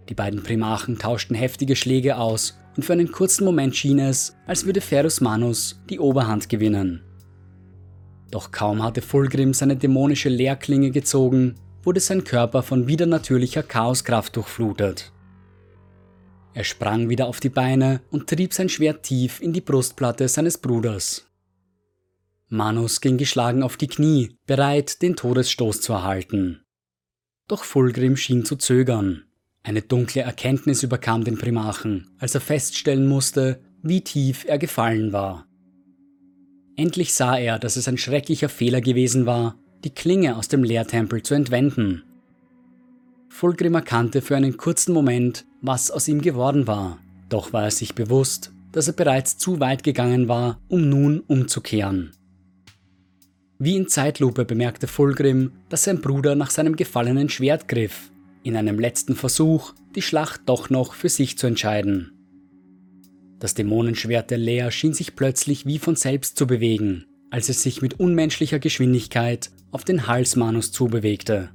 Die 0.09 0.15
beiden 0.15 0.43
Primarchen 0.43 0.99
tauschten 0.99 1.37
heftige 1.37 1.77
Schläge 1.77 2.17
aus 2.17 2.59
und 2.77 2.85
für 2.85 2.93
einen 2.93 3.13
kurzen 3.13 3.45
Moment 3.45 3.77
schien 3.77 3.99
es, 3.99 4.37
als 4.47 4.65
würde 4.65 4.81
Ferus 4.81 5.21
Manus 5.21 5.83
die 5.89 5.99
Oberhand 5.99 6.49
gewinnen. 6.49 7.03
Doch 8.31 8.51
kaum 8.51 8.83
hatte 8.83 9.03
Fulgrim 9.03 9.53
seine 9.53 9.77
dämonische 9.77 10.31
Leerklinge 10.31 10.91
gezogen, 10.91 11.57
wurde 11.83 12.01
sein 12.01 12.25
Körper 12.25 12.63
von 12.63 12.87
widernatürlicher 12.87 13.63
Chaoskraft 13.63 14.37
durchflutet. 14.37 15.13
Er 16.55 16.65
sprang 16.65 17.09
wieder 17.09 17.27
auf 17.27 17.41
die 17.41 17.49
Beine 17.49 18.01
und 18.11 18.29
trieb 18.29 18.53
sein 18.53 18.69
Schwert 18.69 19.03
tief 19.03 19.41
in 19.41 19.53
die 19.53 19.61
Brustplatte 19.61 20.29
seines 20.29 20.59
Bruders. 20.59 21.27
Manus 22.49 23.01
ging 23.01 23.17
geschlagen 23.17 23.63
auf 23.63 23.79
die 23.79 23.87
Knie, 23.87 24.37
bereit, 24.47 25.01
den 25.01 25.17
Todesstoß 25.17 25.81
zu 25.81 25.95
erhalten. 25.95 26.63
Doch 27.49 27.65
Fulgrim 27.65 28.17
schien 28.17 28.45
zu 28.45 28.57
zögern. 28.57 29.25
Eine 29.65 29.83
dunkle 29.83 30.23
Erkenntnis 30.23 30.83
überkam 30.83 31.23
den 31.23 31.39
Primarchen, 31.39 32.11
als 32.19 32.35
er 32.35 32.41
feststellen 32.41 33.07
musste, 33.07 33.61
wie 33.83 34.01
tief 34.01 34.45
er 34.45 34.59
gefallen 34.59 35.13
war. 35.13 35.47
Endlich 36.77 37.15
sah 37.15 37.37
er, 37.37 37.59
dass 37.59 37.77
es 37.77 37.87
ein 37.87 37.99
schrecklicher 37.99 38.49
Fehler 38.49 38.81
gewesen 38.81 39.25
war, 39.27 39.57
die 39.85 39.91
Klinge 39.91 40.37
aus 40.37 40.49
dem 40.49 40.65
Leertempel 40.65 41.23
zu 41.23 41.35
entwenden. 41.35 42.03
Fulgrim 43.29 43.75
erkannte 43.75 44.21
für 44.21 44.37
einen 44.37 44.57
kurzen 44.57 44.93
Moment, 44.93 45.45
was 45.61 45.91
aus 45.91 46.09
ihm 46.09 46.21
geworden 46.23 46.67
war, 46.67 46.99
doch 47.29 47.53
war 47.53 47.65
er 47.65 47.71
sich 47.71 47.95
bewusst, 47.95 48.53
dass 48.73 48.89
er 48.89 48.95
bereits 48.95 49.39
zu 49.39 49.61
weit 49.61 49.83
gegangen 49.85 50.29
war, 50.29 50.61
um 50.69 50.89
nun 50.89 51.21
umzukehren. 51.21 52.13
Wie 53.59 53.77
in 53.77 53.87
Zeitlupe 53.87 54.45
bemerkte 54.45 54.89
Fulgrim, 54.89 55.53
dass 55.69 55.85
sein 55.85 56.01
Bruder 56.01 56.35
nach 56.35 56.51
seinem 56.51 56.75
gefallenen 56.75 57.29
Schwert 57.29 57.69
griff, 57.69 58.12
in 58.43 58.57
einem 58.57 58.79
letzten 58.79 59.15
Versuch, 59.17 59.73
die 59.95 60.03
Schlacht 60.03 60.43
doch 60.47 60.71
noch 60.71 60.95
für 60.95 61.09
sich 61.09 61.39
zu 61.39 61.47
entscheiden. 61.47 62.13
Das 63.39 63.55
Dämonenschwert 63.55 64.31
der 64.31 64.39
Lea 64.39 64.71
schien 64.71 64.95
sich 64.95 65.17
plötzlich 65.17 65.67
wie 65.67 65.79
von 65.79 65.97
selbst 65.97 66.37
zu 66.37 66.47
bewegen, 66.47 67.07
als 67.31 67.49
es 67.49 67.63
sich 67.63 67.83
mit 67.83 67.99
unmenschlicher 67.99 68.59
Geschwindigkeit 68.59 69.51
auf 69.71 69.85
den 69.85 70.07
Hals 70.07 70.37
Manus 70.37 70.71
zubewegte. 70.71 71.51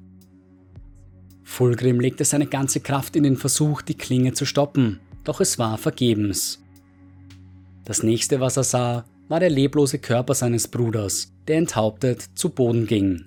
Fulgrim 1.43 1.99
legte 1.99 2.25
seine 2.25 2.47
ganze 2.47 2.81
Kraft 2.81 3.15
in 3.15 3.23
den 3.23 3.38
Versuch, 3.38 3.81
die 3.81 3.95
Klinge 3.95 4.33
zu 4.33 4.45
stoppen, 4.45 4.99
doch 5.23 5.39
es 5.39 5.57
war 5.57 5.77
vergebens. 5.77 6.61
Das 7.85 8.03
nächste, 8.03 8.41
was 8.41 8.57
er 8.57 8.63
sah, 8.63 9.05
war 9.29 9.39
der 9.39 9.49
leblose 9.49 9.99
Körper 9.99 10.33
seines 10.33 10.67
Bruders, 10.67 11.31
der 11.47 11.57
enthauptet 11.57 12.21
zu 12.35 12.49
Boden 12.49 12.85
ging. 12.85 13.25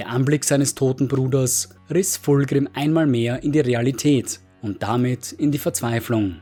Der 0.00 0.08
Anblick 0.08 0.46
seines 0.46 0.74
toten 0.74 1.08
Bruders 1.08 1.68
riss 1.90 2.16
Fulgrim 2.16 2.70
einmal 2.72 3.06
mehr 3.06 3.42
in 3.42 3.52
die 3.52 3.60
Realität 3.60 4.40
und 4.62 4.82
damit 4.82 5.32
in 5.32 5.52
die 5.52 5.58
Verzweiflung. 5.58 6.36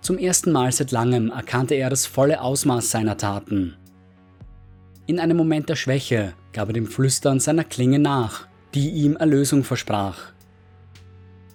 Zum 0.00 0.18
ersten 0.18 0.50
Mal 0.50 0.72
seit 0.72 0.90
langem 0.90 1.30
erkannte 1.30 1.76
er 1.76 1.90
das 1.90 2.06
volle 2.06 2.40
Ausmaß 2.40 2.90
seiner 2.90 3.16
Taten. 3.16 3.76
In 5.06 5.20
einem 5.20 5.36
Moment 5.36 5.68
der 5.68 5.76
Schwäche 5.76 6.32
gab 6.52 6.70
er 6.70 6.72
dem 6.72 6.88
Flüstern 6.88 7.38
seiner 7.38 7.62
Klinge 7.62 8.00
nach, 8.00 8.48
die 8.74 8.90
ihm 8.90 9.14
Erlösung 9.14 9.62
versprach. 9.62 10.32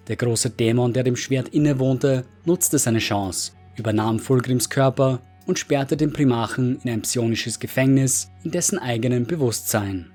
Der 0.08 0.16
große 0.16 0.48
Dämon, 0.48 0.94
der 0.94 1.02
dem 1.02 1.16
Schwert 1.16 1.50
innewohnte, 1.50 2.24
nutzte 2.46 2.78
seine 2.78 3.00
Chance 3.00 3.52
übernahm 3.76 4.18
Fulgrims 4.18 4.70
Körper 4.70 5.20
und 5.44 5.58
sperrte 5.58 5.98
den 5.98 6.14
Primarchen 6.14 6.80
in 6.82 6.90
ein 6.90 7.02
psionisches 7.02 7.60
Gefängnis 7.60 8.30
in 8.44 8.50
dessen 8.50 8.78
eigenem 8.78 9.26
Bewusstsein. 9.26 10.10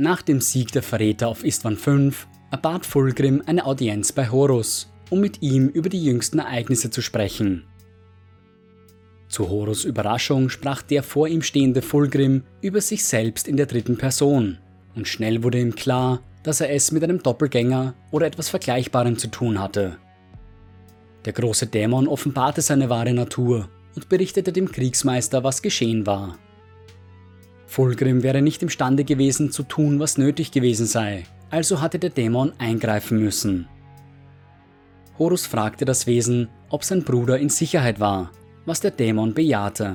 Nach 0.00 0.22
dem 0.22 0.40
Sieg 0.40 0.72
der 0.72 0.82
Verräter 0.82 1.28
auf 1.28 1.44
Istvan 1.44 1.76
V 1.76 2.12
erbat 2.50 2.86
Fulgrim 2.86 3.42
eine 3.44 3.66
Audienz 3.66 4.12
bei 4.12 4.30
Horus, 4.30 4.90
um 5.10 5.20
mit 5.20 5.42
ihm 5.42 5.68
über 5.68 5.90
die 5.90 6.02
jüngsten 6.02 6.38
Ereignisse 6.38 6.88
zu 6.88 7.02
sprechen. 7.02 7.66
Zu 9.28 9.50
Horus 9.50 9.84
Überraschung 9.84 10.48
sprach 10.48 10.80
der 10.80 11.02
vor 11.02 11.28
ihm 11.28 11.42
stehende 11.42 11.82
Fulgrim 11.82 12.44
über 12.62 12.80
sich 12.80 13.04
selbst 13.04 13.46
in 13.46 13.58
der 13.58 13.66
dritten 13.66 13.98
Person, 13.98 14.56
und 14.96 15.06
schnell 15.06 15.42
wurde 15.42 15.60
ihm 15.60 15.74
klar, 15.74 16.22
dass 16.44 16.62
er 16.62 16.70
es 16.70 16.92
mit 16.92 17.04
einem 17.04 17.22
Doppelgänger 17.22 17.92
oder 18.10 18.26
etwas 18.26 18.48
Vergleichbarem 18.48 19.18
zu 19.18 19.28
tun 19.28 19.60
hatte. 19.60 19.98
Der 21.26 21.34
große 21.34 21.66
Dämon 21.66 22.08
offenbarte 22.08 22.62
seine 22.62 22.88
wahre 22.88 23.12
Natur 23.12 23.68
und 23.94 24.08
berichtete 24.08 24.50
dem 24.50 24.72
Kriegsmeister, 24.72 25.44
was 25.44 25.60
geschehen 25.60 26.06
war. 26.06 26.38
Fulgrim 27.70 28.24
wäre 28.24 28.42
nicht 28.42 28.64
imstande 28.64 29.04
gewesen 29.04 29.52
zu 29.52 29.62
tun, 29.62 30.00
was 30.00 30.18
nötig 30.18 30.50
gewesen 30.50 30.86
sei, 30.86 31.22
also 31.50 31.80
hatte 31.80 32.00
der 32.00 32.10
Dämon 32.10 32.52
eingreifen 32.58 33.22
müssen. 33.22 33.68
Horus 35.20 35.46
fragte 35.46 35.84
das 35.84 36.08
Wesen, 36.08 36.48
ob 36.68 36.82
sein 36.82 37.04
Bruder 37.04 37.38
in 37.38 37.48
Sicherheit 37.48 38.00
war, 38.00 38.32
was 38.66 38.80
der 38.80 38.90
Dämon 38.90 39.34
bejahte. 39.34 39.94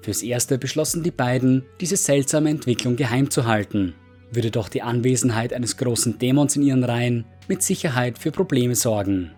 Fürs 0.00 0.24
Erste 0.24 0.58
beschlossen 0.58 1.04
die 1.04 1.12
beiden, 1.12 1.62
diese 1.80 1.96
seltsame 1.96 2.50
Entwicklung 2.50 2.96
geheim 2.96 3.30
zu 3.30 3.46
halten, 3.46 3.94
würde 4.32 4.50
doch 4.50 4.68
die 4.68 4.82
Anwesenheit 4.82 5.52
eines 5.52 5.76
großen 5.76 6.18
Dämons 6.18 6.56
in 6.56 6.62
ihren 6.62 6.82
Reihen 6.82 7.24
mit 7.46 7.62
Sicherheit 7.62 8.18
für 8.18 8.32
Probleme 8.32 8.74
sorgen. 8.74 9.30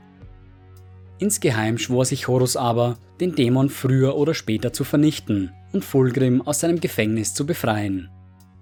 Insgeheim 1.18 1.76
schwor 1.76 2.06
sich 2.06 2.28
Horus 2.28 2.56
aber, 2.56 2.96
den 3.20 3.34
Dämon 3.34 3.68
früher 3.68 4.16
oder 4.16 4.32
später 4.32 4.72
zu 4.72 4.84
vernichten 4.84 5.52
und 5.74 5.84
Fulgrim 5.84 6.40
aus 6.42 6.60
seinem 6.60 6.80
Gefängnis 6.80 7.34
zu 7.34 7.44
befreien. 7.44 8.08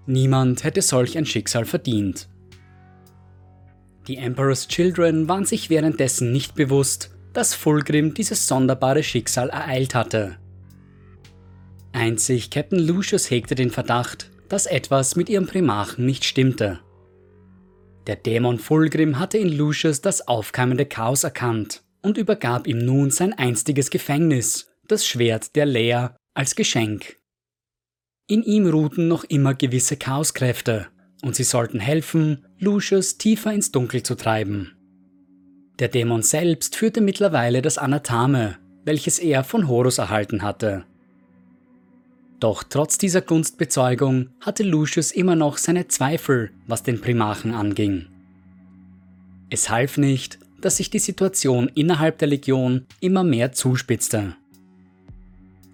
Niemand 0.05 0.63
hätte 0.63 0.81
solch 0.81 1.17
ein 1.17 1.25
Schicksal 1.25 1.65
verdient. 1.65 2.27
Die 4.07 4.17
Emperor's 4.17 4.67
Children 4.67 5.29
waren 5.29 5.45
sich 5.45 5.69
währenddessen 5.69 6.31
nicht 6.31 6.55
bewusst, 6.55 7.11
dass 7.31 7.53
Fulgrim 7.53 8.13
dieses 8.13 8.47
sonderbare 8.47 9.03
Schicksal 9.03 9.49
ereilt 9.49 9.95
hatte. 9.95 10.37
Einzig 11.93 12.49
Captain 12.49 12.79
Lucius 12.79 13.29
hegte 13.29 13.55
den 13.55 13.69
Verdacht, 13.69 14.29
dass 14.49 14.65
etwas 14.65 15.15
mit 15.15 15.29
ihrem 15.29 15.47
Primarchen 15.47 16.05
nicht 16.05 16.25
stimmte. 16.25 16.79
Der 18.07 18.17
Dämon 18.17 18.59
Fulgrim 18.59 19.19
hatte 19.19 19.37
in 19.37 19.47
Lucius 19.47 20.01
das 20.01 20.27
aufkeimende 20.27 20.85
Chaos 20.85 21.23
erkannt 21.23 21.83
und 22.01 22.17
übergab 22.17 22.67
ihm 22.67 22.79
nun 22.79 23.09
sein 23.11 23.31
einstiges 23.31 23.89
Gefängnis, 23.89 24.73
das 24.87 25.07
Schwert 25.07 25.55
der 25.55 25.65
Lea, 25.65 26.09
als 26.33 26.55
Geschenk. 26.55 27.17
In 28.27 28.43
ihm 28.43 28.67
ruhten 28.67 29.07
noch 29.07 29.23
immer 29.23 29.53
gewisse 29.53 29.97
Chaoskräfte, 29.97 30.87
und 31.21 31.35
sie 31.35 31.43
sollten 31.43 31.79
helfen, 31.79 32.45
Lucius 32.59 33.17
tiefer 33.17 33.53
ins 33.53 33.71
Dunkel 33.71 34.03
zu 34.03 34.15
treiben. 34.15 34.75
Der 35.79 35.87
Dämon 35.87 36.21
selbst 36.21 36.75
führte 36.75 37.01
mittlerweile 37.01 37.61
das 37.61 37.77
Anathame, 37.77 38.57
welches 38.85 39.19
er 39.19 39.43
von 39.43 39.67
Horus 39.67 39.97
erhalten 39.97 40.41
hatte. 40.41 40.85
Doch 42.39 42.63
trotz 42.63 42.97
dieser 42.97 43.21
Gunstbezeugung 43.21 44.29
hatte 44.41 44.63
Lucius 44.63 45.11
immer 45.11 45.35
noch 45.35 45.57
seine 45.57 45.87
Zweifel, 45.87 46.51
was 46.67 46.83
den 46.83 46.99
Primarchen 46.99 47.53
anging. 47.53 48.07
Es 49.49 49.69
half 49.69 49.97
nicht, 49.97 50.39
dass 50.59 50.77
sich 50.77 50.89
die 50.89 50.99
Situation 50.99 51.69
innerhalb 51.73 52.17
der 52.17 52.27
Legion 52.27 52.85
immer 52.99 53.23
mehr 53.23 53.53
zuspitzte. 53.53 54.35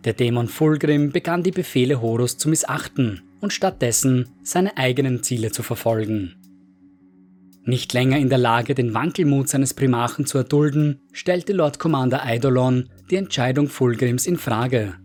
Der 0.06 0.14
Dämon 0.14 0.48
Fulgrim 0.48 1.12
begann 1.12 1.44
die 1.44 1.52
Befehle 1.52 2.02
Horus 2.02 2.38
zu 2.38 2.50
missachten 2.50 3.22
und 3.42 3.52
stattdessen 3.52 4.30
seine 4.44 4.78
eigenen 4.78 5.24
Ziele 5.24 5.52
zu 5.52 5.62
verfolgen. 5.62 6.36
Nicht 7.66 7.94
länger 7.94 8.18
in 8.18 8.30
der 8.30 8.38
Lage, 8.38 8.74
den 8.74 8.94
Wankelmut 8.94 9.50
seines 9.50 9.74
Primarchen 9.74 10.26
zu 10.26 10.38
erdulden, 10.40 11.02
stellte 11.12 11.54
Lord 11.54 11.80
Commander 11.80 12.26
Eidolon 12.26 12.90
die 13.12 13.18
Entscheidung 13.18 13.68
Fulgrims 13.68 14.26
in 14.26 14.38
Frage. 14.38 14.96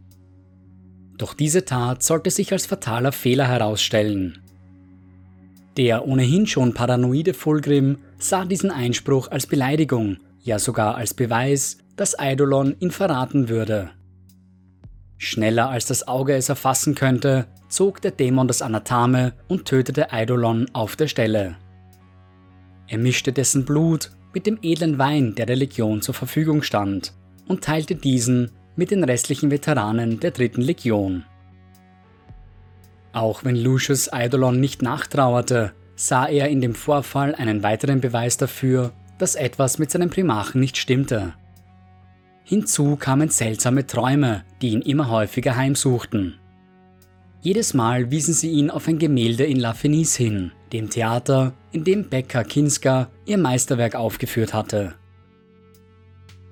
Doch 1.18 1.34
diese 1.34 1.64
Tat 1.64 2.02
sollte 2.02 2.30
sich 2.30 2.52
als 2.52 2.66
fataler 2.66 3.12
Fehler 3.12 3.46
herausstellen. 3.46 4.38
Der 5.76 6.06
ohnehin 6.06 6.46
schon 6.46 6.72
paranoide 6.72 7.34
Fulgrim 7.34 7.98
sah 8.18 8.44
diesen 8.44 8.70
Einspruch 8.70 9.28
als 9.28 9.46
Beleidigung, 9.46 10.18
ja 10.42 10.58
sogar 10.58 10.94
als 10.94 11.14
Beweis, 11.14 11.78
dass 11.96 12.18
Eidolon 12.18 12.76
ihn 12.78 12.92
verraten 12.92 13.48
würde. 13.48 13.90
Schneller 15.18 15.70
als 15.70 15.86
das 15.86 16.06
Auge 16.06 16.34
es 16.34 16.48
erfassen 16.48 16.94
könnte, 16.94 17.46
zog 17.68 18.00
der 18.02 18.10
Dämon 18.10 18.48
das 18.48 18.62
Anathame 18.62 19.32
und 19.48 19.64
tötete 19.64 20.12
Eidolon 20.12 20.66
auf 20.72 20.96
der 20.96 21.08
Stelle. 21.08 21.56
Er 22.86 22.98
mischte 22.98 23.32
dessen 23.32 23.64
Blut 23.64 24.10
mit 24.34 24.46
dem 24.46 24.58
edlen 24.62 24.98
Wein, 24.98 25.34
der 25.34 25.46
der 25.46 25.56
Legion 25.56 26.02
zur 26.02 26.14
Verfügung 26.14 26.62
stand, 26.62 27.12
und 27.46 27.62
teilte 27.62 27.94
diesen 27.94 28.50
mit 28.76 28.90
den 28.90 29.04
restlichen 29.04 29.50
Veteranen 29.50 30.20
der 30.20 30.32
dritten 30.32 30.60
Legion. 30.60 31.24
Auch 33.12 33.44
wenn 33.44 33.56
Lucius 33.56 34.12
Eidolon 34.12 34.58
nicht 34.58 34.82
nachtrauerte, 34.82 35.72
sah 35.94 36.26
er 36.26 36.48
in 36.48 36.60
dem 36.60 36.74
Vorfall 36.74 37.34
einen 37.34 37.62
weiteren 37.62 38.00
Beweis 38.00 38.36
dafür, 38.36 38.92
dass 39.18 39.36
etwas 39.36 39.78
mit 39.78 39.90
seinem 39.90 40.10
Primarchen 40.10 40.60
nicht 40.60 40.76
stimmte. 40.76 41.34
Hinzu 42.46 42.96
kamen 42.96 43.30
seltsame 43.30 43.86
Träume, 43.86 44.44
die 44.60 44.68
ihn 44.68 44.82
immer 44.82 45.08
häufiger 45.08 45.56
heimsuchten. 45.56 46.38
Jedes 47.40 47.72
Mal 47.72 48.10
wiesen 48.10 48.34
sie 48.34 48.50
ihn 48.50 48.70
auf 48.70 48.86
ein 48.86 48.98
Gemälde 48.98 49.44
in 49.44 49.58
La 49.58 49.72
Fenice 49.72 50.16
hin, 50.16 50.52
dem 50.72 50.90
Theater, 50.90 51.54
in 51.72 51.84
dem 51.84 52.08
Becca 52.08 52.44
Kinska 52.44 53.08
ihr 53.24 53.38
Meisterwerk 53.38 53.94
aufgeführt 53.94 54.52
hatte. 54.52 54.94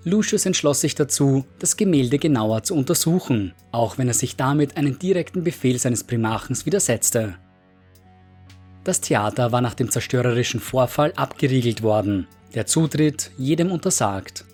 Lucius 0.04 0.46
entschloss 0.46 0.80
sich 0.80 0.94
dazu, 0.94 1.44
das 1.58 1.76
Gemälde 1.76 2.18
genauer 2.18 2.62
zu 2.62 2.74
untersuchen, 2.74 3.52
auch 3.70 3.98
wenn 3.98 4.08
er 4.08 4.14
sich 4.14 4.36
damit 4.36 4.76
einen 4.76 4.98
direkten 4.98 5.44
Befehl 5.44 5.78
seines 5.78 6.04
Primarchens 6.04 6.66
widersetzte. 6.66 7.36
Das 8.82 9.00
Theater 9.00 9.52
war 9.52 9.60
nach 9.60 9.74
dem 9.74 9.90
zerstörerischen 9.90 10.58
Vorfall 10.58 11.12
abgeriegelt 11.16 11.82
worden, 11.82 12.26
der 12.54 12.66
Zutritt 12.66 13.30
jedem 13.38 13.70
untersagt. 13.70 14.44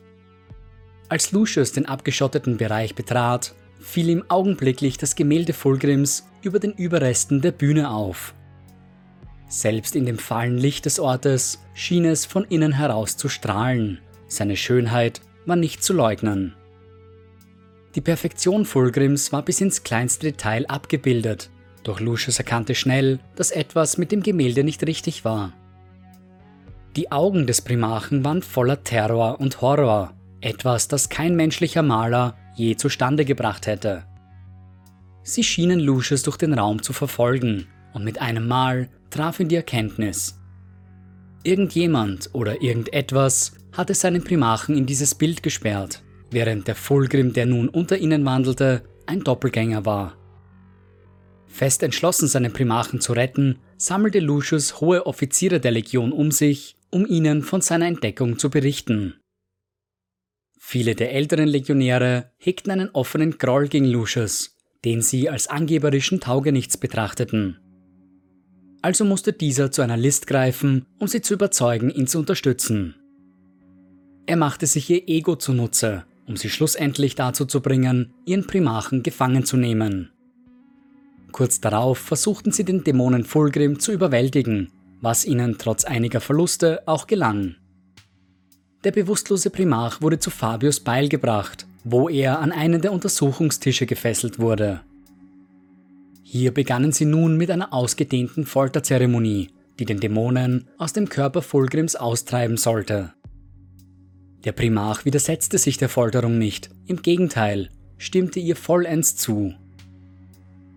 Als 1.09 1.33
Lucius 1.33 1.73
den 1.73 1.87
abgeschotteten 1.87 2.59
Bereich 2.59 2.95
betrat, 2.95 3.55
fiel 3.81 4.11
ihm 4.11 4.25
augenblicklich 4.29 4.99
das 4.99 5.15
Gemälde 5.15 5.53
Fulgrims 5.53 6.29
über 6.43 6.59
den 6.59 6.73
Überresten 6.73 7.41
der 7.41 7.53
Bühne 7.53 7.91
auf. 7.91 8.35
Selbst 9.49 9.97
in 9.97 10.05
dem 10.05 10.19
fahlen 10.19 10.59
Licht 10.59 10.85
des 10.85 11.01
Ortes 11.01 11.61
schien 11.73 12.05
es 12.05 12.27
von 12.27 12.45
innen 12.45 12.73
heraus 12.73 13.17
zu 13.17 13.31
strahlen. 13.31 14.01
Seine 14.27 14.57
Schönheit 14.57 15.23
war 15.47 15.57
nicht 15.57 15.83
zu 15.83 15.95
leugnen. 15.95 16.55
Die 17.95 18.03
Perfektion 18.03 18.67
Fulgrims 18.67 19.33
war 19.33 19.43
bis 19.43 19.63
ins 19.63 19.83
kleinste 19.83 20.27
Detail 20.33 20.67
abgebildet, 20.67 21.49
doch 21.83 22.01
Lucius 22.01 22.39
erkannte 22.39 22.75
schnell, 22.75 23.19
dass 23.35 23.51
etwas 23.51 23.97
mit 23.97 24.13
dem 24.13 24.23
Gemälde 24.23 24.63
nicht 24.63 24.87
richtig 24.87 25.25
war. 25.25 25.55
Die 26.97 27.11
Augen 27.11 27.47
des 27.47 27.63
Primarchen 27.63 28.25
waren 28.25 28.43
voller 28.43 28.85
Terror 28.85 29.41
und 29.41 29.63
Horror, 29.63 30.13
etwas, 30.41 30.89
das 30.89 31.09
kein 31.09 31.37
menschlicher 31.37 31.83
Maler 31.83 32.37
je 32.55 32.77
zustande 32.77 33.25
gebracht 33.25 33.67
hätte. 33.67 34.05
Sie 35.23 35.45
schienen 35.45 35.81
Lucius 35.81 36.23
durch 36.23 36.37
den 36.37 36.55
Raum 36.55 36.83
zu 36.83 36.93
verfolgen, 36.93 37.67
und 37.93 38.05
mit 38.05 38.21
einem 38.21 38.47
Mal 38.47 38.89
traf 39.11 39.41
ihn 39.41 39.49
die 39.49 39.57
Erkenntnis. 39.57 40.39
Irgendjemand 41.43 42.31
oder 42.33 42.63
irgendetwas 42.63 43.53
hatte 43.73 43.95
seinen 43.95 44.25
Primarchen 44.25 44.77
in 44.77 44.87
dieses 44.87 45.15
Bild 45.15 45.43
gesperrt, 45.43 46.03
während 46.31 46.69
der 46.69 46.75
Fulgrim, 46.75 47.33
der 47.33 47.47
nun 47.47 47.69
unter 47.69 47.97
ihnen 47.97 48.25
wandelte, 48.25 48.83
ein 49.07 49.21
Doppelgänger 49.21 49.87
war. 49.87 50.17
Fest 51.47 51.83
entschlossen, 51.83 52.29
seinen 52.29 52.53
Primarchen 52.53 53.01
zu 53.01 53.13
retten, 53.13 53.59
sammelte 53.79 54.21
Lucius 54.21 54.81
hohe 54.81 55.07
Offiziere 55.07 55.61
der 55.61 55.73
Legion 55.73 56.13
um 56.13 56.31
sich, 56.31 56.77
um 56.91 57.07
ihnen 57.07 57.43
von 57.43 57.61
seiner 57.61 57.87
Entdeckung 57.87 58.39
zu 58.39 58.51
berichten. 58.51 59.18
Viele 60.71 60.95
der 60.95 61.15
älteren 61.15 61.49
Legionäre 61.49 62.31
hegten 62.37 62.71
einen 62.71 62.91
offenen 62.91 63.39
Groll 63.39 63.69
gegen 63.69 63.87
Lucius, 63.87 64.55
den 64.85 65.01
sie 65.01 65.31
als 65.31 65.47
angeberischen 65.47 66.21
Taugenichts 66.21 66.77
betrachteten. 66.77 67.57
Also 68.83 69.07
musste 69.07 69.33
dieser 69.33 69.71
zu 69.71 69.81
einer 69.81 69.97
List 69.97 70.27
greifen, 70.27 70.85
um 70.99 71.09
sie 71.09 71.23
zu 71.23 71.33
überzeugen, 71.33 71.89
ihn 71.89 72.07
zu 72.07 72.19
unterstützen. 72.19 72.97
Er 74.27 74.37
machte 74.37 74.67
sich 74.67 74.91
ihr 74.91 75.09
Ego 75.09 75.37
zunutze, 75.37 76.05
um 76.27 76.37
sie 76.37 76.51
schlussendlich 76.51 77.15
dazu 77.15 77.47
zu 77.47 77.63
bringen, 77.63 78.13
ihren 78.27 78.47
Primarchen 78.47 79.03
gefangen 79.03 79.47
zu 79.47 79.57
nehmen. 79.57 80.13
Kurz 81.33 81.63
darauf 81.63 81.97
versuchten 81.97 82.53
sie 82.53 82.67
den 82.67 82.85
Dämonen 82.85 83.25
Fulgrim 83.25 83.81
zu 83.81 83.91
überwältigen, 83.91 84.71
was 85.01 85.25
ihnen 85.25 85.57
trotz 85.57 85.85
einiger 85.85 86.21
Verluste 86.21 86.83
auch 86.87 87.07
gelang. 87.07 87.57
Der 88.85 88.93
bewusstlose 88.93 89.51
Primarch 89.51 90.01
wurde 90.01 90.21
zu 90.21 90.31
Fabius 90.31 90.79
Beil 90.79 91.09
gebracht, 91.09 91.67
wo 91.83 92.09
er 92.09 92.39
an 92.39 92.53
einen 92.53 92.81
der 92.81 92.93
Untersuchungstische 92.93 93.87
gefesselt 93.87 94.39
wurde. 94.39 94.83
Hier 96.23 96.53
begannen 96.53 96.93
sie 96.93 97.05
nun 97.05 97.37
mit 97.37 97.51
einer 97.51 97.73
ausgedehnten 97.73 98.47
Folterzeremonie, 98.47 99.49
die 99.79 99.85
den 99.85 99.99
Dämonen 99.99 100.69
aus 100.77 100.93
dem 100.93 101.09
Körper 101.09 101.43
Fulgrims 101.43 101.97
austreiben 101.97 102.57
sollte. 102.57 103.15
Der 104.45 104.53
Primarch 104.53 105.05
widersetzte 105.05 105.59
sich 105.59 105.79
der 105.79 105.89
Folterung 105.89 106.39
nicht, 106.39 106.71
im 106.87 107.03
Gegenteil, 107.03 107.71
stimmte 107.97 108.39
ihr 108.39 108.55
vollends 108.55 109.17
zu. 109.17 109.55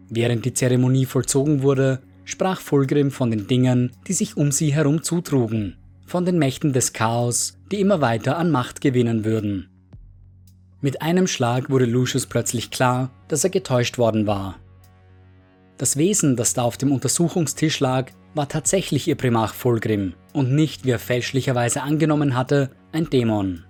Während 0.09 0.45
die 0.45 0.53
Zeremonie 0.53 1.05
vollzogen 1.05 1.61
wurde, 1.61 2.01
sprach 2.25 2.61
Fulgrim 2.61 3.11
von 3.11 3.29
den 3.29 3.45
Dingen, 3.45 3.91
die 4.07 4.13
sich 4.13 4.37
um 4.37 4.51
sie 4.51 4.73
herum 4.73 5.03
zutrugen, 5.03 5.77
von 6.11 6.25
den 6.25 6.37
Mächten 6.37 6.73
des 6.73 6.91
Chaos, 6.91 7.57
die 7.71 7.79
immer 7.79 8.01
weiter 8.01 8.37
an 8.37 8.51
Macht 8.51 8.81
gewinnen 8.81 9.23
würden. 9.23 9.69
Mit 10.81 11.01
einem 11.01 11.25
Schlag 11.25 11.69
wurde 11.69 11.85
Lucius 11.85 12.25
plötzlich 12.25 12.69
klar, 12.69 13.11
dass 13.29 13.45
er 13.45 13.49
getäuscht 13.49 13.97
worden 13.97 14.27
war. 14.27 14.59
Das 15.77 15.95
Wesen, 15.95 16.35
das 16.35 16.53
da 16.53 16.63
auf 16.63 16.75
dem 16.75 16.91
Untersuchungstisch 16.91 17.79
lag, 17.79 18.11
war 18.35 18.49
tatsächlich 18.49 19.07
ihr 19.07 19.15
Primarch 19.15 19.53
Fulgrim 19.53 20.13
und 20.33 20.51
nicht, 20.51 20.83
wie 20.83 20.91
er 20.91 20.99
fälschlicherweise 20.99 21.81
angenommen 21.81 22.35
hatte, 22.35 22.71
ein 22.91 23.09
Dämon. 23.09 23.63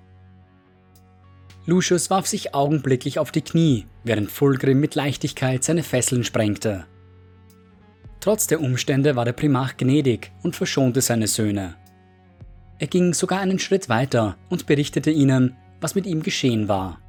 Lucius 1.68 2.10
warf 2.10 2.26
sich 2.26 2.56
augenblicklich 2.56 3.20
auf 3.20 3.32
die 3.32 3.44
Knie, 3.44 3.86
während 4.04 4.32
Fulgrim 4.32 4.80
mit 4.80 4.96
Leichtigkeit 4.96 5.64
seine 5.64 5.84
Fesseln 5.84 6.24
sprengte. 6.24 6.86
Trotz 8.20 8.48
der 8.48 8.62
Umstände 8.62 9.16
war 9.16 9.26
der 9.26 9.34
Primarch 9.34 9.78
gnädig 9.78 10.32
und 10.42 10.56
verschonte 10.56 11.02
seine 11.02 11.28
Söhne. 11.28 11.76
Er 12.82 12.88
ging 12.88 13.14
sogar 13.14 13.42
einen 13.42 13.60
Schritt 13.60 13.90
weiter 13.90 14.38
und 14.50 14.66
berichtete 14.66 15.12
ihnen, 15.12 15.56
was 15.82 15.94
mit 15.94 16.08
ihm 16.08 16.24
geschehen 16.24 16.68
war. 16.68 17.00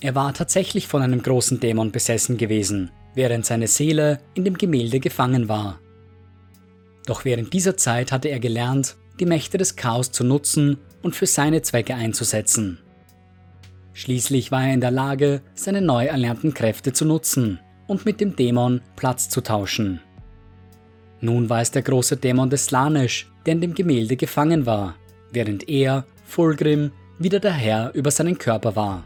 Er 0.00 0.14
war 0.14 0.32
tatsächlich 0.32 0.86
von 0.86 1.02
einem 1.02 1.22
großen 1.22 1.60
Dämon 1.60 1.92
besessen 1.92 2.38
gewesen, 2.38 2.90
während 3.14 3.44
seine 3.44 3.66
Seele 3.66 4.18
in 4.32 4.46
dem 4.46 4.56
Gemälde 4.56 4.98
gefangen 4.98 5.50
war. 5.50 5.78
Doch 7.04 7.26
während 7.26 7.52
dieser 7.52 7.76
Zeit 7.76 8.12
hatte 8.12 8.28
er 8.28 8.40
gelernt, 8.40 8.96
die 9.20 9.26
Mächte 9.26 9.58
des 9.58 9.76
Chaos 9.76 10.10
zu 10.10 10.24
nutzen 10.24 10.78
und 11.02 11.14
für 11.14 11.26
seine 11.26 11.60
Zwecke 11.60 11.94
einzusetzen. 11.94 12.78
Schließlich 13.92 14.50
war 14.50 14.64
er 14.64 14.72
in 14.72 14.80
der 14.80 14.90
Lage, 14.90 15.42
seine 15.52 15.82
neu 15.82 16.06
erlernten 16.06 16.54
Kräfte 16.54 16.94
zu 16.94 17.04
nutzen 17.04 17.60
und 17.86 18.06
mit 18.06 18.22
dem 18.22 18.36
Dämon 18.36 18.80
Platz 18.96 19.28
zu 19.28 19.42
tauschen. 19.42 20.00
Nun 21.20 21.50
war 21.50 21.60
es 21.60 21.70
der 21.70 21.82
große 21.82 22.16
Dämon 22.16 22.50
des 22.50 22.66
Slaanesh, 22.66 23.30
der 23.44 23.54
in 23.54 23.60
dem 23.60 23.74
Gemälde 23.74 24.16
gefangen 24.16 24.66
war, 24.66 24.94
während 25.32 25.68
er, 25.68 26.04
Fulgrim, 26.24 26.92
wieder 27.18 27.40
der 27.40 27.52
Herr 27.52 27.92
über 27.94 28.10
seinen 28.10 28.38
Körper 28.38 28.76
war. 28.76 29.04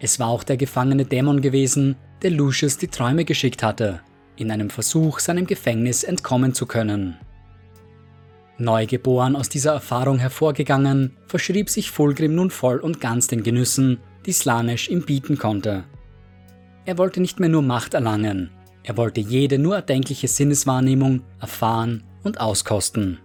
Es 0.00 0.20
war 0.20 0.28
auch 0.28 0.44
der 0.44 0.56
gefangene 0.56 1.04
Dämon 1.04 1.40
gewesen, 1.40 1.96
der 2.22 2.30
Lucius 2.30 2.78
die 2.78 2.88
Träume 2.88 3.24
geschickt 3.24 3.62
hatte, 3.62 4.00
in 4.36 4.50
einem 4.52 4.70
Versuch, 4.70 5.18
seinem 5.18 5.46
Gefängnis 5.46 6.04
entkommen 6.04 6.54
zu 6.54 6.66
können. 6.66 7.16
Neugeboren 8.58 9.36
aus 9.36 9.48
dieser 9.48 9.72
Erfahrung 9.72 10.18
hervorgegangen, 10.18 11.16
verschrieb 11.26 11.70
sich 11.70 11.90
Fulgrim 11.90 12.34
nun 12.34 12.50
voll 12.50 12.78
und 12.78 13.00
ganz 13.00 13.26
den 13.26 13.42
Genüssen, 13.42 13.98
die 14.26 14.32
Slanesh 14.32 14.88
ihm 14.88 15.02
bieten 15.04 15.38
konnte. 15.38 15.84
Er 16.84 16.98
wollte 16.98 17.20
nicht 17.20 17.38
mehr 17.38 17.48
nur 17.48 17.62
Macht 17.62 17.94
erlangen, 17.94 18.50
er 18.88 18.96
wollte 18.96 19.20
jede 19.20 19.58
nur 19.58 19.76
erdenkliche 19.76 20.28
Sinneswahrnehmung 20.28 21.20
erfahren 21.42 22.04
und 22.22 22.40
auskosten. 22.40 23.18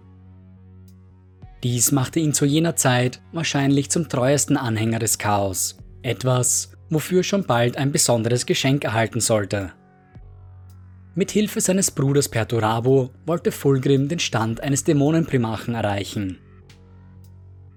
Dies 1.62 1.90
machte 1.90 2.20
ihn 2.20 2.34
zu 2.34 2.44
jener 2.44 2.76
Zeit 2.76 3.22
wahrscheinlich 3.32 3.90
zum 3.90 4.10
treuesten 4.10 4.58
Anhänger 4.58 4.98
des 4.98 5.16
Chaos, 5.16 5.78
etwas, 6.02 6.72
wofür 6.90 7.22
schon 7.22 7.44
bald 7.44 7.78
ein 7.78 7.92
besonderes 7.92 8.44
Geschenk 8.44 8.84
erhalten 8.84 9.20
sollte. 9.20 9.72
Mit 11.14 11.30
Hilfe 11.30 11.62
seines 11.62 11.90
Bruders 11.90 12.28
Perturabo 12.28 13.08
wollte 13.24 13.50
Fulgrim 13.50 14.06
den 14.08 14.18
Stand 14.18 14.60
eines 14.60 14.84
Dämonenprimachen 14.84 15.74
erreichen. 15.74 16.40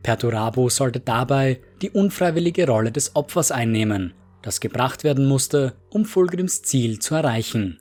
Perturabo 0.03 0.67
sollte 0.67 0.99
dabei 0.99 1.61
die 1.81 1.91
unfreiwillige 1.91 2.67
Rolle 2.67 2.91
des 2.91 3.15
Opfers 3.15 3.49
einnehmen, 3.49 4.13
das 4.41 4.59
gebracht 4.59 5.03
werden 5.03 5.25
musste, 5.25 5.75
um 5.89 6.05
Fulgrims 6.05 6.61
Ziel 6.61 6.99
zu 6.99 7.15
erreichen. 7.15 7.79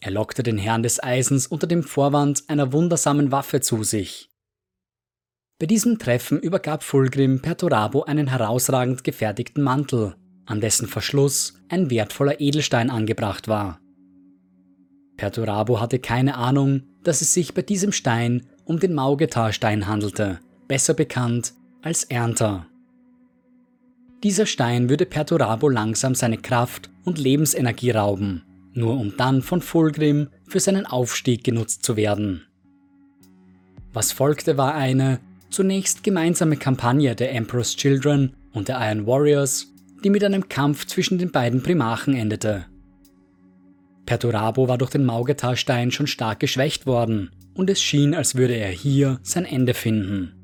Er 0.00 0.12
lockte 0.12 0.42
den 0.42 0.58
Herrn 0.58 0.82
des 0.82 1.02
Eisens 1.02 1.46
unter 1.46 1.66
dem 1.66 1.82
Vorwand 1.82 2.44
einer 2.48 2.72
wundersamen 2.72 3.32
Waffe 3.32 3.60
zu 3.60 3.82
sich. 3.82 4.30
Bei 5.58 5.66
diesem 5.66 5.98
Treffen 5.98 6.38
übergab 6.38 6.84
Fulgrim 6.84 7.42
Perturabo 7.42 8.04
einen 8.04 8.28
herausragend 8.28 9.02
gefertigten 9.02 9.62
Mantel, 9.62 10.14
an 10.46 10.60
dessen 10.60 10.86
Verschluss 10.86 11.54
ein 11.68 11.90
wertvoller 11.90 12.40
Edelstein 12.40 12.90
angebracht 12.90 13.48
war. 13.48 13.80
Perturabo 15.16 15.80
hatte 15.80 15.98
keine 15.98 16.36
Ahnung, 16.36 16.84
dass 17.02 17.22
es 17.22 17.34
sich 17.34 17.54
bei 17.54 17.62
diesem 17.62 17.90
Stein 17.90 18.46
um 18.64 18.78
den 18.78 18.94
Maugetar-Stein 18.94 19.88
handelte, 19.88 20.38
besser 20.68 20.94
bekannt 20.94 21.54
als 21.82 22.04
Ernter. 22.04 22.66
Dieser 24.22 24.46
Stein 24.46 24.88
würde 24.88 25.06
Perturabo 25.06 25.68
langsam 25.68 26.14
seine 26.14 26.38
Kraft 26.38 26.90
und 27.04 27.18
Lebensenergie 27.18 27.92
rauben, 27.92 28.42
nur 28.72 28.98
um 28.98 29.16
dann 29.16 29.42
von 29.42 29.60
Fulgrim 29.60 30.28
für 30.48 30.58
seinen 30.58 30.86
Aufstieg 30.86 31.44
genutzt 31.44 31.84
zu 31.84 31.96
werden. 31.96 32.42
Was 33.92 34.10
folgte 34.10 34.58
war 34.58 34.74
eine, 34.74 35.20
zunächst 35.50 36.02
gemeinsame 36.02 36.56
Kampagne 36.56 37.14
der 37.14 37.32
Emperor's 37.32 37.76
Children 37.76 38.34
und 38.52 38.68
der 38.68 38.78
Iron 38.80 39.06
Warriors, 39.06 39.72
die 40.04 40.10
mit 40.10 40.24
einem 40.24 40.48
Kampf 40.48 40.86
zwischen 40.86 41.18
den 41.18 41.30
beiden 41.30 41.62
Primachen 41.62 42.14
endete. 42.14 42.66
Perturabo 44.04 44.68
war 44.68 44.78
durch 44.78 44.90
den 44.90 45.04
Maugetar-Stein 45.04 45.90
schon 45.90 46.06
stark 46.06 46.40
geschwächt 46.40 46.86
worden 46.86 47.30
und 47.54 47.70
es 47.70 47.80
schien, 47.80 48.14
als 48.14 48.34
würde 48.34 48.54
er 48.54 48.70
hier 48.70 49.20
sein 49.22 49.44
Ende 49.44 49.74
finden. 49.74 50.37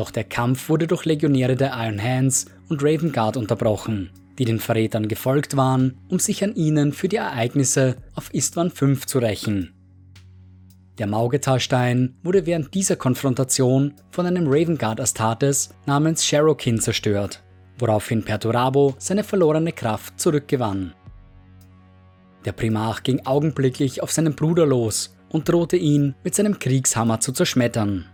Doch 0.00 0.10
der 0.10 0.24
Kampf 0.24 0.70
wurde 0.70 0.86
durch 0.86 1.04
Legionäre 1.04 1.56
der 1.56 1.74
Iron 1.76 2.02
Hands 2.02 2.46
und 2.70 2.82
Raven 2.82 3.12
Guard 3.12 3.36
unterbrochen, 3.36 4.08
die 4.38 4.46
den 4.46 4.58
Verrätern 4.58 5.08
gefolgt 5.08 5.58
waren, 5.58 5.98
um 6.08 6.18
sich 6.18 6.42
an 6.42 6.54
ihnen 6.54 6.94
für 6.94 7.06
die 7.06 7.16
Ereignisse 7.16 7.96
auf 8.14 8.32
Istvan 8.32 8.70
V 8.70 8.94
zu 8.94 9.18
rächen. 9.18 9.74
Der 10.96 11.06
Maugetar-Stein 11.06 12.14
wurde 12.22 12.46
während 12.46 12.72
dieser 12.72 12.96
Konfrontation 12.96 13.92
von 14.10 14.24
einem 14.24 14.46
Raven 14.46 14.78
Guard 14.78 15.02
Astartes 15.02 15.68
namens 15.84 16.24
Sherokin 16.24 16.80
zerstört, 16.80 17.42
woraufhin 17.78 18.24
Perturabo 18.24 18.94
seine 18.96 19.22
verlorene 19.22 19.72
Kraft 19.72 20.18
zurückgewann. 20.18 20.94
Der 22.46 22.52
Primarch 22.52 23.02
ging 23.02 23.26
augenblicklich 23.26 24.02
auf 24.02 24.12
seinen 24.12 24.34
Bruder 24.34 24.64
los 24.64 25.14
und 25.28 25.46
drohte 25.46 25.76
ihn 25.76 26.14
mit 26.24 26.34
seinem 26.34 26.58
Kriegshammer 26.58 27.20
zu 27.20 27.32
zerschmettern. 27.32 28.06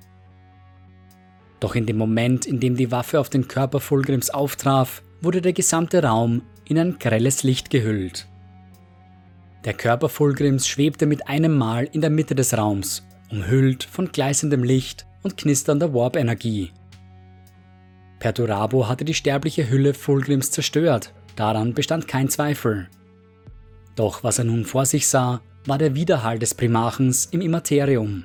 Doch 1.67 1.75
in 1.75 1.85
dem 1.85 1.99
Moment, 1.99 2.47
in 2.47 2.61
dem 2.61 2.77
die 2.77 2.93
Waffe 2.93 3.19
auf 3.19 3.29
den 3.29 3.49
Körper 3.49 3.81
Fulgrims 3.81 4.31
auftraf, 4.31 5.03
wurde 5.21 5.43
der 5.43 5.53
gesamte 5.53 6.01
Raum 6.01 6.43
in 6.65 6.79
ein 6.79 7.01
grelles 7.01 7.43
Licht 7.43 7.71
gehüllt. 7.71 8.29
Der 9.65 9.75
Körper 9.75 10.09
Fulgrims 10.09 10.69
schwebte 10.69 11.07
mit 11.07 11.27
einem 11.27 11.59
Mal 11.59 11.89
in 11.91 12.03
der 12.03 12.11
Mitte 12.11 12.37
des 12.37 12.57
Raums, 12.57 13.05
umhüllt 13.33 13.83
von 13.83 14.13
gleißendem 14.13 14.63
Licht 14.63 15.09
und 15.25 15.37
knisternder 15.37 15.93
Warp-Energie. 15.93 16.71
Perturabo 18.21 18.87
hatte 18.87 19.05
die 19.05 19.15
sterbliche 19.15 19.69
Hülle 19.69 19.93
Fulgrims 19.93 20.53
zerstört, 20.53 21.15
daran 21.35 21.75
bestand 21.75 22.07
kein 22.07 22.29
Zweifel. 22.29 22.89
Doch 23.97 24.23
was 24.23 24.39
er 24.39 24.45
nun 24.45 24.65
vor 24.65 24.87
sich 24.87 25.09
sah, 25.09 25.41
war 25.65 25.79
der 25.79 25.97
Widerhall 25.97 26.39
des 26.39 26.55
Primachens 26.55 27.27
im 27.33 27.41
Immaterium. 27.41 28.23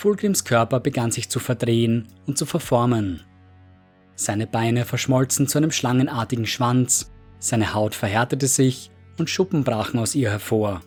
Fulgrims 0.00 0.44
Körper 0.44 0.80
begann 0.80 1.10
sich 1.10 1.28
zu 1.28 1.38
verdrehen 1.40 2.08
und 2.26 2.38
zu 2.38 2.46
verformen. 2.46 3.20
Seine 4.14 4.46
Beine 4.46 4.86
verschmolzen 4.86 5.46
zu 5.46 5.58
einem 5.58 5.72
schlangenartigen 5.72 6.46
Schwanz, 6.46 7.12
seine 7.38 7.74
Haut 7.74 7.94
verhärtete 7.94 8.46
sich 8.46 8.90
und 9.18 9.28
Schuppen 9.28 9.62
brachen 9.62 10.00
aus 10.00 10.14
ihr 10.14 10.30
hervor. 10.30 10.80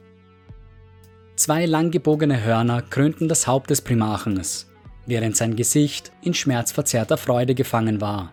Zwei 1.36 1.68
langgebogene 1.68 2.44
Hörner 2.44 2.82
krönten 2.82 3.28
das 3.28 3.46
Haupt 3.46 3.70
des 3.70 3.82
Primachens, 3.82 4.72
während 5.06 5.38
sein 5.38 5.56
Gesicht 5.56 6.12
in 6.24 6.34
schmerzverzerrter 6.34 7.18
Freude 7.18 7.54
gefangen 7.54 8.02
war. 8.02 8.32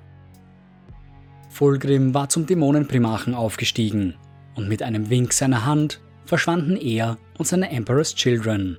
Fulgrim 1.50 2.14
war 2.14 2.30
zum 2.30 2.46
Dämonenprimachen 2.46 3.34
aufgestiegen 3.34 4.14
und 4.54 4.66
mit 4.66 4.82
einem 4.82 5.10
Wink 5.10 5.34
seiner 5.34 5.66
Hand 5.66 6.00
verschwanden 6.24 6.76
er 6.76 7.18
und 7.36 7.46
seine 7.46 7.70
Emperor's 7.70 8.14
Children. 8.14 8.78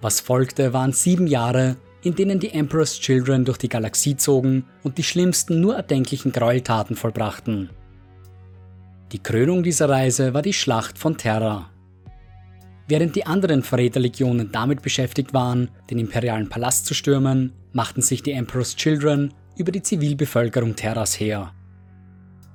Was 0.00 0.20
folgte, 0.20 0.72
waren 0.72 0.92
sieben 0.92 1.26
Jahre, 1.26 1.76
in 2.02 2.14
denen 2.14 2.38
die 2.38 2.52
Emperor's 2.52 3.00
Children 3.00 3.44
durch 3.44 3.58
die 3.58 3.68
Galaxie 3.68 4.16
zogen 4.16 4.64
und 4.82 4.98
die 4.98 5.02
schlimmsten 5.02 5.60
nur 5.60 5.76
erdenklichen 5.76 6.32
Gräueltaten 6.32 6.94
vollbrachten. 6.94 7.70
Die 9.12 9.18
Krönung 9.22 9.62
dieser 9.62 9.88
Reise 9.88 10.34
war 10.34 10.42
die 10.42 10.52
Schlacht 10.52 10.98
von 10.98 11.16
Terra. 11.16 11.70
Während 12.88 13.16
die 13.16 13.26
anderen 13.26 13.62
Verräterlegionen 13.62 14.52
damit 14.52 14.82
beschäftigt 14.82 15.34
waren, 15.34 15.70
den 15.90 15.98
imperialen 15.98 16.48
Palast 16.48 16.86
zu 16.86 16.94
stürmen, 16.94 17.52
machten 17.72 18.02
sich 18.02 18.22
die 18.22 18.32
Emperor's 18.32 18.76
Children 18.76 19.34
über 19.56 19.72
die 19.72 19.82
Zivilbevölkerung 19.82 20.76
Terras 20.76 21.18
her. 21.18 21.52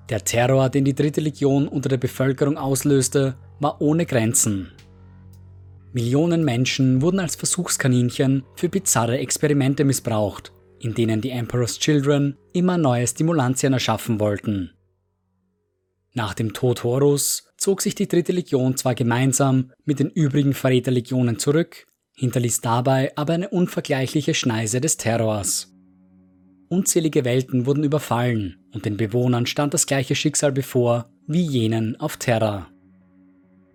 Der 0.09 0.23
Terror, 0.23 0.69
den 0.69 0.85
die 0.85 0.95
dritte 0.95 1.21
Legion 1.21 1.67
unter 1.67 1.89
der 1.89 1.97
Bevölkerung 1.97 2.57
auslöste, 2.57 3.35
war 3.59 3.81
ohne 3.81 4.05
Grenzen. 4.05 4.71
Millionen 5.93 6.45
Menschen 6.45 7.01
wurden 7.01 7.19
als 7.19 7.35
Versuchskaninchen 7.35 8.43
für 8.55 8.69
bizarre 8.69 9.17
Experimente 9.17 9.83
missbraucht, 9.83 10.53
in 10.79 10.93
denen 10.93 11.19
die 11.19 11.31
Emperor's 11.31 11.79
Children 11.79 12.37
immer 12.53 12.77
neue 12.77 13.05
Stimulantien 13.05 13.73
erschaffen 13.73 14.19
wollten. 14.19 14.71
Nach 16.13 16.33
dem 16.33 16.53
Tod 16.53 16.83
Horus 16.83 17.51
zog 17.57 17.81
sich 17.81 17.95
die 17.95 18.07
dritte 18.07 18.31
Legion 18.31 18.75
zwar 18.75 18.95
gemeinsam 18.95 19.71
mit 19.85 19.99
den 19.99 20.09
übrigen 20.09 20.53
Verräterlegionen 20.53 21.39
zurück, 21.39 21.87
hinterließ 22.15 22.61
dabei 22.61 23.11
aber 23.15 23.33
eine 23.33 23.49
unvergleichliche 23.49 24.33
Schneise 24.33 24.81
des 24.81 24.97
Terrors. 24.97 25.73
Unzählige 26.69 27.25
Welten 27.25 27.65
wurden 27.65 27.83
überfallen 27.83 28.57
und 28.73 28.85
den 28.85 28.95
Bewohnern 28.95 29.45
stand 29.45 29.73
das 29.73 29.85
gleiche 29.85 30.15
Schicksal 30.15 30.53
bevor 30.53 31.09
wie 31.27 31.41
jenen 31.41 31.99
auf 31.99 32.17
Terra. 32.17 32.70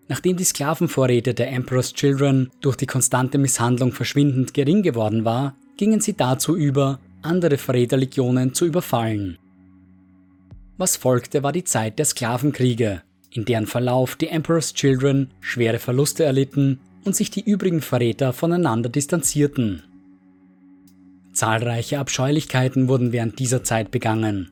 Nachdem 0.08 0.36
die 0.36 0.44
Sklavenvorräte 0.44 1.34
der 1.34 1.50
Emperor's 1.50 1.92
Children 1.92 2.50
durch 2.60 2.76
die 2.76 2.86
konstante 2.86 3.38
Misshandlung 3.38 3.92
verschwindend 3.92 4.54
gering 4.54 4.82
geworden 4.82 5.24
war, 5.24 5.56
gingen 5.76 6.00
sie 6.00 6.14
dazu 6.14 6.56
über, 6.56 7.00
andere 7.22 7.58
Verräterlegionen 7.58 8.54
zu 8.54 8.66
überfallen. 8.66 9.38
Was 10.78 10.96
folgte, 10.96 11.42
war 11.42 11.52
die 11.52 11.64
Zeit 11.64 11.98
der 11.98 12.04
Sklavenkriege, 12.04 13.02
in 13.30 13.44
deren 13.44 13.66
Verlauf 13.66 14.16
die 14.16 14.28
Emperor's 14.28 14.74
Children 14.74 15.30
schwere 15.40 15.78
Verluste 15.78 16.24
erlitten 16.24 16.78
und 17.04 17.16
sich 17.16 17.30
die 17.30 17.40
übrigen 17.40 17.80
Verräter 17.80 18.32
voneinander 18.32 18.88
distanzierten. 18.88 19.82
Zahlreiche 21.32 21.98
Abscheulichkeiten 21.98 22.88
wurden 22.88 23.12
während 23.12 23.38
dieser 23.38 23.62
Zeit 23.62 23.90
begangen. 23.90 24.50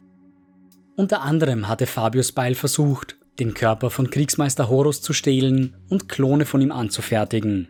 Unter 0.97 1.23
anderem 1.23 1.69
hatte 1.69 1.87
Fabius 1.87 2.33
Beil 2.33 2.55
versucht, 2.55 3.17
den 3.39 3.55
Körper 3.55 3.91
von 3.91 4.11
Kriegsmeister 4.11 4.69
Horus 4.69 5.03
zu 5.03 5.13
stehlen 5.13 5.77
und 5.89 6.09
Klone 6.09 6.45
von 6.45 6.61
ihm 6.61 6.73
anzufertigen. 6.73 7.69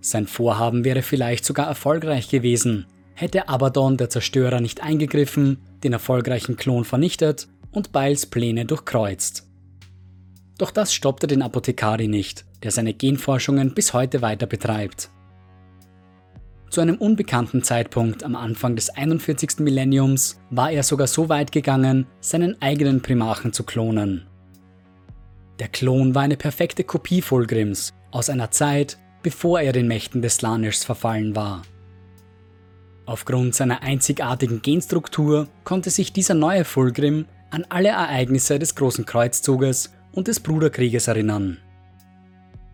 Sein 0.00 0.26
Vorhaben 0.26 0.84
wäre 0.84 1.02
vielleicht 1.02 1.44
sogar 1.44 1.66
erfolgreich 1.66 2.28
gewesen, 2.28 2.86
hätte 3.14 3.48
Abaddon 3.48 3.96
der 3.96 4.10
Zerstörer 4.10 4.60
nicht 4.60 4.82
eingegriffen, 4.82 5.58
den 5.82 5.94
erfolgreichen 5.94 6.56
Klon 6.56 6.84
vernichtet 6.84 7.48
und 7.70 7.92
Biles 7.92 8.26
Pläne 8.26 8.66
durchkreuzt. 8.66 9.48
Doch 10.58 10.70
das 10.70 10.92
stoppte 10.92 11.26
den 11.26 11.42
Apothekari 11.42 12.06
nicht, 12.06 12.44
der 12.62 12.70
seine 12.70 12.94
Genforschungen 12.94 13.74
bis 13.74 13.94
heute 13.94 14.20
weiter 14.22 14.46
betreibt. 14.46 15.10
Zu 16.70 16.80
einem 16.80 16.96
unbekannten 16.96 17.62
Zeitpunkt 17.62 18.24
am 18.24 18.34
Anfang 18.36 18.76
des 18.76 18.90
41. 18.90 19.60
Millenniums 19.60 20.40
war 20.50 20.70
er 20.70 20.82
sogar 20.82 21.06
so 21.06 21.28
weit 21.28 21.52
gegangen, 21.52 22.06
seinen 22.20 22.60
eigenen 22.60 23.00
Primachen 23.00 23.52
zu 23.52 23.62
klonen. 23.62 24.26
Der 25.58 25.68
Klon 25.68 26.14
war 26.14 26.22
eine 26.22 26.36
perfekte 26.36 26.82
Kopie 26.82 27.22
Fulgrims 27.22 27.94
aus 28.10 28.28
einer 28.28 28.50
Zeit, 28.50 28.98
bevor 29.22 29.60
er 29.60 29.72
den 29.72 29.86
Mächten 29.86 30.20
des 30.20 30.36
Slanish 30.36 30.78
verfallen 30.78 31.36
war. 31.36 31.62
Aufgrund 33.06 33.54
seiner 33.54 33.82
einzigartigen 33.82 34.62
Genstruktur 34.62 35.48
konnte 35.62 35.90
sich 35.90 36.12
dieser 36.12 36.34
neue 36.34 36.64
Fulgrim 36.64 37.26
an 37.50 37.64
alle 37.68 37.90
Ereignisse 37.90 38.58
des 38.58 38.74
Großen 38.74 39.04
Kreuzzuges 39.04 39.92
und 40.12 40.26
des 40.26 40.40
Bruderkrieges 40.40 41.06
erinnern. 41.06 41.58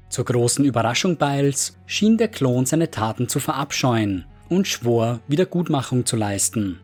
Zur 0.09 0.25
großen 0.25 0.65
Überraschung 0.65 1.17
Biles 1.17 1.77
schien 1.87 2.17
der 2.17 2.29
Klon 2.29 2.65
seine 2.65 2.91
Taten 2.91 3.29
zu 3.29 3.41
verabscheuen 3.41 4.25
und 4.49 4.67
schwor, 4.67 5.21
Wiedergutmachung 5.29 6.07
zu 6.07 6.17
leisten. 6.17 6.81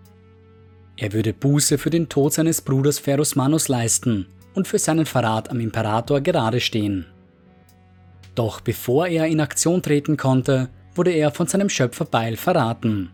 Er 0.97 1.13
würde 1.13 1.33
Buße 1.33 1.79
für 1.79 1.91
den 1.91 2.09
Tod 2.09 2.35
seines 2.35 2.61
Bruders 2.61 2.99
Ferusmanus 2.99 3.69
leisten 3.69 4.27
und 4.57 4.67
für 4.67 4.79
seinen 4.79 5.07
Verrat 5.07 5.51
am 5.51 5.61
Imperator 5.61 6.21
gerade 6.21 6.61
stehen. 6.61 7.07
Doch 8.35 8.61
bevor 8.61 9.07
er 9.07 9.27
in 9.27 9.41
Aktion 9.41 9.83
treten 9.83 10.17
konnte, 10.17 10.69
wurde 10.95 11.13
er 11.13 11.31
von 11.31 11.47
seinem 11.47 11.69
Schöpfer 11.69 12.07
Beil 12.07 12.37
verraten. 12.37 13.11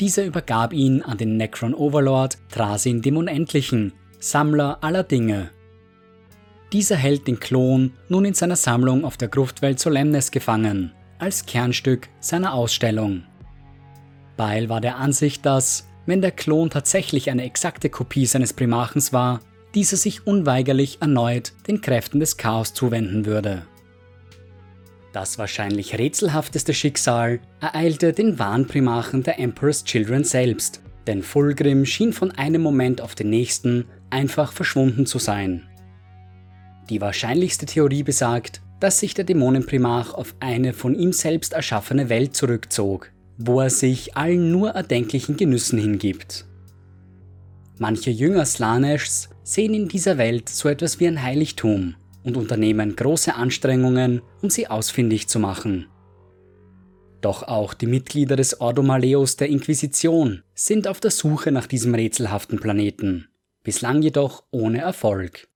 Dieser 0.00 0.24
übergab 0.24 0.72
ihn 0.72 1.02
an 1.02 1.18
den 1.18 1.36
Necron 1.36 1.74
Overlord 1.74 2.38
Trasin 2.50 3.02
dem 3.02 3.16
Unendlichen, 3.16 3.92
Sammler 4.18 4.78
aller 4.82 5.02
Dinge. 5.02 5.50
Dieser 6.72 6.96
hält 6.96 7.26
den 7.26 7.40
Klon 7.40 7.92
nun 8.08 8.24
in 8.24 8.34
seiner 8.34 8.56
Sammlung 8.56 9.04
auf 9.04 9.16
der 9.16 9.28
Gruftwelt 9.28 9.80
Solemnes 9.80 10.30
gefangen, 10.30 10.92
als 11.18 11.46
Kernstück 11.46 12.08
seiner 12.20 12.54
Ausstellung. 12.54 13.24
Beil 14.36 14.68
war 14.68 14.80
der 14.80 14.96
Ansicht, 14.96 15.44
dass, 15.44 15.88
wenn 16.06 16.22
der 16.22 16.30
Klon 16.30 16.70
tatsächlich 16.70 17.30
eine 17.30 17.44
exakte 17.44 17.90
Kopie 17.90 18.26
seines 18.26 18.52
Primachens 18.52 19.12
war, 19.12 19.40
dieser 19.74 19.96
sich 19.96 20.26
unweigerlich 20.26 20.98
erneut 21.00 21.52
den 21.66 21.80
Kräften 21.80 22.20
des 22.20 22.36
Chaos 22.36 22.74
zuwenden 22.74 23.26
würde. 23.26 23.62
Das 25.12 25.38
wahrscheinlich 25.38 25.98
rätselhafteste 25.98 26.72
Schicksal 26.72 27.40
ereilte 27.60 28.12
den 28.12 28.38
wahren 28.38 28.66
Primachen 28.66 29.22
der 29.22 29.38
Emperor's 29.40 29.84
Children 29.84 30.24
selbst, 30.24 30.82
denn 31.06 31.22
Fulgrim 31.22 31.84
schien 31.84 32.12
von 32.12 32.30
einem 32.30 32.62
Moment 32.62 33.00
auf 33.00 33.14
den 33.14 33.30
nächsten 33.30 33.86
einfach 34.10 34.52
verschwunden 34.52 35.06
zu 35.06 35.18
sein. 35.18 35.66
Die 36.88 37.00
wahrscheinlichste 37.00 37.66
Theorie 37.66 38.02
besagt, 38.02 38.60
dass 38.78 39.00
sich 39.00 39.14
der 39.14 39.24
Dämonenprimach 39.24 40.14
auf 40.14 40.34
eine 40.40 40.72
von 40.72 40.94
ihm 40.94 41.12
selbst 41.12 41.52
erschaffene 41.52 42.08
Welt 42.08 42.34
zurückzog, 42.34 43.10
wo 43.36 43.60
er 43.60 43.70
sich 43.70 44.16
allen 44.16 44.50
nur 44.50 44.70
erdenklichen 44.70 45.36
Genüssen 45.36 45.78
hingibt. 45.78 46.46
Manche 47.78 48.10
Jünger 48.10 48.44
Slaneshs 48.44 49.29
sehen 49.42 49.74
in 49.74 49.88
dieser 49.88 50.18
Welt 50.18 50.48
so 50.48 50.68
etwas 50.68 51.00
wie 51.00 51.06
ein 51.06 51.22
Heiligtum 51.22 51.94
und 52.24 52.36
unternehmen 52.36 52.96
große 52.96 53.34
Anstrengungen, 53.34 54.22
um 54.42 54.50
sie 54.50 54.68
ausfindig 54.68 55.28
zu 55.28 55.38
machen. 55.38 55.86
Doch 57.20 57.42
auch 57.42 57.74
die 57.74 57.86
Mitglieder 57.86 58.36
des 58.36 58.60
Ordo 58.60 58.82
Maleus 58.82 59.36
der 59.36 59.48
Inquisition 59.48 60.42
sind 60.54 60.88
auf 60.88 61.00
der 61.00 61.10
Suche 61.10 61.52
nach 61.52 61.66
diesem 61.66 61.94
rätselhaften 61.94 62.58
Planeten, 62.58 63.28
bislang 63.62 64.02
jedoch 64.02 64.44
ohne 64.50 64.80
Erfolg. 64.80 65.48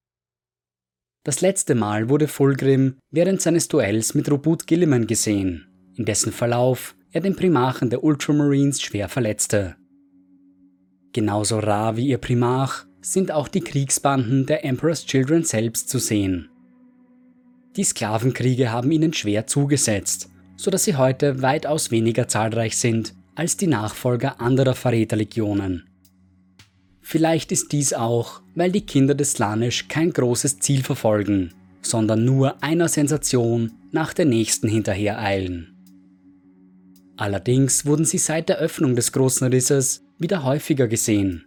Das 1.22 1.41
letzte 1.41 1.74
Mal 1.74 2.11
wurde 2.11 2.28
Fulgrim 2.28 2.99
während 3.11 3.41
seines 3.41 3.68
Duells 3.68 4.14
mit 4.14 4.30
Robut 4.30 4.66
Gilliman 4.66 5.07
gesehen, 5.07 5.66
in 5.97 6.05
dessen 6.05 6.32
Verlauf 6.32 6.95
er 7.12 7.22
den 7.22 7.37
Primachen 7.37 7.89
der 7.89 8.05
Ultramarines 8.05 8.82
schwer 8.82 9.09
verletzte. 9.09 9.76
Genauso 11.12 11.61
rar 11.61 11.97
wie 11.97 12.09
ihr 12.09 12.18
Primach 12.18 12.87
sind 13.05 13.31
auch 13.31 13.49
die 13.49 13.61
Kriegsbanden 13.61 14.47
der 14.47 14.65
Emperor's 14.65 15.05
Children 15.05 15.45
selbst 15.45 15.91
zu 15.91 15.99
sehen. 15.99 16.49
Die 17.77 17.85
Sklavenkriege 17.85 18.73
haben 18.73 18.91
ihnen 18.91 19.13
schwer 19.13 19.47
zugesetzt, 19.47 20.31
so 20.57 20.71
dass 20.71 20.85
sie 20.85 20.97
heute 20.97 21.43
weitaus 21.43 21.91
weniger 21.91 22.29
zahlreich 22.29 22.79
sind 22.79 23.15
als 23.35 23.57
die 23.57 23.67
Nachfolger 23.67 24.41
anderer 24.41 24.75
Verräterlegionen. 24.75 25.85
Vielleicht 27.01 27.53
ist 27.53 27.73
dies 27.73 27.93
auch, 27.93 28.41
weil 28.55 28.73
die 28.73 28.87
Kinder 28.87 29.15
des 29.15 29.33
Slanisch 29.33 29.89
kein 29.89 30.11
großes 30.11 30.61
Ziel 30.61 30.83
verfolgen, 30.83 31.53
sondern 31.83 32.25
nur 32.25 32.63
einer 32.63 32.89
Sensation 32.89 33.73
nach 33.93 34.15
der 34.15 34.25
nächsten 34.25 34.69
hinterhereilen. 34.69 35.75
Allerdings 37.17 37.85
wurden 37.85 38.07
sie 38.07 38.19
seit 38.19 38.49
der 38.49 38.59
Öffnung 38.59 38.97
des 38.97 39.13
großen 39.13 39.47
Risses 39.49 40.03
wieder 40.19 40.45
häufiger 40.45 40.89
gesehen. 40.89 41.45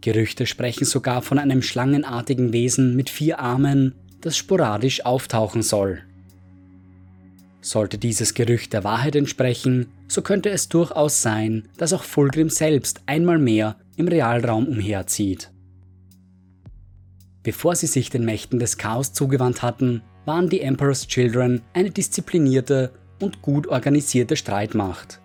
Gerüchte 0.00 0.46
sprechen 0.46 0.84
sogar 0.84 1.22
von 1.22 1.38
einem 1.38 1.62
schlangenartigen 1.62 2.52
Wesen 2.52 2.94
mit 2.96 3.10
vier 3.10 3.40
Armen, 3.40 3.94
das 4.20 4.36
sporadisch 4.36 5.04
auftauchen 5.04 5.62
soll. 5.62 6.02
Sollte 7.60 7.98
dieses 7.98 8.34
Gerücht 8.34 8.72
der 8.72 8.84
Wahrheit 8.84 9.16
entsprechen, 9.16 9.88
so 10.06 10.22
könnte 10.22 10.50
es 10.50 10.68
durchaus 10.68 11.22
sein, 11.22 11.68
dass 11.76 11.92
auch 11.92 12.04
Fulgrim 12.04 12.50
selbst 12.50 13.02
einmal 13.06 13.38
mehr 13.38 13.76
im 13.96 14.08
Realraum 14.08 14.66
umherzieht. 14.66 15.50
Bevor 17.42 17.74
sie 17.74 17.86
sich 17.86 18.10
den 18.10 18.24
Mächten 18.24 18.58
des 18.58 18.78
Chaos 18.78 19.12
zugewandt 19.12 19.62
hatten, 19.62 20.02
waren 20.24 20.48
die 20.48 20.60
Emperor's 20.60 21.06
Children 21.06 21.62
eine 21.72 21.90
disziplinierte 21.90 22.92
und 23.20 23.42
gut 23.42 23.66
organisierte 23.66 24.36
Streitmacht. 24.36 25.20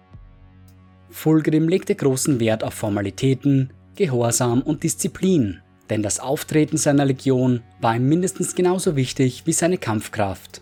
Fulgrim 1.09 1.67
legte 1.67 1.93
großen 1.93 2.39
Wert 2.39 2.63
auf 2.63 2.73
Formalitäten, 2.73 3.71
Gehorsam 3.95 4.61
und 4.61 4.83
Disziplin 4.83 5.61
denn 5.89 6.01
das 6.01 6.19
Auftreten 6.19 6.77
seiner 6.77 7.05
Legion 7.05 7.61
war 7.79 7.95
ihm 7.95 8.07
mindestens 8.07 8.55
genauso 8.55 8.95
wichtig 8.95 9.43
wie 9.45 9.53
seine 9.53 9.77
Kampfkraft. 9.77 10.61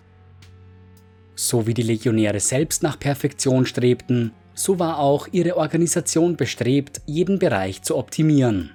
So 1.36 1.68
wie 1.68 1.74
die 1.74 1.84
Legionäre 1.84 2.40
selbst 2.40 2.84
nach 2.84 3.00
Perfektion 3.00 3.66
strebten, 3.66 4.32
so 4.54 4.80
war 4.80 5.00
auch 5.00 5.28
ihre 5.32 5.58
Organisation 5.58 6.36
bestrebt, 6.36 7.02
jeden 7.06 7.40
Bereich 7.40 7.82
zu 7.84 7.98
optimieren. 7.98 8.72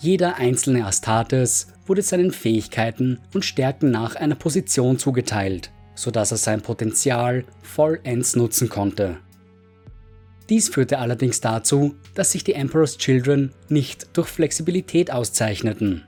Jeder 0.00 0.36
einzelne 0.36 0.86
Astartes 0.86 1.68
wurde 1.86 2.02
seinen 2.02 2.32
Fähigkeiten 2.32 3.20
und 3.34 3.44
Stärken 3.44 3.90
nach 3.90 4.16
einer 4.16 4.34
Position 4.34 4.98
zugeteilt, 4.98 5.70
sodass 5.94 6.32
er 6.32 6.38
sein 6.38 6.60
Potenzial 6.62 7.44
vollends 7.62 8.34
nutzen 8.34 8.68
konnte. 8.68 9.18
Dies 10.48 10.68
führte 10.68 10.98
allerdings 10.98 11.40
dazu, 11.40 11.94
dass 12.14 12.32
sich 12.32 12.44
die 12.44 12.54
Emperor's 12.54 12.98
Children 12.98 13.52
nicht 13.68 14.16
durch 14.16 14.28
Flexibilität 14.28 15.10
auszeichneten. 15.10 16.04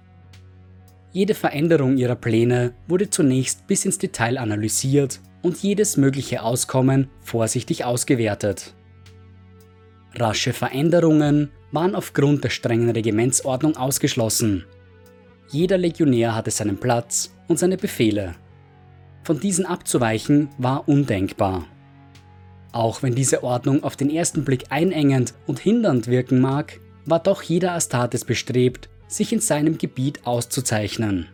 Jede 1.13 1.35
Veränderung 1.35 1.97
ihrer 1.97 2.17
Pläne 2.17 2.75
wurde 2.89 3.09
zunächst 3.09 3.67
bis 3.69 3.85
ins 3.85 3.99
Detail 3.99 4.37
analysiert 4.37 5.21
und 5.43 5.57
jedes 5.63 5.97
mögliche 5.97 6.43
Auskommen 6.43 7.09
vorsichtig 7.21 7.85
ausgewertet. 7.85 8.75
Rasche 10.17 10.53
Veränderungen 10.53 11.51
waren 11.71 11.95
aufgrund 11.95 12.45
der 12.45 12.51
strengen 12.51 12.91
Regimentsordnung 12.91 13.77
ausgeschlossen. 13.77 14.65
Jeder 15.51 15.79
Legionär 15.79 16.35
hatte 16.35 16.51
seinen 16.51 16.79
Platz 16.79 17.35
und 17.49 17.59
seine 17.59 17.77
Befehle. 17.77 18.35
Von 19.23 19.41
diesen 19.41 19.67
abzuweichen 19.67 20.49
war 20.59 20.89
undenkbar. 20.89 21.67
Auch 22.75 23.05
wenn 23.05 23.15
diese 23.15 23.45
Ordnung 23.45 23.85
auf 23.85 23.95
den 23.95 24.11
ersten 24.11 24.45
Blick 24.45 24.65
einengend 24.71 25.33
und 25.47 25.61
hindernd 25.61 26.09
wirken 26.09 26.41
mag, 26.41 26.81
war 27.05 27.21
doch 27.21 27.41
jeder 27.41 27.71
Astartes 27.71 28.25
bestrebt, 28.25 28.89
sich 29.07 29.33
in 29.33 29.39
seinem 29.39 29.79
Gebiet 29.79 30.27
auszuzeichnen. 30.27 31.29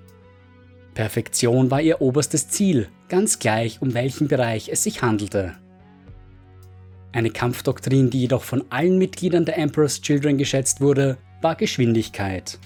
Perfektion 0.92 1.70
war 1.70 1.80
ihr 1.80 2.02
oberstes 2.02 2.50
Ziel, 2.50 2.88
ganz 3.08 3.38
gleich 3.38 3.80
um 3.80 3.94
welchen 3.94 4.28
Bereich 4.28 4.68
es 4.68 4.82
sich 4.82 5.00
handelte. 5.00 5.54
Eine 7.12 7.30
Kampfdoktrin, 7.30 8.10
die 8.10 8.20
jedoch 8.20 8.42
von 8.42 8.64
allen 8.68 8.98
Mitgliedern 8.98 9.46
der 9.46 9.56
Emperor's 9.56 10.02
Children 10.02 10.36
geschätzt 10.36 10.82
wurde, 10.82 11.16
war 11.40 11.54
Geschwindigkeit. 11.54 12.58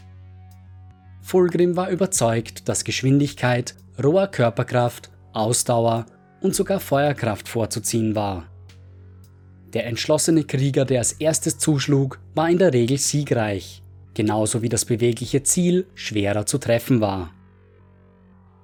Fulgrim 1.23 1.77
war 1.77 1.91
überzeugt, 1.91 2.69
dass 2.69 2.83
Geschwindigkeit, 2.83 3.77
roher 4.03 4.27
Körperkraft, 4.27 5.11
Ausdauer 5.33 6.07
und 6.41 6.57
sogar 6.57 6.81
Feuerkraft 6.81 7.49
vorzuziehen 7.49 8.17
war. 8.17 8.49
Der 9.75 9.87
entschlossene 9.87 10.45
Krieger, 10.45 10.85
der 10.85 11.01
als 11.01 11.13
erstes 11.13 11.59
zuschlug, 11.59 12.21
war 12.35 12.49
in 12.49 12.59
der 12.59 12.73
Regel 12.73 12.97
siegreich, 12.97 13.83
genauso 14.15 14.63
wie 14.63 14.69
das 14.69 14.85
bewegliche 14.85 15.43
Ziel 15.43 15.87
schwerer 15.95 16.47
zu 16.47 16.59
treffen 16.59 17.01
war. 17.01 17.35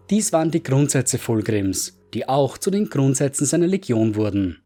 Dies 0.08 0.32
waren 0.32 0.52
die 0.52 0.62
Grundsätze 0.62 1.18
Fulgrims, 1.18 2.00
die 2.14 2.28
auch 2.28 2.58
zu 2.58 2.70
den 2.70 2.88
Grundsätzen 2.88 3.44
seiner 3.44 3.66
Legion 3.66 4.14
wurden. 4.14 4.62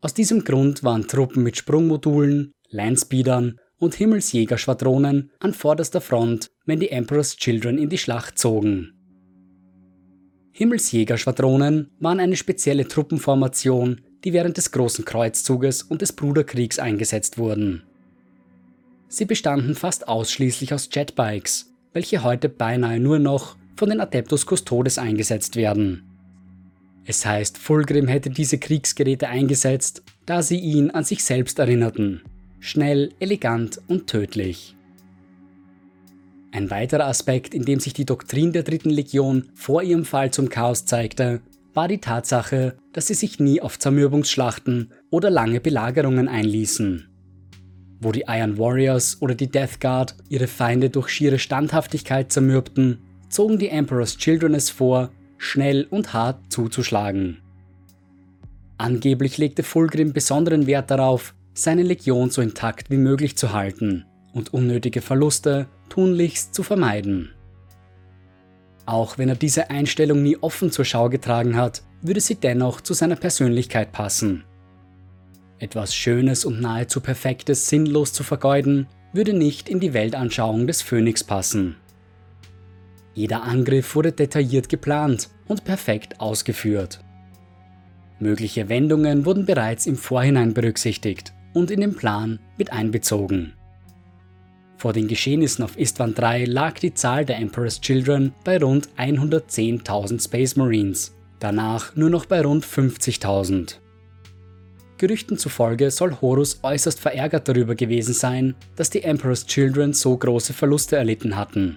Aus 0.00 0.14
diesem 0.14 0.44
Grund 0.44 0.84
waren 0.84 1.08
Truppen 1.08 1.42
mit 1.42 1.56
Sprungmodulen, 1.56 2.52
Landspeedern 2.68 3.58
und 3.78 3.94
Himmelsjägerschwadronen 3.94 5.32
an 5.40 5.54
vorderster 5.54 6.00
Front, 6.00 6.50
wenn 6.66 6.80
die 6.80 6.90
Emperor's 6.90 7.36
Children 7.36 7.78
in 7.78 7.88
die 7.88 7.98
Schlacht 7.98 8.38
zogen. 8.38 8.92
Himmelsjägerschwadronen 10.52 11.90
waren 11.98 12.20
eine 12.20 12.36
spezielle 12.36 12.86
Truppenformation, 12.86 14.00
die 14.24 14.32
während 14.32 14.56
des 14.56 14.70
Großen 14.72 15.04
Kreuzzuges 15.04 15.82
und 15.82 16.02
des 16.02 16.12
Bruderkriegs 16.12 16.78
eingesetzt 16.78 17.38
wurden. 17.38 17.82
Sie 19.08 19.24
bestanden 19.24 19.74
fast 19.74 20.08
ausschließlich 20.08 20.72
aus 20.72 20.88
Jetbikes, 20.92 21.72
welche 21.92 22.22
heute 22.22 22.48
beinahe 22.48 23.00
nur 23.00 23.18
noch 23.18 23.56
von 23.76 23.88
den 23.88 24.00
Adeptus 24.00 24.46
Custodes 24.46 24.98
eingesetzt 24.98 25.56
werden. 25.56 26.04
Es 27.04 27.26
heißt, 27.26 27.58
Fulgrim 27.58 28.06
hätte 28.08 28.30
diese 28.30 28.58
Kriegsgeräte 28.58 29.28
eingesetzt, 29.28 30.02
da 30.26 30.42
sie 30.42 30.58
ihn 30.58 30.90
an 30.90 31.02
sich 31.02 31.24
selbst 31.24 31.58
erinnerten. 31.58 32.22
Schnell, 32.60 33.12
elegant 33.18 33.80
und 33.88 34.06
tödlich. 34.06 34.76
Ein 36.52 36.70
weiterer 36.70 37.06
Aspekt, 37.06 37.54
in 37.54 37.64
dem 37.64 37.80
sich 37.80 37.94
die 37.94 38.04
Doktrin 38.04 38.52
der 38.52 38.64
Dritten 38.64 38.90
Legion 38.90 39.48
vor 39.54 39.82
ihrem 39.82 40.04
Fall 40.04 40.30
zum 40.30 40.48
Chaos 40.50 40.84
zeigte, 40.84 41.40
war 41.74 41.88
die 41.88 41.98
Tatsache, 41.98 42.76
dass 42.92 43.06
sie 43.06 43.14
sich 43.14 43.38
nie 43.38 43.60
auf 43.60 43.78
Zermürbungsschlachten 43.78 44.92
oder 45.10 45.30
lange 45.30 45.60
Belagerungen 45.60 46.28
einließen. 46.28 47.08
Wo 48.00 48.12
die 48.12 48.24
Iron 48.26 48.58
Warriors 48.58 49.20
oder 49.20 49.34
die 49.34 49.50
Death 49.50 49.80
Guard 49.80 50.16
ihre 50.28 50.46
Feinde 50.46 50.90
durch 50.90 51.08
schiere 51.08 51.38
Standhaftigkeit 51.38 52.32
zermürbten, 52.32 52.98
zogen 53.28 53.58
die 53.58 53.68
Emperor's 53.68 54.16
Children 54.16 54.54
es 54.54 54.70
vor, 54.70 55.10
schnell 55.38 55.86
und 55.90 56.12
hart 56.12 56.52
zuzuschlagen. 56.52 57.38
Angeblich 58.78 59.38
legte 59.38 59.62
Fulgrim 59.62 60.12
besonderen 60.12 60.66
Wert 60.66 60.90
darauf, 60.90 61.34
seine 61.52 61.82
Legion 61.82 62.30
so 62.30 62.40
intakt 62.40 62.90
wie 62.90 62.96
möglich 62.96 63.36
zu 63.36 63.52
halten 63.52 64.06
und 64.32 64.54
unnötige 64.54 65.02
Verluste 65.02 65.66
tunlichst 65.88 66.54
zu 66.54 66.62
vermeiden. 66.62 67.30
Auch 68.86 69.18
wenn 69.18 69.28
er 69.28 69.36
diese 69.36 69.70
Einstellung 69.70 70.22
nie 70.22 70.36
offen 70.40 70.70
zur 70.70 70.84
Schau 70.84 71.08
getragen 71.08 71.56
hat, 71.56 71.82
würde 72.02 72.20
sie 72.20 72.34
dennoch 72.34 72.80
zu 72.80 72.94
seiner 72.94 73.16
Persönlichkeit 73.16 73.92
passen. 73.92 74.44
Etwas 75.58 75.94
Schönes 75.94 76.44
und 76.44 76.60
nahezu 76.60 77.00
Perfektes 77.00 77.68
sinnlos 77.68 78.12
zu 78.12 78.22
vergeuden, 78.22 78.86
würde 79.12 79.34
nicht 79.34 79.68
in 79.68 79.80
die 79.80 79.92
Weltanschauung 79.92 80.66
des 80.66 80.82
Phönix 80.82 81.22
passen. 81.22 81.76
Jeder 83.12 83.42
Angriff 83.42 83.94
wurde 83.94 84.12
detailliert 84.12 84.68
geplant 84.68 85.28
und 85.48 85.64
perfekt 85.64 86.20
ausgeführt. 86.20 87.00
Mögliche 88.20 88.68
Wendungen 88.68 89.26
wurden 89.26 89.46
bereits 89.46 89.86
im 89.86 89.96
Vorhinein 89.96 90.54
berücksichtigt 90.54 91.32
und 91.52 91.70
in 91.70 91.80
den 91.80 91.96
Plan 91.96 92.38
mit 92.56 92.72
einbezogen. 92.72 93.54
Vor 94.80 94.94
den 94.94 95.08
Geschehnissen 95.08 95.62
auf 95.62 95.76
Istvan 95.76 96.14
3 96.14 96.46
lag 96.46 96.78
die 96.78 96.94
Zahl 96.94 97.26
der 97.26 97.36
Emperor's 97.36 97.82
Children 97.82 98.32
bei 98.44 98.56
rund 98.56 98.88
110.000 98.96 100.24
Space 100.24 100.56
Marines, 100.56 101.14
danach 101.38 101.94
nur 101.96 102.08
noch 102.08 102.24
bei 102.24 102.40
rund 102.40 102.64
50.000. 102.64 103.74
Gerüchten 104.96 105.36
zufolge 105.36 105.90
soll 105.90 106.16
Horus 106.22 106.60
äußerst 106.62 106.98
verärgert 106.98 107.46
darüber 107.46 107.74
gewesen 107.74 108.14
sein, 108.14 108.54
dass 108.74 108.88
die 108.88 109.02
Emperor's 109.02 109.44
Children 109.44 109.92
so 109.92 110.16
große 110.16 110.54
Verluste 110.54 110.96
erlitten 110.96 111.36
hatten. 111.36 111.76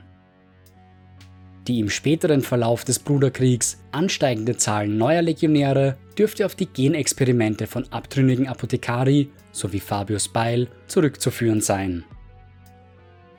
Die 1.67 1.81
im 1.81 1.89
späteren 1.89 2.41
Verlauf 2.41 2.85
des 2.85 2.99
Bruderkriegs 2.99 3.79
ansteigende 3.91 4.55
Zahl 4.55 4.87
neuer 4.87 5.23
Legionäre 5.23 5.97
dürfte 6.17 6.45
auf 6.45 6.55
die 6.55 6.67
Genexperimente 6.67 7.67
von 7.67 7.85
abtrünnigen 7.91 8.47
Apothekari 8.47 9.29
sowie 9.51 9.81
Fabius 9.81 10.29
Beil 10.29 10.69
zurückzuführen 10.87 11.59
sein. 11.59 12.05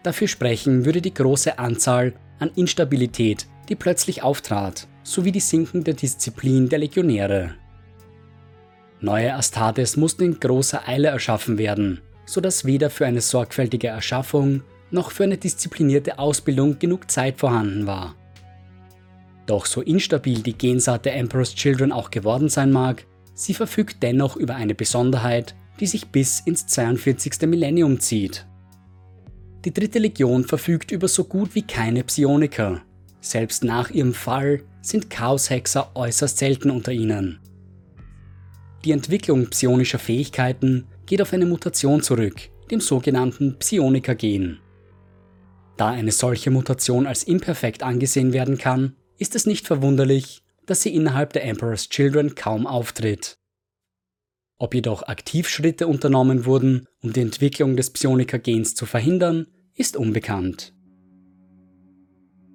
Dafür 0.05 0.28
sprechen 0.28 0.84
würde 0.84 1.00
die 1.00 1.14
große 1.14 1.59
Anzahl 1.59 2.12
an 2.38 2.50
Instabilität, 2.55 3.46
die 3.70 3.74
plötzlich 3.74 4.22
auftrat, 4.22 4.86
sowie 5.02 5.32
die 5.32 5.40
sinkende 5.40 5.94
Disziplin 5.94 6.68
der 6.68 6.78
Legionäre. 6.78 7.55
Neue 9.00 9.34
Astartes 9.34 9.96
mussten 9.96 10.24
in 10.24 10.38
großer 10.38 10.86
Eile 10.86 11.09
erschaffen 11.09 11.57
werden, 11.57 12.02
sodass 12.26 12.66
weder 12.66 12.90
für 12.90 13.07
eine 13.07 13.22
sorgfältige 13.22 13.88
Erschaffung 13.88 14.62
noch 14.90 15.11
für 15.11 15.24
eine 15.24 15.38
disziplinierte 15.38 16.18
Ausbildung 16.18 16.78
genug 16.78 17.11
Zeit 17.11 17.38
vorhanden 17.38 17.86
war. 17.86 18.14
Doch 19.46 19.64
so 19.64 19.80
instabil 19.80 20.40
die 20.40 20.57
Gensaat 20.57 21.07
der 21.07 21.16
Emperor's 21.16 21.55
Children 21.55 21.92
auch 21.92 22.11
geworden 22.11 22.50
sein 22.50 22.70
mag, 22.70 23.07
sie 23.32 23.55
verfügt 23.55 24.02
dennoch 24.02 24.36
über 24.36 24.55
eine 24.55 24.74
Besonderheit, 24.74 25.55
die 25.80 25.86
sich 25.86 26.09
bis 26.09 26.40
ins 26.40 26.66
42. 26.66 27.48
Millennium 27.48 28.00
zieht. 28.00 28.46
Die 29.64 29.72
dritte 29.72 29.98
Legion 29.98 30.44
verfügt 30.44 30.90
über 30.90 31.08
so 31.08 31.24
gut 31.24 31.54
wie 31.54 31.62
keine 31.62 32.04
Psioniker. 32.04 32.82
Selbst 33.20 33.64
nach 33.64 33.90
ihrem 33.90 34.12
Fall 34.12 34.62
sind 34.82 35.08
Chaoshexer 35.08 35.92
äußerst 35.94 36.36
selten 36.36 36.70
unter 36.70 36.92
ihnen. 36.92 37.40
Die 38.84 38.92
Entwicklung 38.92 39.48
psionischer 39.48 39.98
Fähigkeiten 39.98 40.86
geht 41.06 41.22
auf 41.22 41.32
eine 41.32 41.46
Mutation 41.46 42.02
zurück, 42.02 42.50
dem 42.70 42.80
sogenannten 42.80 43.58
Psioniker-Gen. 43.58 44.58
Da 45.78 45.88
eine 45.88 46.12
solche 46.12 46.50
Mutation 46.50 47.06
als 47.06 47.22
imperfekt 47.22 47.82
angesehen 47.82 48.34
werden 48.34 48.58
kann, 48.58 48.96
ist 49.16 49.34
es 49.34 49.46
nicht 49.46 49.66
verwunderlich, 49.66 50.42
dass 50.66 50.82
sie 50.82 50.94
innerhalb 50.94 51.32
der 51.32 51.44
Emperor's 51.44 51.88
Children 51.88 52.34
kaum 52.34 52.66
auftritt. 52.66 53.38
Ob 54.58 54.74
jedoch 54.74 55.02
Aktivschritte 55.02 55.86
unternommen 55.86 56.44
wurden, 56.44 56.86
um 57.02 57.12
die 57.12 57.20
Entwicklung 57.20 57.76
des 57.76 57.90
Psioniker-Gens 57.90 58.74
zu 58.74 58.86
verhindern, 58.86 59.46
ist 59.74 59.96
unbekannt. 59.96 60.72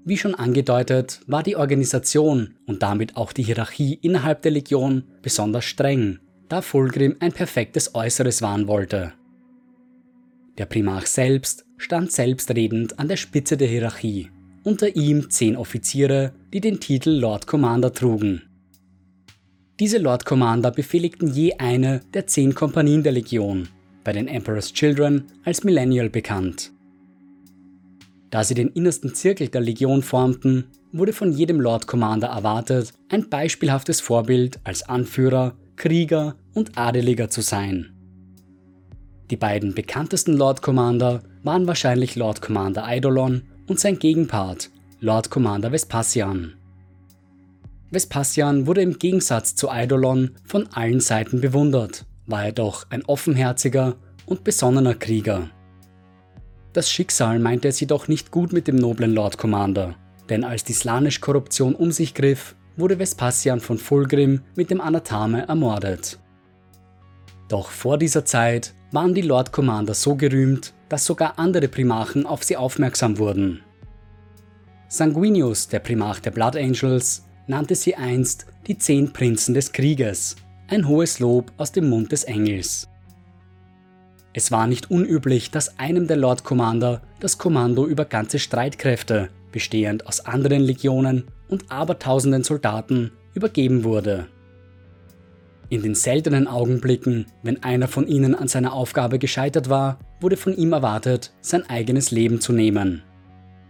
Wie 0.06 0.18
schon 0.18 0.34
angedeutet, 0.34 1.22
war 1.28 1.44
die 1.44 1.56
Organisation 1.56 2.56
und 2.66 2.82
damit 2.82 3.16
auch 3.18 3.34
die 3.34 3.44
Hierarchie 3.44 4.00
innerhalb 4.02 4.42
der 4.42 4.52
Legion 4.52 5.04
besonders 5.22 5.66
streng, 5.66 6.20
da 6.48 6.62
Fulgrim 6.62 7.18
ein 7.20 7.32
perfektes 7.32 7.94
Äußeres 7.94 8.42
wahren 8.42 8.68
wollte. 8.68 9.14
Der 10.58 10.66
Primarch 10.66 11.08
selbst 11.08 11.66
stand 11.78 12.12
selbstredend 12.12 12.98
an 12.98 13.08
der 13.08 13.18
Spitze 13.18 13.56
der 13.56 13.68
Hierarchie, 13.68 14.30
unter 14.64 14.96
ihm 14.96 15.30
zehn 15.30 15.56
Offiziere, 15.56 16.34
die 16.54 16.62
den 16.62 16.80
Titel 16.80 17.12
Lord 17.12 17.46
Commander 17.46 17.94
trugen. 17.94 18.42
Diese 19.80 19.98
Lord 19.98 20.26
Commander 20.26 20.72
befehligten 20.72 21.28
je 21.28 21.54
eine 21.54 22.02
der 22.14 22.28
zehn 22.28 22.56
Kompanien 22.56 23.04
der 23.04 23.14
Legion, 23.14 23.70
bei 24.04 24.12
den 24.12 24.28
Emperor's 24.28 24.74
Children 24.74 25.26
als 25.46 25.64
Millennial 25.64 26.10
bekannt. 26.10 26.72
Da 28.30 28.44
sie 28.44 28.54
den 28.54 28.70
innersten 28.70 29.16
Zirkel 29.16 29.48
der 29.48 29.62
Legion 29.62 30.04
formten, 30.04 30.66
wurde 30.92 31.14
von 31.14 31.32
jedem 31.32 31.60
Lord 31.60 31.88
Commander 31.88 32.28
erwartet, 32.28 32.94
ein 33.10 33.30
beispielhaftes 33.30 34.02
Vorbild 34.02 34.60
als 34.64 34.84
Anführer, 34.84 35.56
Krieger 35.76 36.36
und 36.54 36.78
Adeliger 36.78 37.30
zu 37.30 37.42
sein. 37.42 37.92
Die 39.30 39.38
beiden 39.38 39.74
bekanntesten 39.74 40.34
Lord 40.36 40.62
Commander 40.62 41.22
waren 41.44 41.68
wahrscheinlich 41.68 42.16
Lord 42.16 42.42
Commander 42.42 42.86
Eidolon 42.86 43.44
und 43.68 43.80
sein 43.80 44.00
Gegenpart, 44.00 44.72
Lord 45.00 45.30
Commander 45.30 45.72
Vespasian. 45.72 46.54
Vespasian 47.92 48.68
wurde 48.68 48.82
im 48.82 49.00
Gegensatz 49.00 49.56
zu 49.56 49.70
Eidolon 49.70 50.32
von 50.44 50.68
allen 50.74 51.00
Seiten 51.00 51.42
bewundert, 51.42 52.06
war 52.26 52.46
er 52.46 52.52
doch 52.52 52.86
ein 52.90 53.04
offenherziger 53.06 53.96
und 54.26 54.44
besonnener 54.44 54.96
Krieger. 54.96 55.50
Das 56.74 56.92
Schicksal 56.92 57.40
meinte 57.40 57.68
es 57.68 57.80
jedoch 57.80 58.08
nicht 58.08 58.32
gut 58.32 58.54
mit 58.54 58.68
dem 58.68 58.76
noblen 58.76 59.14
Lord 59.14 59.38
Commander, 59.38 59.96
denn 60.30 60.44
als 60.44 60.64
die 60.64 60.74
Slanisch-Korruption 60.74 61.74
um 61.76 61.92
sich 61.92 62.14
griff, 62.14 62.56
wurde 62.78 63.00
Vespasian 63.00 63.60
von 63.60 63.78
Fulgrim 63.78 64.42
mit 64.56 64.70
dem 64.70 64.80
Anathame 64.80 65.48
ermordet. 65.48 66.20
Doch 67.50 67.70
vor 67.70 67.98
dieser 67.98 68.26
Zeit 68.26 68.74
waren 68.92 69.14
die 69.14 69.22
Lord 69.22 69.52
Commander 69.52 69.94
so 69.94 70.16
gerühmt, 70.16 70.74
dass 70.88 71.06
sogar 71.06 71.38
andere 71.38 71.68
Primarchen 71.68 72.26
auf 72.26 72.44
sie 72.44 72.58
aufmerksam 72.58 73.18
wurden. 73.18 73.62
Sanguinius, 74.88 75.68
der 75.68 75.80
Primarch 75.80 76.22
der 76.22 76.32
Blood 76.32 76.56
Angels, 76.56 77.26
nannte 77.48 77.76
sie 77.76 77.96
einst 77.96 78.48
die 78.68 78.78
zehn 78.78 79.14
Prinzen 79.14 79.54
des 79.54 79.72
Krieges, 79.72 80.36
ein 80.68 80.88
hohes 80.88 81.20
Lob 81.20 81.52
aus 81.58 81.72
dem 81.72 81.90
Mund 81.90 82.12
des 82.12 82.24
Engels. 82.24 82.89
Es 84.34 84.52
war 84.52 84.68
nicht 84.68 84.92
unüblich, 84.92 85.52
dass 85.52 85.80
einem 85.80 86.08
der 86.08 86.18
Lord 86.18 86.44
Commander 86.44 87.02
das 87.20 87.38
Kommando 87.38 87.88
über 87.88 88.06
ganze 88.06 88.40
Streitkräfte, 88.40 89.30
bestehend 89.52 90.06
aus 90.06 90.26
anderen 90.26 90.62
Legionen 90.62 91.26
und 91.48 91.72
abertausenden 91.72 92.44
Soldaten, 92.44 93.12
übergeben 93.34 93.84
wurde. 93.84 94.28
In 95.70 95.84
den 95.84 95.96
seltenen 95.96 96.48
Augenblicken, 96.48 97.28
wenn 97.44 97.64
einer 97.64 97.88
von 97.88 98.08
ihnen 98.08 98.34
an 98.34 98.48
seiner 98.48 98.74
Aufgabe 98.74 99.20
gescheitert 99.20 99.70
war, 99.70 100.00
wurde 100.20 100.36
von 100.36 100.56
ihm 100.56 100.74
erwartet, 100.74 101.32
sein 101.42 101.68
eigenes 101.70 102.12
Leben 102.12 102.42
zu 102.42 102.54
nehmen. 102.54 103.04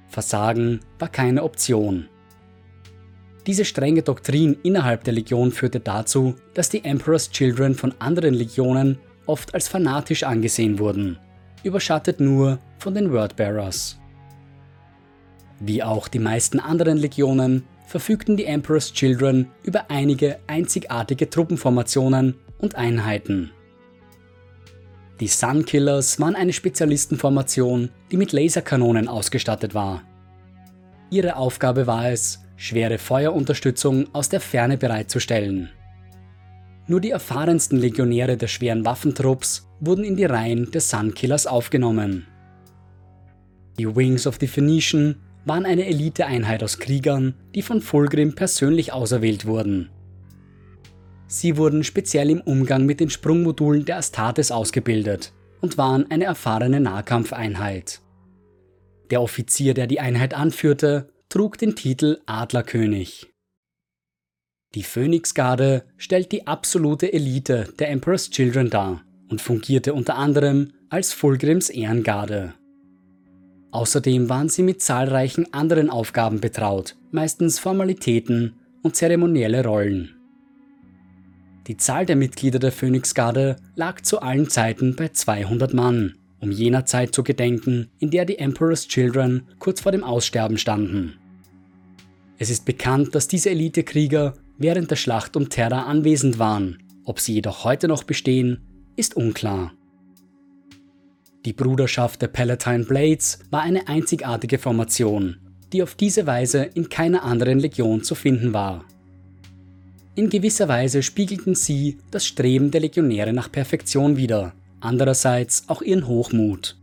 Versagen 0.08 0.80
war 0.98 1.10
keine 1.10 1.44
Option. 1.44 2.08
Diese 3.48 3.66
strenge 3.66 4.02
Doktrin 4.02 4.58
innerhalb 4.64 5.04
der 5.04 5.14
Legion 5.14 5.52
führte 5.52 5.80
dazu, 5.80 6.36
dass 6.54 6.70
die 6.70 6.84
Emperor's 6.84 7.32
Children 7.32 7.76
von 7.76 7.94
anderen 8.00 8.34
Legionen 8.34 8.98
oft 9.30 9.54
als 9.54 9.68
fanatisch 9.68 10.24
angesehen 10.24 10.80
wurden, 10.80 11.20
überschattet 11.64 12.20
nur 12.20 12.60
von 12.80 12.96
den 12.96 13.14
Wordbearers. 13.14 14.00
Wie 15.60 15.84
auch 15.84 16.08
die 16.08 16.20
meisten 16.20 16.60
anderen 16.60 16.98
Legionen 16.98 17.64
verfügten 17.86 18.38
die 18.38 18.46
Emperor's 18.46 18.92
Children 18.92 19.48
über 19.64 19.90
einige 19.90 20.40
einzigartige 20.48 21.30
Truppenformationen 21.30 22.36
und 22.58 22.76
Einheiten. 22.76 23.52
Die 25.20 25.28
Sunkillers 25.28 26.20
waren 26.20 26.36
eine 26.36 26.54
Spezialistenformation, 26.54 27.90
die 28.12 28.18
mit 28.18 28.32
Laserkanonen 28.32 29.08
ausgestattet 29.08 29.74
war. 29.74 30.02
Ihre 31.10 31.36
Aufgabe 31.36 31.88
war 31.88 32.10
es, 32.10 32.40
schwere 32.56 32.98
Feuerunterstützung 32.98 34.08
aus 34.14 34.30
der 34.30 34.40
Ferne 34.40 34.78
bereitzustellen. 34.78 35.70
Nur 36.90 37.00
die 37.00 37.12
erfahrensten 37.12 37.80
Legionäre 37.80 38.36
der 38.36 38.48
schweren 38.48 38.84
Waffentrupps 38.84 39.70
wurden 39.80 40.04
in 40.04 40.18
die 40.18 40.26
Reihen 40.26 40.72
der 40.72 40.82
Sunkillers 40.82 41.46
aufgenommen. 41.46 42.26
Die 43.78 43.96
Wings 43.96 44.26
of 44.26 44.38
the 44.42 44.48
Phoenician 44.48 45.16
waren 45.46 45.66
eine 45.66 45.86
Eliteeinheit 45.86 46.64
aus 46.64 46.80
Kriegern, 46.80 47.36
die 47.54 47.62
von 47.62 47.80
Fulgrim 47.80 48.34
persönlich 48.34 48.92
auserwählt 48.92 49.46
wurden. 49.46 49.92
Sie 51.28 51.58
wurden 51.58 51.84
speziell 51.84 52.32
im 52.32 52.42
Umgang 52.42 52.88
mit 52.88 53.00
den 53.00 53.12
Sprungmodulen 53.12 53.86
der 53.86 53.98
Astartes 53.98 54.52
ausgebildet, 54.52 55.32
und 55.62 55.78
waren 55.78 56.10
eine 56.10 56.24
erfahrene 56.24 56.80
Nahkampfeinheit. 56.80 58.02
Der 59.12 59.22
Offizier, 59.22 59.74
der 59.74 59.88
die 59.88 60.00
Einheit 60.00 60.34
anführte, 60.34 61.10
trug 61.30 61.58
den 61.58 61.76
Titel 61.76 62.20
Adlerkönig. 62.26 63.28
Die 64.76 64.84
Phönixgarde 64.84 65.84
stellt 65.98 66.32
die 66.32 66.46
absolute 66.46 67.12
Elite 67.12 67.74
der 67.80 67.90
Emperor's 67.90 68.30
Children 68.30 68.70
dar 68.70 69.04
und 69.28 69.42
fungierte 69.42 69.96
unter 69.96 70.16
anderem 70.16 70.74
als 70.90 71.12
Fulgrims 71.12 71.72
Ehrengarde. 71.72 72.54
Außerdem 73.72 74.30
waren 74.30 74.48
sie 74.48 74.62
mit 74.62 74.84
zahlreichen 74.84 75.52
anderen 75.56 75.90
Aufgaben 75.90 76.40
betraut, 76.40 76.98
meistens 77.10 77.58
Formalitäten 77.58 78.58
und 78.84 78.96
zeremonielle 78.96 79.66
Rollen. 79.66 80.16
Die 81.66 81.78
Zahl 81.78 82.06
der 82.06 82.16
Mitglieder 82.16 82.60
der 82.60 82.72
Phönixgarde 82.72 83.56
lag 83.76 84.02
zu 84.02 84.22
allen 84.22 84.50
Zeiten 84.50 84.96
bei 84.96 85.10
200 85.10 85.74
Mann, 85.74 86.16
um 86.42 86.52
jener 86.52 86.86
Zeit 86.86 87.16
zu 87.16 87.24
gedenken, 87.24 87.90
in 87.98 88.12
der 88.12 88.26
die 88.26 88.38
Emperor's 88.38 88.88
Children 88.88 89.48
kurz 89.58 89.82
vor 89.82 89.92
dem 89.92 90.04
Aussterben 90.04 90.60
standen. 90.60 91.16
Es 92.38 92.52
ist 92.52 92.66
bekannt, 92.66 93.16
dass 93.16 93.28
diese 93.28 93.50
Elitekrieger 93.50 94.36
während 94.60 94.92
der 94.92 94.98
Schlacht 94.98 95.36
um 95.36 95.50
Terra 95.50 95.84
anwesend 95.84 96.38
waren, 96.38 96.84
ob 97.06 97.20
sie 97.20 97.34
jedoch 97.34 97.64
heute 97.64 97.88
noch 97.88 98.04
bestehen, 98.04 98.60
ist 98.96 99.16
unklar. 99.16 99.74
Die 101.46 101.54
Bruderschaft 101.54 102.22
der 102.22 102.28
Palatine 102.28 102.84
Blades 102.84 103.40
war 103.50 103.62
eine 103.62 103.88
einzigartige 103.88 104.60
Formation, 104.60 105.38
die 105.72 105.82
auf 105.82 105.96
diese 105.96 106.28
Weise 106.28 106.64
in 106.74 106.90
keiner 106.90 107.24
anderen 107.24 107.60
Legion 107.60 108.04
zu 108.04 108.14
finden 108.14 108.54
war. 108.54 108.84
In 110.16 110.30
gewisser 110.30 110.68
Weise 110.68 111.02
spiegelten 111.02 111.56
sie 111.56 111.98
das 112.12 112.26
Streben 112.26 112.72
der 112.72 112.82
Legionäre 112.82 113.32
nach 113.32 113.50
Perfektion 113.50 114.18
wider, 114.18 114.54
andererseits 114.82 115.64
auch 115.70 115.82
ihren 115.82 116.08
Hochmut. 116.08 116.78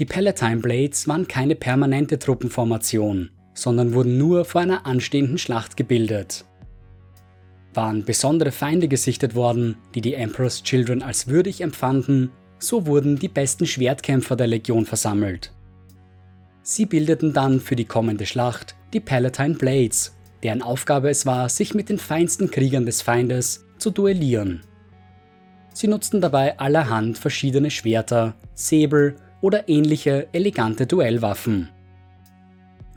Die 0.00 0.06
Palatine 0.06 0.56
Blades 0.56 1.06
waren 1.06 1.28
keine 1.28 1.54
permanente 1.54 2.18
Truppenformation, 2.18 3.30
sondern 3.54 3.94
wurden 3.94 4.18
nur 4.18 4.44
vor 4.44 4.60
einer 4.60 4.86
anstehenden 4.86 5.38
Schlacht 5.38 5.76
gebildet. 5.76 6.44
Waren 7.74 8.04
besondere 8.04 8.52
Feinde 8.52 8.88
gesichtet 8.88 9.34
worden, 9.34 9.76
die 9.94 10.00
die 10.00 10.14
Emperor's 10.14 10.62
Children 10.62 11.02
als 11.02 11.28
würdig 11.28 11.60
empfanden, 11.60 12.30
so 12.58 12.86
wurden 12.86 13.18
die 13.18 13.28
besten 13.28 13.66
Schwertkämpfer 13.66 14.36
der 14.36 14.48
Legion 14.48 14.86
versammelt. 14.86 15.52
Sie 16.62 16.86
bildeten 16.86 17.32
dann 17.32 17.60
für 17.60 17.76
die 17.76 17.84
kommende 17.84 18.26
Schlacht 18.26 18.76
die 18.92 19.00
Palatine 19.00 19.54
Blades, 19.54 20.16
deren 20.42 20.62
Aufgabe 20.62 21.10
es 21.10 21.26
war, 21.26 21.48
sich 21.48 21.74
mit 21.74 21.88
den 21.88 21.98
feinsten 21.98 22.50
Kriegern 22.50 22.86
des 22.86 23.02
Feindes 23.02 23.66
zu 23.78 23.90
duellieren. 23.90 24.62
Sie 25.72 25.86
nutzten 25.86 26.20
dabei 26.20 26.58
allerhand 26.58 27.18
verschiedene 27.18 27.70
Schwerter, 27.70 28.34
Säbel 28.54 29.16
oder 29.40 29.68
ähnliche 29.68 30.28
elegante 30.32 30.86
Duellwaffen. 30.86 31.70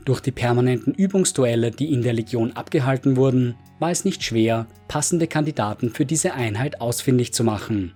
Durch 0.04 0.20
die 0.20 0.32
permanenten 0.32 0.92
Übungsduelle, 0.92 1.70
die 1.70 1.92
in 1.92 2.02
der 2.02 2.12
Legion 2.12 2.52
abgehalten 2.52 3.16
wurden, 3.16 3.54
war 3.78 3.90
es 3.90 4.04
nicht 4.04 4.22
schwer, 4.22 4.66
passende 4.86 5.26
Kandidaten 5.26 5.90
für 5.90 6.04
diese 6.04 6.34
Einheit 6.34 6.80
ausfindig 6.80 7.32
zu 7.32 7.42
machen. 7.42 7.94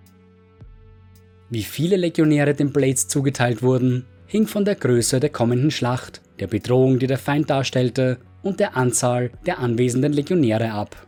Wie 1.51 1.63
viele 1.63 1.97
Legionäre 1.97 2.55
den 2.55 2.73
Blades 2.73 3.09
zugeteilt 3.09 3.63
wurden, 3.63 4.07
hing 4.27 4.47
von 4.47 4.65
der 4.65 4.75
Größe 4.75 5.21
der 5.21 5.31
kommenden 5.31 5.71
Schlacht, 5.71 6.23
der 6.41 6.47
Bedrohung, 6.47 6.99
die 6.99 7.07
der 7.07 7.19
Feind 7.19 7.51
darstellte 7.51 8.19
und 8.43 8.61
der 8.61 8.77
Anzahl 8.77 9.31
der 9.47 9.59
anwesenden 9.59 10.13
Legionäre 10.13 10.71
ab. 10.71 11.07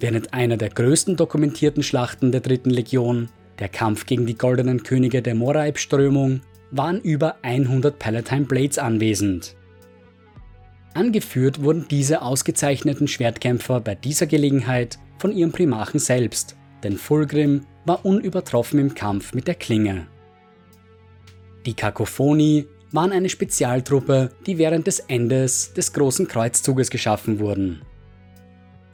Während 0.00 0.34
einer 0.34 0.56
der 0.56 0.70
größten 0.70 1.16
dokumentierten 1.16 1.82
Schlachten 1.82 2.32
der 2.32 2.40
dritten 2.40 2.70
Legion, 2.70 3.28
der 3.60 3.68
Kampf 3.68 4.06
gegen 4.06 4.26
die 4.26 4.38
goldenen 4.38 4.82
Könige 4.82 5.22
der 5.22 5.36
Moraib-Strömung, 5.36 6.40
waren 6.72 7.00
über 7.00 7.36
100 7.42 7.98
Palatine 7.98 8.46
Blades 8.46 8.78
anwesend. 8.78 9.54
Angeführt 10.94 11.62
wurden 11.62 11.86
diese 11.88 12.22
ausgezeichneten 12.22 13.08
Schwertkämpfer 13.08 13.80
bei 13.80 13.94
dieser 13.94 14.26
Gelegenheit 14.26 14.98
von 15.18 15.32
ihrem 15.32 15.52
Primachen 15.52 15.98
selbst, 15.98 16.56
denn 16.82 16.98
Fulgrim 16.98 17.66
war 17.86 18.04
unübertroffen 18.04 18.78
im 18.78 18.94
Kampf 18.94 19.32
mit 19.32 19.48
der 19.48 19.54
Klinge. 19.54 20.06
Die 21.64 21.74
Kakophonie 21.74 22.66
waren 22.90 23.12
eine 23.12 23.30
Spezialtruppe, 23.30 24.30
die 24.46 24.58
während 24.58 24.86
des 24.86 25.00
Endes 25.00 25.72
des 25.72 25.92
Großen 25.92 26.28
Kreuzzuges 26.28 26.90
geschaffen 26.90 27.40
wurden. 27.40 27.82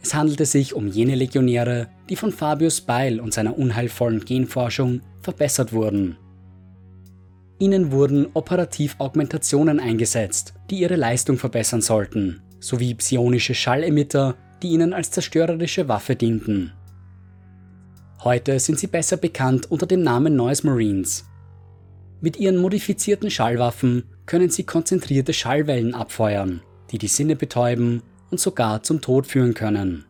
Es 0.00 0.14
handelte 0.14 0.46
sich 0.46 0.74
um 0.74 0.86
jene 0.86 1.16
Legionäre, 1.16 1.88
die 2.08 2.14
von 2.14 2.30
Fabius 2.30 2.80
Beil 2.80 3.18
und 3.18 3.34
seiner 3.34 3.58
unheilvollen 3.58 4.24
Genforschung 4.24 5.00
verbessert 5.22 5.72
wurden. 5.72 6.16
Ihnen 7.58 7.90
wurden 7.90 8.28
operativ 8.34 8.96
Augmentationen 8.98 9.80
eingesetzt, 9.80 10.54
die 10.70 10.80
ihre 10.80 10.96
Leistung 10.96 11.38
verbessern 11.38 11.80
sollten, 11.80 12.40
sowie 12.60 12.94
psionische 12.94 13.54
Schallemitter, 13.54 14.36
die 14.62 14.68
ihnen 14.68 14.92
als 14.92 15.10
zerstörerische 15.10 15.88
Waffe 15.88 16.14
dienten. 16.14 16.72
Heute 18.22 18.58
sind 18.60 18.78
sie 18.78 18.86
besser 18.86 19.16
bekannt 19.16 19.70
unter 19.70 19.86
dem 19.86 20.02
Namen 20.02 20.36
Noise 20.36 20.66
Marines. 20.66 21.24
Mit 22.20 22.36
ihren 22.38 22.56
modifizierten 22.56 23.30
Schallwaffen 23.30 24.04
können 24.26 24.50
sie 24.50 24.64
konzentrierte 24.64 25.32
Schallwellen 25.32 25.94
abfeuern, 25.94 26.62
die 26.90 26.98
die 26.98 27.08
Sinne 27.08 27.36
betäuben 27.36 28.02
und 28.30 28.40
sogar 28.40 28.82
zum 28.82 29.00
Tod 29.00 29.26
führen 29.26 29.54
können. 29.54 30.04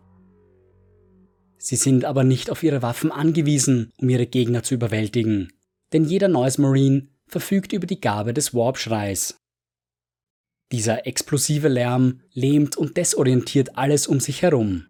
Sie 1.59 1.77
sind 1.77 2.05
aber 2.05 2.25
nicht 2.25 2.51
auf 2.51 2.63
ihre 2.63 2.83
Waffen 2.83 3.11
angewiesen, 3.11 3.91
um 3.99 4.09
ihre 4.09 4.27
Gegner 4.27 4.63
zu 4.63 4.75
überwältigen, 4.75 5.53
denn 5.93 6.05
jeder 6.05 6.29
Noise 6.29 6.63
Marine 6.63 7.09
verfügt 7.29 7.72
über 7.72 7.87
die 7.87 8.01
Gabe 8.01 8.35
des 8.35 8.55
Warp-Schreis. 8.55 9.37
Dieser 10.72 11.07
explosive 11.07 11.68
Lärm 11.68 12.20
lähmt 12.33 12.76
und 12.76 12.97
desorientiert 12.97 13.79
alles 13.79 14.07
um 14.07 14.20
sich 14.20 14.43
herum. 14.43 14.87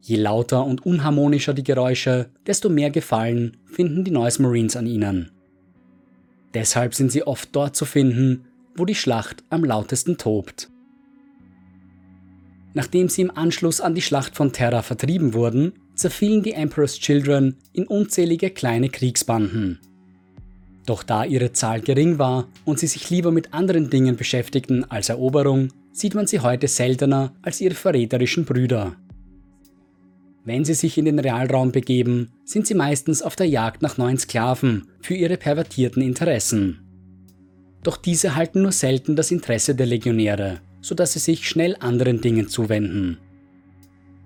Je 0.00 0.16
lauter 0.16 0.66
und 0.66 0.84
unharmonischer 0.84 1.54
die 1.54 1.64
Geräusche, 1.64 2.30
desto 2.46 2.68
mehr 2.68 2.90
Gefallen 2.90 3.56
finden 3.64 4.04
die 4.04 4.10
Noise 4.10 4.42
Marines 4.42 4.76
an 4.76 4.86
ihnen. 4.86 5.30
Deshalb 6.52 6.94
sind 6.94 7.10
sie 7.10 7.26
oft 7.26 7.56
dort 7.56 7.74
zu 7.74 7.86
finden, 7.86 8.44
wo 8.76 8.84
die 8.84 8.94
Schlacht 8.94 9.42
am 9.48 9.64
lautesten 9.64 10.18
tobt. 10.18 10.68
Nachdem 12.74 13.08
sie 13.08 13.22
im 13.22 13.30
Anschluss 13.30 13.80
an 13.80 13.94
die 13.94 14.02
Schlacht 14.02 14.36
von 14.36 14.52
Terra 14.52 14.82
vertrieben 14.82 15.32
wurden, 15.32 15.72
zerfielen 15.94 16.42
die 16.42 16.52
Emperor's 16.52 16.98
Children 16.98 17.56
in 17.72 17.86
unzählige 17.86 18.50
kleine 18.50 18.90
Kriegsbanden. 18.90 19.80
Doch 20.86 21.02
da 21.02 21.24
ihre 21.24 21.52
Zahl 21.52 21.80
gering 21.80 22.18
war 22.18 22.48
und 22.64 22.78
sie 22.78 22.86
sich 22.86 23.08
lieber 23.10 23.30
mit 23.30 23.54
anderen 23.54 23.88
Dingen 23.88 24.16
beschäftigten 24.16 24.84
als 24.90 25.08
Eroberung, 25.08 25.68
sieht 25.92 26.14
man 26.14 26.26
sie 26.26 26.40
heute 26.40 26.68
seltener 26.68 27.34
als 27.42 27.60
ihre 27.60 27.74
verräterischen 27.74 28.44
Brüder. 28.44 28.96
Wenn 30.44 30.64
sie 30.64 30.74
sich 30.74 30.98
in 30.98 31.06
den 31.06 31.18
Realraum 31.18 31.72
begeben, 31.72 32.32
sind 32.44 32.66
sie 32.66 32.74
meistens 32.74 33.22
auf 33.22 33.34
der 33.34 33.48
Jagd 33.48 33.80
nach 33.80 33.96
neuen 33.96 34.18
Sklaven 34.18 34.88
für 35.00 35.14
ihre 35.14 35.38
pervertierten 35.38 36.02
Interessen. 36.02 36.80
Doch 37.82 37.96
diese 37.96 38.34
halten 38.34 38.60
nur 38.62 38.72
selten 38.72 39.16
das 39.16 39.30
Interesse 39.30 39.74
der 39.74 39.86
Legionäre, 39.86 40.60
sodass 40.82 41.14
sie 41.14 41.18
sich 41.18 41.48
schnell 41.48 41.76
anderen 41.80 42.20
Dingen 42.20 42.48
zuwenden. 42.48 43.18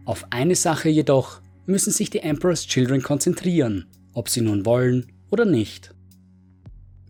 Auf 0.04 0.26
eine 0.30 0.56
Sache 0.56 0.88
jedoch 0.88 1.40
müssen 1.66 1.92
sich 1.92 2.10
die 2.10 2.20
Emperor's 2.20 2.66
Children 2.66 3.02
konzentrieren, 3.02 3.86
ob 4.12 4.28
sie 4.28 4.40
nun 4.40 4.64
wollen 4.66 5.06
oder 5.30 5.44
nicht. 5.44 5.94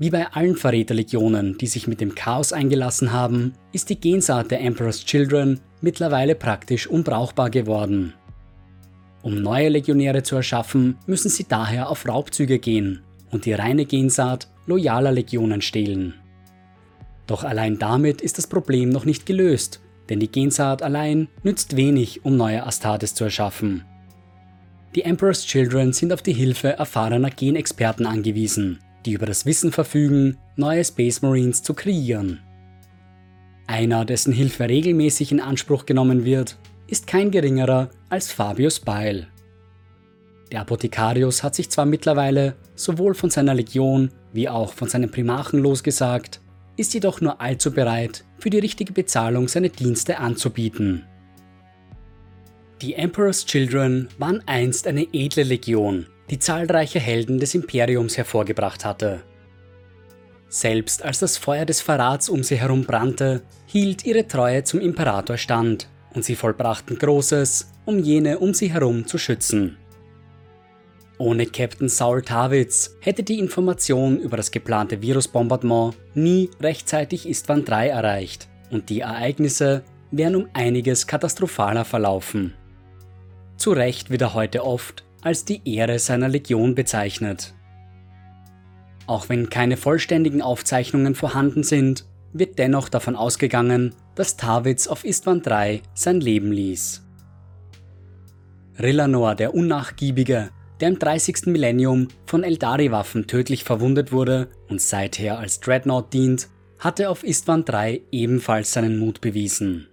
Wie 0.01 0.11
bei 0.11 0.29
allen 0.29 0.55
Verräterlegionen, 0.55 1.59
die 1.59 1.67
sich 1.67 1.89
mit 1.89 2.01
dem 2.01 2.15
Chaos 2.15 2.53
eingelassen 2.53 3.13
haben, 3.13 3.55
ist 3.73 3.91
die 3.91 3.99
Gensaat 3.99 4.53
der 4.53 4.61
Emperor's 4.61 5.05
Children 5.05 5.59
mittlerweile 5.81 6.37
praktisch 6.37 6.87
unbrauchbar 6.87 7.51
geworden. 7.51 8.15
Um 9.23 9.43
neue 9.43 9.69
Legionäre 9.69 10.23
zu 10.23 10.37
erschaffen, 10.37 10.97
müssen 11.07 11.29
sie 11.29 11.47
daher 11.49 11.89
auf 11.91 12.07
Raubzüge 12.07 12.61
gehen 12.61 13.01
und 13.33 13.45
die 13.45 13.53
reine 13.53 13.87
Gensaat 13.87 14.49
loyaler 14.67 15.11
Legionen 15.11 15.63
stehlen. 15.63 16.15
Doch 17.27 17.43
allein 17.43 17.79
damit 17.79 18.21
ist 18.21 18.39
das 18.39 18.47
Problem 18.47 18.91
noch 18.91 19.05
nicht 19.05 19.27
gelöst, 19.27 19.81
denn 20.09 20.21
die 20.21 20.31
Gensaat 20.31 20.81
allein 20.83 21.27
nützt 21.43 21.77
wenig, 21.77 22.25
um 22.25 22.37
neue 22.37 22.65
Astartes 22.65 23.15
zu 23.15 23.25
erschaffen. 23.25 23.85
Die 24.95 25.03
Emperor's 25.03 25.45
Children 25.45 25.93
sind 25.93 26.13
auf 26.13 26.23
die 26.23 26.33
Hilfe 26.33 26.75
erfahrener 26.79 27.31
Genexperten 27.31 28.07
angewiesen, 28.07 28.79
die 29.09 29.15
über 29.15 29.25
das 29.25 29.47
Wissen 29.47 29.73
verfügen, 29.73 30.37
neue 30.57 30.85
Space 30.85 31.23
Marines 31.23 31.63
zu 31.63 31.73
kreieren. 31.73 32.41
Einer, 33.67 34.05
dessen 34.05 34.35
Hilfe 34.35 34.69
regelmäßig 34.69 35.33
in 35.33 35.41
Anspruch 35.41 35.87
genommen 35.87 36.27
wird, 36.27 36.59
ist 36.89 37.07
kein 37.07 37.31
geringerer 37.31 37.89
als 38.11 38.31
Fabius 38.31 38.81
Beil. 38.81 39.27
Der 40.53 40.61
Apothekarius 40.61 41.43
hat 41.43 41.55
sich 41.55 41.71
zwar 41.71 41.87
mittlerweile 41.87 42.57
sowohl 42.75 43.15
von 43.15 43.31
seiner 43.31 43.55
Legion 43.55 44.11
wie 44.35 44.51
auch 44.51 44.75
von 44.75 44.91
seinem 44.91 45.11
Primachen 45.11 45.61
losgesagt, 45.61 46.43
ist 46.77 46.93
jedoch 46.93 47.23
nur 47.23 47.41
allzu 47.41 47.73
bereit, 47.73 48.25
für 48.39 48.51
die 48.51 48.59
richtige 48.59 48.93
Bezahlung 48.93 49.49
seine 49.49 49.71
Dienste 49.71 50.19
anzubieten. 50.19 51.07
Die 52.83 52.93
Emperor's 52.93 53.47
Children 53.47 54.09
waren 54.19 54.43
einst 54.47 54.87
eine 54.87 55.07
edle 55.15 55.45
Legion, 55.45 56.07
die 56.31 56.39
zahlreiche 56.39 57.01
Helden 57.01 57.39
des 57.39 57.55
Imperiums 57.55 58.17
hervorgebracht 58.17 58.85
hatte. 58.85 59.23
Selbst 60.49 61.05
als 61.05 61.19
das 61.19 61.37
Feuer 61.37 61.67
des 61.67 61.81
Verrats 61.81 62.29
um 62.29 62.43
sie 62.43 62.57
herum 62.57 62.85
brannte, 62.85 63.43
hielt 63.67 64.05
ihre 64.07 64.27
Treue 64.27 64.65
zum 64.65 64.81
Imperator 64.81 65.37
stand 65.37 65.89
und 66.15 66.25
sie 66.25 66.37
vollbrachten 66.37 66.99
Großes, 66.99 67.71
um 67.85 67.99
jene 67.99 68.39
um 68.39 68.55
sie 68.55 68.73
herum 68.73 69.07
zu 69.07 69.19
schützen. 69.19 69.77
Ohne 71.19 71.47
Captain 71.47 71.89
Saul 71.89 72.23
Tawitz 72.23 72.97
hätte 73.01 73.25
die 73.25 73.41
Information 73.41 74.21
über 74.21 74.37
das 74.37 74.53
geplante 74.53 75.03
Virusbombardement 75.03 75.97
nie 76.15 76.49
rechtzeitig 76.61 77.29
Istvan 77.29 77.65
III 77.69 77.89
erreicht 77.89 78.49
und 78.71 78.89
die 78.89 79.01
Ereignisse 79.01 79.83
wären 80.11 80.37
um 80.37 80.49
einiges 80.53 81.07
katastrophaler 81.07 81.85
verlaufen. 81.85 82.55
Zu 83.57 83.73
Recht 83.73 84.11
wird 84.11 84.23
er 84.23 84.35
heute 84.35 84.65
oft 84.65 85.05
als 85.23 85.45
die 85.45 85.61
Ehre 85.65 85.99
seiner 85.99 86.29
Legion 86.29 86.75
bezeichnet. 86.75 87.55
Auch 89.07 89.29
wenn 89.29 89.49
keine 89.51 89.77
vollständigen 89.77 90.43
Aufzeichnungen 90.43 91.15
vorhanden 91.15 91.63
sind, 91.63 92.05
wird 92.33 92.59
dennoch 92.59 92.89
davon 92.89 93.17
ausgegangen, 93.17 93.95
dass 94.15 94.37
Tawitz 94.37 94.87
auf 94.87 95.05
Istvan 95.05 95.43
III 95.45 95.83
sein 95.95 96.21
Leben 96.21 96.53
ließ. 96.53 97.05
Rillanor 98.79 99.35
der 99.35 99.55
Unnachgiebige, 99.55 100.51
der 100.81 100.89
im 100.89 100.99
30. 100.99 101.47
Millennium 101.47 102.09
von 102.27 102.45
Eldari-Waffen 102.45 103.27
tödlich 103.27 103.65
verwundet 103.65 104.13
wurde 104.13 104.49
und 104.69 104.81
seither 104.81 105.39
als 105.39 105.61
Dreadnought 105.61 106.13
dient, 106.13 106.49
hatte 106.79 107.11
auf 107.11 107.25
Istvan 107.25 107.65
III 107.69 108.03
ebenfalls 108.13 108.73
seinen 108.73 108.99
Mut 108.99 109.21
bewiesen. 109.21 109.89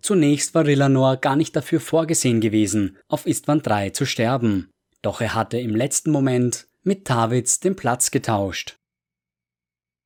Zunächst 0.00 0.54
war 0.54 0.64
Rillanor 0.64 1.16
gar 1.16 1.36
nicht 1.36 1.54
dafür 1.56 1.80
vorgesehen 1.80 2.40
gewesen, 2.40 2.96
auf 3.08 3.26
Istvan 3.26 3.62
III 3.66 3.92
zu 3.92 4.06
sterben, 4.06 4.70
doch 5.02 5.20
er 5.20 5.34
hatte 5.34 5.58
im 5.58 5.74
letzten 5.74 6.10
Moment 6.10 6.66
mit 6.82 7.04
Tawitz 7.04 7.60
den 7.60 7.76
Platz 7.76 8.10
getauscht. 8.10 8.78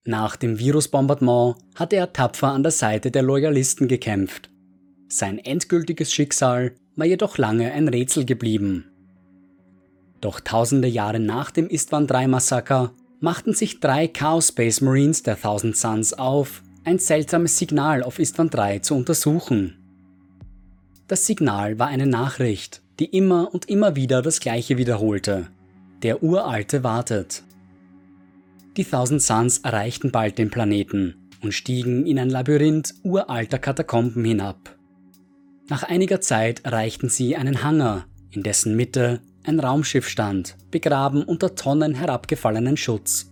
Nach 0.04 0.34
dem 0.34 0.58
Virusbombardement 0.58 1.56
hatte 1.76 1.96
er 1.96 2.12
tapfer 2.12 2.48
an 2.48 2.64
der 2.64 2.72
Seite 2.72 3.10
der 3.12 3.22
Loyalisten 3.22 3.86
gekämpft. 3.86 4.50
Sein 5.08 5.38
endgültiges 5.38 6.12
Schicksal 6.12 6.74
war 6.96 7.06
jedoch 7.06 7.38
lange 7.38 7.70
ein 7.72 7.86
Rätsel 7.86 8.24
geblieben. 8.24 8.90
Doch 10.20 10.40
tausende 10.40 10.88
Jahre 10.88 11.20
nach 11.20 11.50
dem 11.50 11.68
Istvan 11.68 12.08
III 12.08 12.28
Massaker 12.28 12.92
machten 13.20 13.54
sich 13.54 13.78
drei 13.78 14.08
Chaos 14.08 14.48
Space 14.48 14.80
Marines 14.80 15.22
der 15.22 15.40
Thousand 15.40 15.76
Suns 15.76 16.14
auf, 16.14 16.62
ein 16.84 16.98
seltsames 16.98 17.56
Signal 17.58 18.02
auf 18.02 18.18
Istvan 18.18 18.50
III 18.52 18.82
zu 18.82 18.96
untersuchen. 18.96 19.81
Das 21.08 21.26
Signal 21.26 21.78
war 21.78 21.88
eine 21.88 22.06
Nachricht, 22.06 22.82
die 22.98 23.06
immer 23.06 23.52
und 23.52 23.68
immer 23.68 23.96
wieder 23.96 24.22
das 24.22 24.40
gleiche 24.40 24.78
wiederholte. 24.78 25.48
Der 26.02 26.22
Uralte 26.22 26.84
wartet. 26.84 27.42
Die 28.76 28.84
Thousand 28.84 29.20
Suns 29.20 29.58
erreichten 29.58 30.10
bald 30.10 30.38
den 30.38 30.50
Planeten 30.50 31.14
und 31.42 31.52
stiegen 31.52 32.06
in 32.06 32.18
ein 32.18 32.30
Labyrinth 32.30 32.94
uralter 33.02 33.58
Katakomben 33.58 34.24
hinab. 34.24 34.76
Nach 35.68 35.82
einiger 35.82 36.20
Zeit 36.20 36.64
erreichten 36.64 37.08
sie 37.08 37.36
einen 37.36 37.62
Hangar, 37.62 38.06
in 38.30 38.42
dessen 38.42 38.76
Mitte 38.76 39.20
ein 39.44 39.60
Raumschiff 39.60 40.08
stand, 40.08 40.56
begraben 40.70 41.22
unter 41.22 41.54
Tonnen 41.54 41.94
herabgefallenen 41.94 42.76
Schutz. 42.76 43.30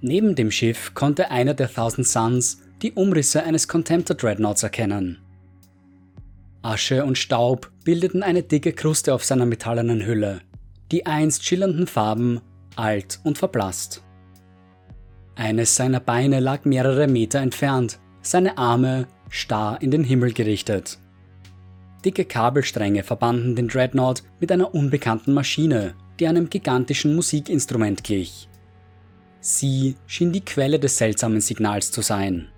Neben 0.00 0.34
dem 0.34 0.50
Schiff 0.50 0.94
konnte 0.94 1.30
einer 1.30 1.54
der 1.54 1.72
Thousand 1.72 2.06
Suns 2.06 2.60
die 2.82 2.92
Umrisse 2.92 3.42
eines 3.42 3.68
Contemptor 3.68 4.16
Dreadnoughts 4.16 4.62
erkennen. 4.62 5.18
Asche 6.64 7.04
und 7.04 7.18
Staub 7.18 7.70
bildeten 7.84 8.22
eine 8.22 8.42
dicke 8.42 8.72
Kruste 8.72 9.12
auf 9.14 9.22
seiner 9.22 9.44
metallenen 9.44 10.06
Hülle, 10.06 10.40
die 10.90 11.04
einst 11.04 11.44
schillernden 11.44 11.86
Farben 11.86 12.40
alt 12.74 13.20
und 13.22 13.36
verblasst. 13.36 14.02
Eines 15.36 15.76
seiner 15.76 16.00
Beine 16.00 16.40
lag 16.40 16.64
mehrere 16.64 17.06
Meter 17.06 17.40
entfernt, 17.40 17.98
seine 18.22 18.56
Arme 18.56 19.06
starr 19.28 19.82
in 19.82 19.90
den 19.90 20.04
Himmel 20.04 20.32
gerichtet. 20.32 20.98
Dicke 22.04 22.24
Kabelstränge 22.24 23.02
verbanden 23.02 23.56
den 23.56 23.68
Dreadnought 23.68 24.22
mit 24.40 24.50
einer 24.50 24.74
unbekannten 24.74 25.34
Maschine, 25.34 25.94
die 26.18 26.28
einem 26.28 26.48
gigantischen 26.48 27.14
Musikinstrument 27.14 28.04
glich. 28.04 28.48
Sie 29.40 29.96
schien 30.06 30.32
die 30.32 30.44
Quelle 30.44 30.78
des 30.78 30.96
seltsamen 30.96 31.40
Signals 31.40 31.90
zu 31.90 32.00
sein. 32.00 32.48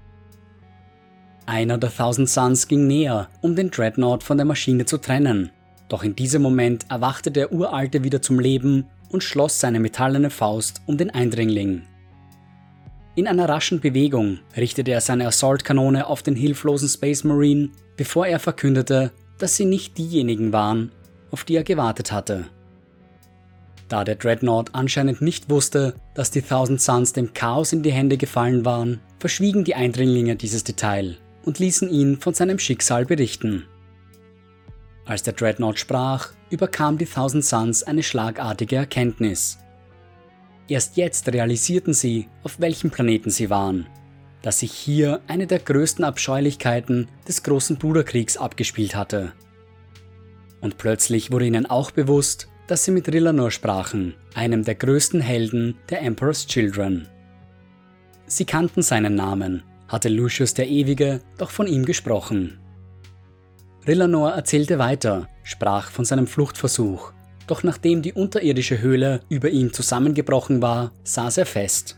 Einer 1.48 1.78
der 1.78 1.94
Thousand 1.94 2.28
Suns 2.28 2.66
ging 2.66 2.88
näher, 2.88 3.28
um 3.40 3.54
den 3.54 3.70
Dreadnought 3.70 4.24
von 4.24 4.36
der 4.36 4.44
Maschine 4.44 4.84
zu 4.84 4.98
trennen, 4.98 5.52
doch 5.88 6.02
in 6.02 6.16
diesem 6.16 6.42
Moment 6.42 6.86
erwachte 6.90 7.30
der 7.30 7.52
Uralte 7.52 8.02
wieder 8.02 8.20
zum 8.20 8.40
Leben 8.40 8.86
und 9.10 9.22
schloss 9.22 9.60
seine 9.60 9.78
metallene 9.78 10.30
Faust 10.30 10.82
um 10.86 10.98
den 10.98 11.10
Eindringling. 11.10 11.82
In 13.14 13.28
einer 13.28 13.48
raschen 13.48 13.80
Bewegung 13.80 14.40
richtete 14.56 14.90
er 14.90 15.00
seine 15.00 15.28
Assault-Kanone 15.28 16.08
auf 16.08 16.24
den 16.24 16.34
hilflosen 16.34 16.88
Space 16.88 17.22
Marine, 17.22 17.70
bevor 17.96 18.26
er 18.26 18.40
verkündete, 18.40 19.12
dass 19.38 19.54
sie 19.54 19.66
nicht 19.66 19.96
diejenigen 19.98 20.52
waren, 20.52 20.90
auf 21.30 21.44
die 21.44 21.54
er 21.54 21.64
gewartet 21.64 22.10
hatte. 22.10 22.46
Da 23.88 24.02
der 24.02 24.16
Dreadnought 24.16 24.74
anscheinend 24.74 25.22
nicht 25.22 25.48
wusste, 25.48 25.94
dass 26.14 26.32
die 26.32 26.42
Thousand 26.42 26.80
Suns 26.80 27.12
dem 27.12 27.34
Chaos 27.34 27.72
in 27.72 27.84
die 27.84 27.92
Hände 27.92 28.16
gefallen 28.16 28.64
waren, 28.64 29.00
verschwiegen 29.20 29.62
die 29.62 29.76
Eindringlinge 29.76 30.34
dieses 30.34 30.64
Detail 30.64 31.16
und 31.46 31.58
ließen 31.58 31.88
ihn 31.88 32.20
von 32.20 32.34
seinem 32.34 32.58
Schicksal 32.58 33.06
berichten. 33.06 33.64
Als 35.06 35.22
der 35.22 35.32
Dreadnought 35.32 35.78
sprach, 35.78 36.32
überkam 36.50 36.98
die 36.98 37.06
Thousand 37.06 37.44
Suns 37.44 37.84
eine 37.84 38.02
schlagartige 38.02 38.76
Erkenntnis. 38.76 39.58
Erst 40.68 40.96
jetzt 40.96 41.32
realisierten 41.32 41.94
sie, 41.94 42.28
auf 42.42 42.60
welchem 42.60 42.90
Planeten 42.90 43.30
sie 43.30 43.48
waren, 43.48 43.86
dass 44.42 44.60
sich 44.60 44.72
hier 44.72 45.20
eine 45.28 45.46
der 45.46 45.60
größten 45.60 46.04
Abscheulichkeiten 46.04 47.08
des 47.26 47.44
großen 47.44 47.78
Bruderkriegs 47.78 48.36
abgespielt 48.36 48.96
hatte. 48.96 49.32
Und 50.60 50.76
plötzlich 50.76 51.30
wurde 51.30 51.46
ihnen 51.46 51.66
auch 51.66 51.92
bewusst, 51.92 52.48
dass 52.66 52.84
sie 52.84 52.90
mit 52.90 53.08
Rillanor 53.08 53.52
sprachen, 53.52 54.14
einem 54.34 54.64
der 54.64 54.74
größten 54.74 55.20
Helden 55.20 55.78
der 55.88 56.02
Emperor's 56.02 56.48
Children. 56.48 57.06
Sie 58.26 58.44
kannten 58.44 58.82
seinen 58.82 59.14
Namen, 59.14 59.62
hatte 59.88 60.08
Lucius 60.08 60.54
der 60.54 60.68
Ewige 60.68 61.20
doch 61.38 61.50
von 61.50 61.66
ihm 61.66 61.84
gesprochen. 61.84 62.58
Rillanor 63.86 64.32
erzählte 64.32 64.78
weiter, 64.78 65.28
sprach 65.44 65.90
von 65.90 66.04
seinem 66.04 66.26
Fluchtversuch, 66.26 67.12
doch 67.46 67.62
nachdem 67.62 68.02
die 68.02 68.12
unterirdische 68.12 68.80
Höhle 68.80 69.20
über 69.28 69.50
ihm 69.50 69.72
zusammengebrochen 69.72 70.60
war, 70.60 70.92
saß 71.04 71.38
er 71.38 71.46
fest. 71.46 71.96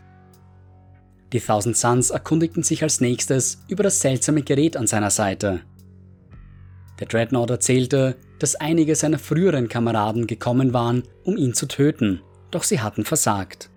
Die 1.32 1.40
Thousand 1.40 1.76
Suns 1.76 2.10
erkundigten 2.10 2.62
sich 2.62 2.82
als 2.82 3.00
nächstes 3.00 3.62
über 3.68 3.82
das 3.82 4.00
seltsame 4.00 4.42
Gerät 4.42 4.76
an 4.76 4.86
seiner 4.86 5.10
Seite. 5.10 5.60
Der 7.00 7.06
Dreadnought 7.06 7.50
erzählte, 7.50 8.16
dass 8.38 8.56
einige 8.56 8.94
seiner 8.94 9.18
früheren 9.18 9.68
Kameraden 9.68 10.26
gekommen 10.26 10.72
waren, 10.72 11.02
um 11.24 11.36
ihn 11.36 11.54
zu 11.54 11.66
töten, 11.66 12.20
doch 12.50 12.64
sie 12.64 12.80
hatten 12.80 13.04
versagt. 13.04 13.70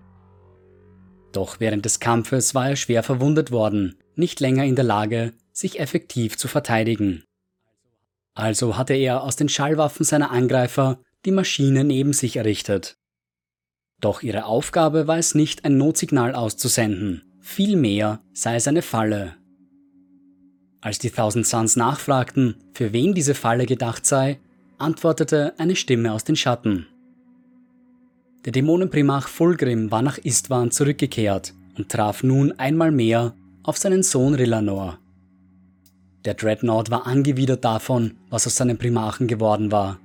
Doch 1.32 1.60
während 1.60 1.86
des 1.86 2.00
Kampfes 2.00 2.56
war 2.56 2.70
er 2.70 2.76
schwer 2.76 3.04
verwundet 3.04 3.52
worden, 3.52 3.96
nicht 4.22 4.40
länger 4.40 4.64
in 4.64 4.78
der 4.78 4.86
Lage, 4.86 5.34
sich 5.52 5.82
effektiv 5.82 6.38
zu 6.38 6.48
verteidigen. 6.48 7.26
Also 8.34 8.78
hatte 8.78 8.94
er 8.94 9.24
aus 9.24 9.36
den 9.36 9.50
Schallwaffen 9.50 10.06
seiner 10.06 10.32
Angreifer 10.32 11.00
die 11.26 11.32
Maschine 11.32 11.84
neben 11.84 12.14
sich 12.14 12.38
errichtet. 12.38 12.98
Doch 14.00 14.24
ihre 14.24 14.46
Aufgabe 14.46 15.08
war 15.08 15.18
es 15.18 15.36
nicht, 15.36 15.66
ein 15.66 15.78
Notsignal 15.78 16.34
auszusenden, 16.34 17.24
vielmehr 17.42 18.22
sei 18.32 18.56
es 18.56 18.68
eine 18.68 18.82
Falle. 18.82 19.36
Als 20.80 20.98
die 20.98 21.12
Thousand 21.12 21.46
Suns 21.46 21.76
nachfragten, 21.76 22.56
für 22.74 22.94
wen 22.94 23.14
diese 23.14 23.36
Falle 23.36 23.66
gedacht 23.66 24.06
sei, 24.06 24.40
antwortete 24.80 25.54
eine 25.60 25.76
Stimme 25.76 26.14
aus 26.14 26.24
den 26.24 26.36
Schatten. 26.36 26.88
Der 28.46 28.52
Dämonenprimach 28.52 29.28
Fulgrim 29.28 29.92
war 29.92 30.02
nach 30.02 30.18
Istvan 30.18 30.72
zurückgekehrt 30.72 31.54
und 31.78 31.90
traf 31.90 32.24
nun 32.24 32.54
einmal 32.54 32.92
mehr 32.92 33.36
auf 33.64 33.78
seinen 33.78 34.04
Sohn 34.04 34.36
Rillanor. 34.36 35.00
Der 36.26 36.36
Dreadnought 36.36 36.92
war 36.92 37.08
angewidert 37.08 37.64
davon, 37.66 38.16
was 38.30 38.46
aus 38.46 38.56
seinem 38.56 38.78
Primachen 38.78 39.28
geworden 39.28 39.72
war. 39.72 40.00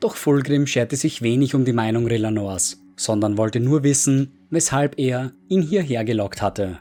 Doch 0.00 0.14
Fulgrim 0.14 0.66
scherte 0.66 0.96
sich 0.96 1.22
wenig 1.22 1.54
um 1.54 1.64
die 1.64 1.72
Meinung 1.72 2.06
Rillanors, 2.06 2.78
sondern 2.96 3.36
wollte 3.36 3.60
nur 3.60 3.82
wissen, 3.82 4.32
weshalb 4.50 4.98
er 4.98 5.32
ihn 5.48 5.62
hierher 5.62 6.04
gelockt 6.04 6.42
hatte. 6.42 6.78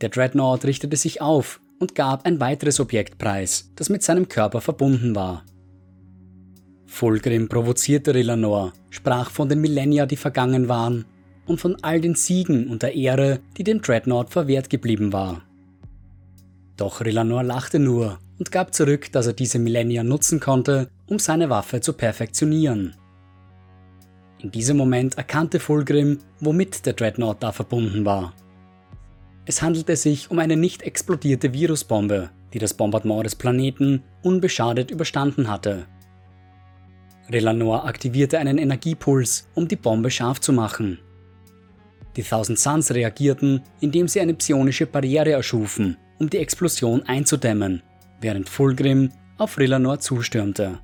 Der 0.00 0.08
Dreadnought 0.08 0.64
richtete 0.64 0.96
sich 0.96 1.20
auf 1.20 1.60
und 1.80 1.94
gab 1.94 2.24
ein 2.24 2.40
weiteres 2.40 2.80
Objekt 2.80 3.18
preis, 3.18 3.70
das 3.76 3.88
mit 3.88 4.02
seinem 4.02 4.28
Körper 4.28 4.60
verbunden 4.60 5.14
war. 5.14 5.44
Fulgrim 6.86 7.48
provozierte 7.48 8.14
Rillanor, 8.14 8.72
sprach 8.90 9.30
von 9.30 9.48
den 9.48 9.60
Millennia, 9.60 10.06
die 10.06 10.16
vergangen 10.16 10.68
waren, 10.68 11.04
und 11.48 11.60
von 11.60 11.76
all 11.82 12.00
den 12.00 12.14
Siegen 12.14 12.68
und 12.68 12.82
der 12.82 12.94
Ehre, 12.94 13.40
die 13.56 13.64
dem 13.64 13.80
Dreadnought 13.80 14.30
verwehrt 14.30 14.70
geblieben 14.70 15.12
war. 15.12 15.42
Doch 16.76 17.00
Rillanor 17.00 17.42
lachte 17.42 17.78
nur 17.78 18.18
und 18.38 18.52
gab 18.52 18.72
zurück, 18.72 19.10
dass 19.12 19.26
er 19.26 19.32
diese 19.32 19.58
Millennia 19.58 20.04
nutzen 20.04 20.38
konnte, 20.38 20.88
um 21.06 21.18
seine 21.18 21.50
Waffe 21.50 21.80
zu 21.80 21.92
perfektionieren. 21.92 22.94
In 24.38 24.52
diesem 24.52 24.76
Moment 24.76 25.18
erkannte 25.18 25.58
Fulgrim, 25.58 26.20
womit 26.38 26.86
der 26.86 26.92
Dreadnought 26.92 27.42
da 27.42 27.50
verbunden 27.50 28.04
war. 28.04 28.34
Es 29.46 29.62
handelte 29.62 29.96
sich 29.96 30.30
um 30.30 30.38
eine 30.38 30.56
nicht 30.56 30.82
explodierte 30.82 31.52
Virusbombe, 31.52 32.30
die 32.52 32.58
das 32.58 32.74
Bombardement 32.74 33.24
des 33.24 33.34
Planeten 33.34 34.04
unbeschadet 34.22 34.90
überstanden 34.90 35.50
hatte. 35.50 35.86
Relanor 37.30 37.86
aktivierte 37.86 38.38
einen 38.38 38.58
Energiepuls, 38.58 39.48
um 39.54 39.66
die 39.66 39.76
Bombe 39.76 40.10
scharf 40.10 40.40
zu 40.40 40.52
machen. 40.52 40.98
Die 42.18 42.24
Thousand 42.24 42.58
Suns 42.58 42.92
reagierten, 42.92 43.62
indem 43.78 44.08
sie 44.08 44.20
eine 44.20 44.34
psionische 44.34 44.86
Barriere 44.86 45.30
erschufen, 45.30 45.96
um 46.18 46.28
die 46.28 46.38
Explosion 46.38 47.04
einzudämmen, 47.04 47.80
während 48.20 48.48
Fulgrim 48.48 49.12
auf 49.36 49.56
Relanor 49.56 50.00
zustürmte. 50.00 50.80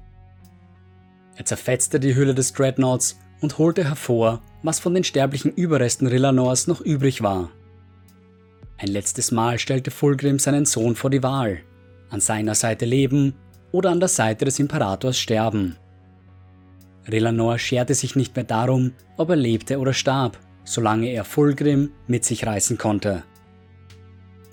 Er 1.35 1.45
zerfetzte 1.45 1.99
die 1.99 2.15
Hülle 2.15 2.37
des 2.37 2.53
Dreadnoughts 2.53 3.19
und 3.41 3.59
holte 3.59 3.83
hervor, 3.83 4.43
was 4.63 4.79
von 4.79 4.95
den 4.95 5.03
sterblichen 5.03 5.51
Überresten 5.51 6.07
Rillanors 6.07 6.69
noch 6.69 6.81
übrig 6.81 7.21
war. 7.21 7.51
Ein 8.79 8.89
letztes 8.91 9.33
Mal 9.33 9.59
stellte 9.59 9.91
Fulgrim 9.91 10.39
seinen 10.39 10.67
Sohn 10.67 10.95
vor 10.95 11.11
die 11.11 11.25
Wahl, 11.25 11.63
an 12.11 12.21
seiner 12.21 12.55
Seite 12.55 12.85
leben 12.85 13.35
oder 13.73 13.91
an 13.91 13.99
der 13.99 14.09
Seite 14.09 14.45
des 14.45 14.61
Imperators 14.61 15.19
sterben. 15.19 15.75
Relanor 17.09 17.59
scherte 17.59 17.95
sich 17.95 18.15
nicht 18.15 18.37
mehr 18.37 18.45
darum, 18.45 18.93
ob 19.17 19.31
er 19.31 19.37
lebte 19.37 19.81
oder 19.81 19.93
starb, 19.93 20.39
solange 20.65 21.09
er 21.09 21.25
Fulgrim 21.25 21.93
mit 22.07 22.25
sich 22.25 22.47
reißen 22.47 22.79
konnte. 22.79 23.23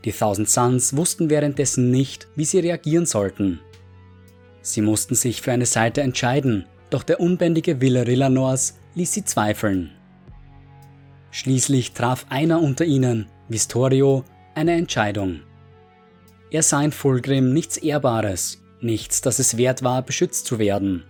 Die 0.03 0.11
Thousand 0.11 0.49
Suns 0.49 0.95
wussten 0.95 1.29
währenddessen 1.29 1.91
nicht, 1.91 2.27
wie 2.35 2.45
sie 2.45 2.59
reagieren 2.59 3.05
sollten. 3.05 3.59
Sie 4.61 4.81
mussten 4.81 5.15
sich 5.15 5.41
für 5.41 5.51
eine 5.51 5.65
Seite 5.65 6.01
entscheiden, 6.01 6.65
doch 6.89 7.03
der 7.03 7.19
unbändige 7.19 7.81
Wille 7.81 8.05
Rillanors 8.05 8.79
ließ 8.95 9.13
sie 9.13 9.25
zweifeln. 9.25 9.91
Schließlich 11.31 11.93
traf 11.93 12.25
einer 12.29 12.61
unter 12.61 12.83
ihnen, 12.83 13.27
Vistorio, 13.47 14.25
eine 14.53 14.73
Entscheidung. 14.73 15.41
Er 16.51 16.63
sah 16.63 16.83
in 16.83 16.91
Fulgrim 16.91 17.53
nichts 17.53 17.77
Ehrbares, 17.77 18.61
nichts, 18.81 19.21
das 19.21 19.39
es 19.39 19.55
wert 19.55 19.83
war, 19.83 20.01
beschützt 20.01 20.45
zu 20.45 20.59
werden. 20.59 21.03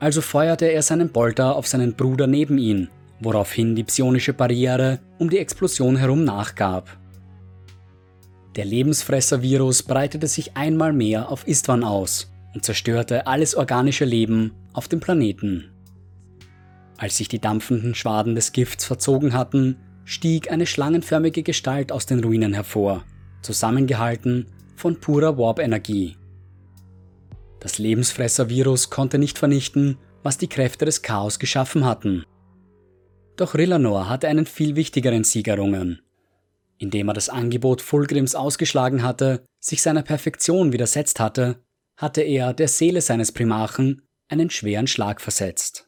Also 0.00 0.20
feuerte 0.20 0.66
er 0.66 0.82
seinen 0.82 1.10
Bolter 1.10 1.56
auf 1.56 1.66
seinen 1.66 1.94
Bruder 1.94 2.26
neben 2.26 2.58
ihn, 2.58 2.88
woraufhin 3.20 3.74
die 3.74 3.84
psionische 3.84 4.32
Barriere 4.32 5.00
um 5.18 5.30
die 5.30 5.38
Explosion 5.38 5.96
herum 5.96 6.24
nachgab. 6.24 6.98
Der 8.56 8.64
Lebensfresser-Virus 8.64 9.82
breitete 9.82 10.26
sich 10.26 10.56
einmal 10.56 10.92
mehr 10.92 11.30
auf 11.30 11.46
Istvan 11.46 11.84
aus 11.84 12.32
und 12.54 12.64
zerstörte 12.64 13.26
alles 13.26 13.54
organische 13.54 14.04
Leben 14.04 14.52
auf 14.72 14.88
dem 14.88 15.00
Planeten. 15.00 15.70
Als 16.96 17.16
sich 17.16 17.28
die 17.28 17.40
dampfenden 17.40 17.94
Schwaden 17.94 18.34
des 18.34 18.52
Gifts 18.52 18.84
verzogen 18.84 19.32
hatten, 19.32 19.76
stieg 20.04 20.50
eine 20.50 20.66
schlangenförmige 20.66 21.42
Gestalt 21.42 21.92
aus 21.92 22.06
den 22.06 22.24
Ruinen 22.24 22.54
hervor, 22.54 23.04
zusammengehalten 23.42 24.46
von 24.74 24.98
purer 24.98 25.38
Warp-Energie. 25.38 26.16
Das 27.60 27.78
Lebensfresser-Virus 27.78 28.90
konnte 28.90 29.18
nicht 29.18 29.38
vernichten, 29.38 29.98
was 30.22 30.38
die 30.38 30.48
Kräfte 30.48 30.84
des 30.84 31.02
Chaos 31.02 31.38
geschaffen 31.38 31.84
hatten. 31.84 32.24
Doch 33.38 33.54
Rillanor 33.54 34.08
hatte 34.08 34.26
einen 34.26 34.46
viel 34.46 34.74
wichtigeren 34.74 35.22
Sieg 35.22 35.46
errungen. 35.46 36.02
Indem 36.76 37.06
er 37.08 37.14
das 37.14 37.28
Angebot 37.28 37.80
Fulgrims 37.80 38.34
ausgeschlagen 38.34 39.04
hatte, 39.04 39.44
sich 39.60 39.80
seiner 39.80 40.02
Perfektion 40.02 40.72
widersetzt 40.72 41.20
hatte, 41.20 41.62
hatte 41.96 42.22
er 42.22 42.52
der 42.52 42.66
Seele 42.66 43.00
seines 43.00 43.30
Primarchen 43.30 44.02
einen 44.28 44.50
schweren 44.50 44.88
Schlag 44.88 45.20
versetzt. 45.20 45.87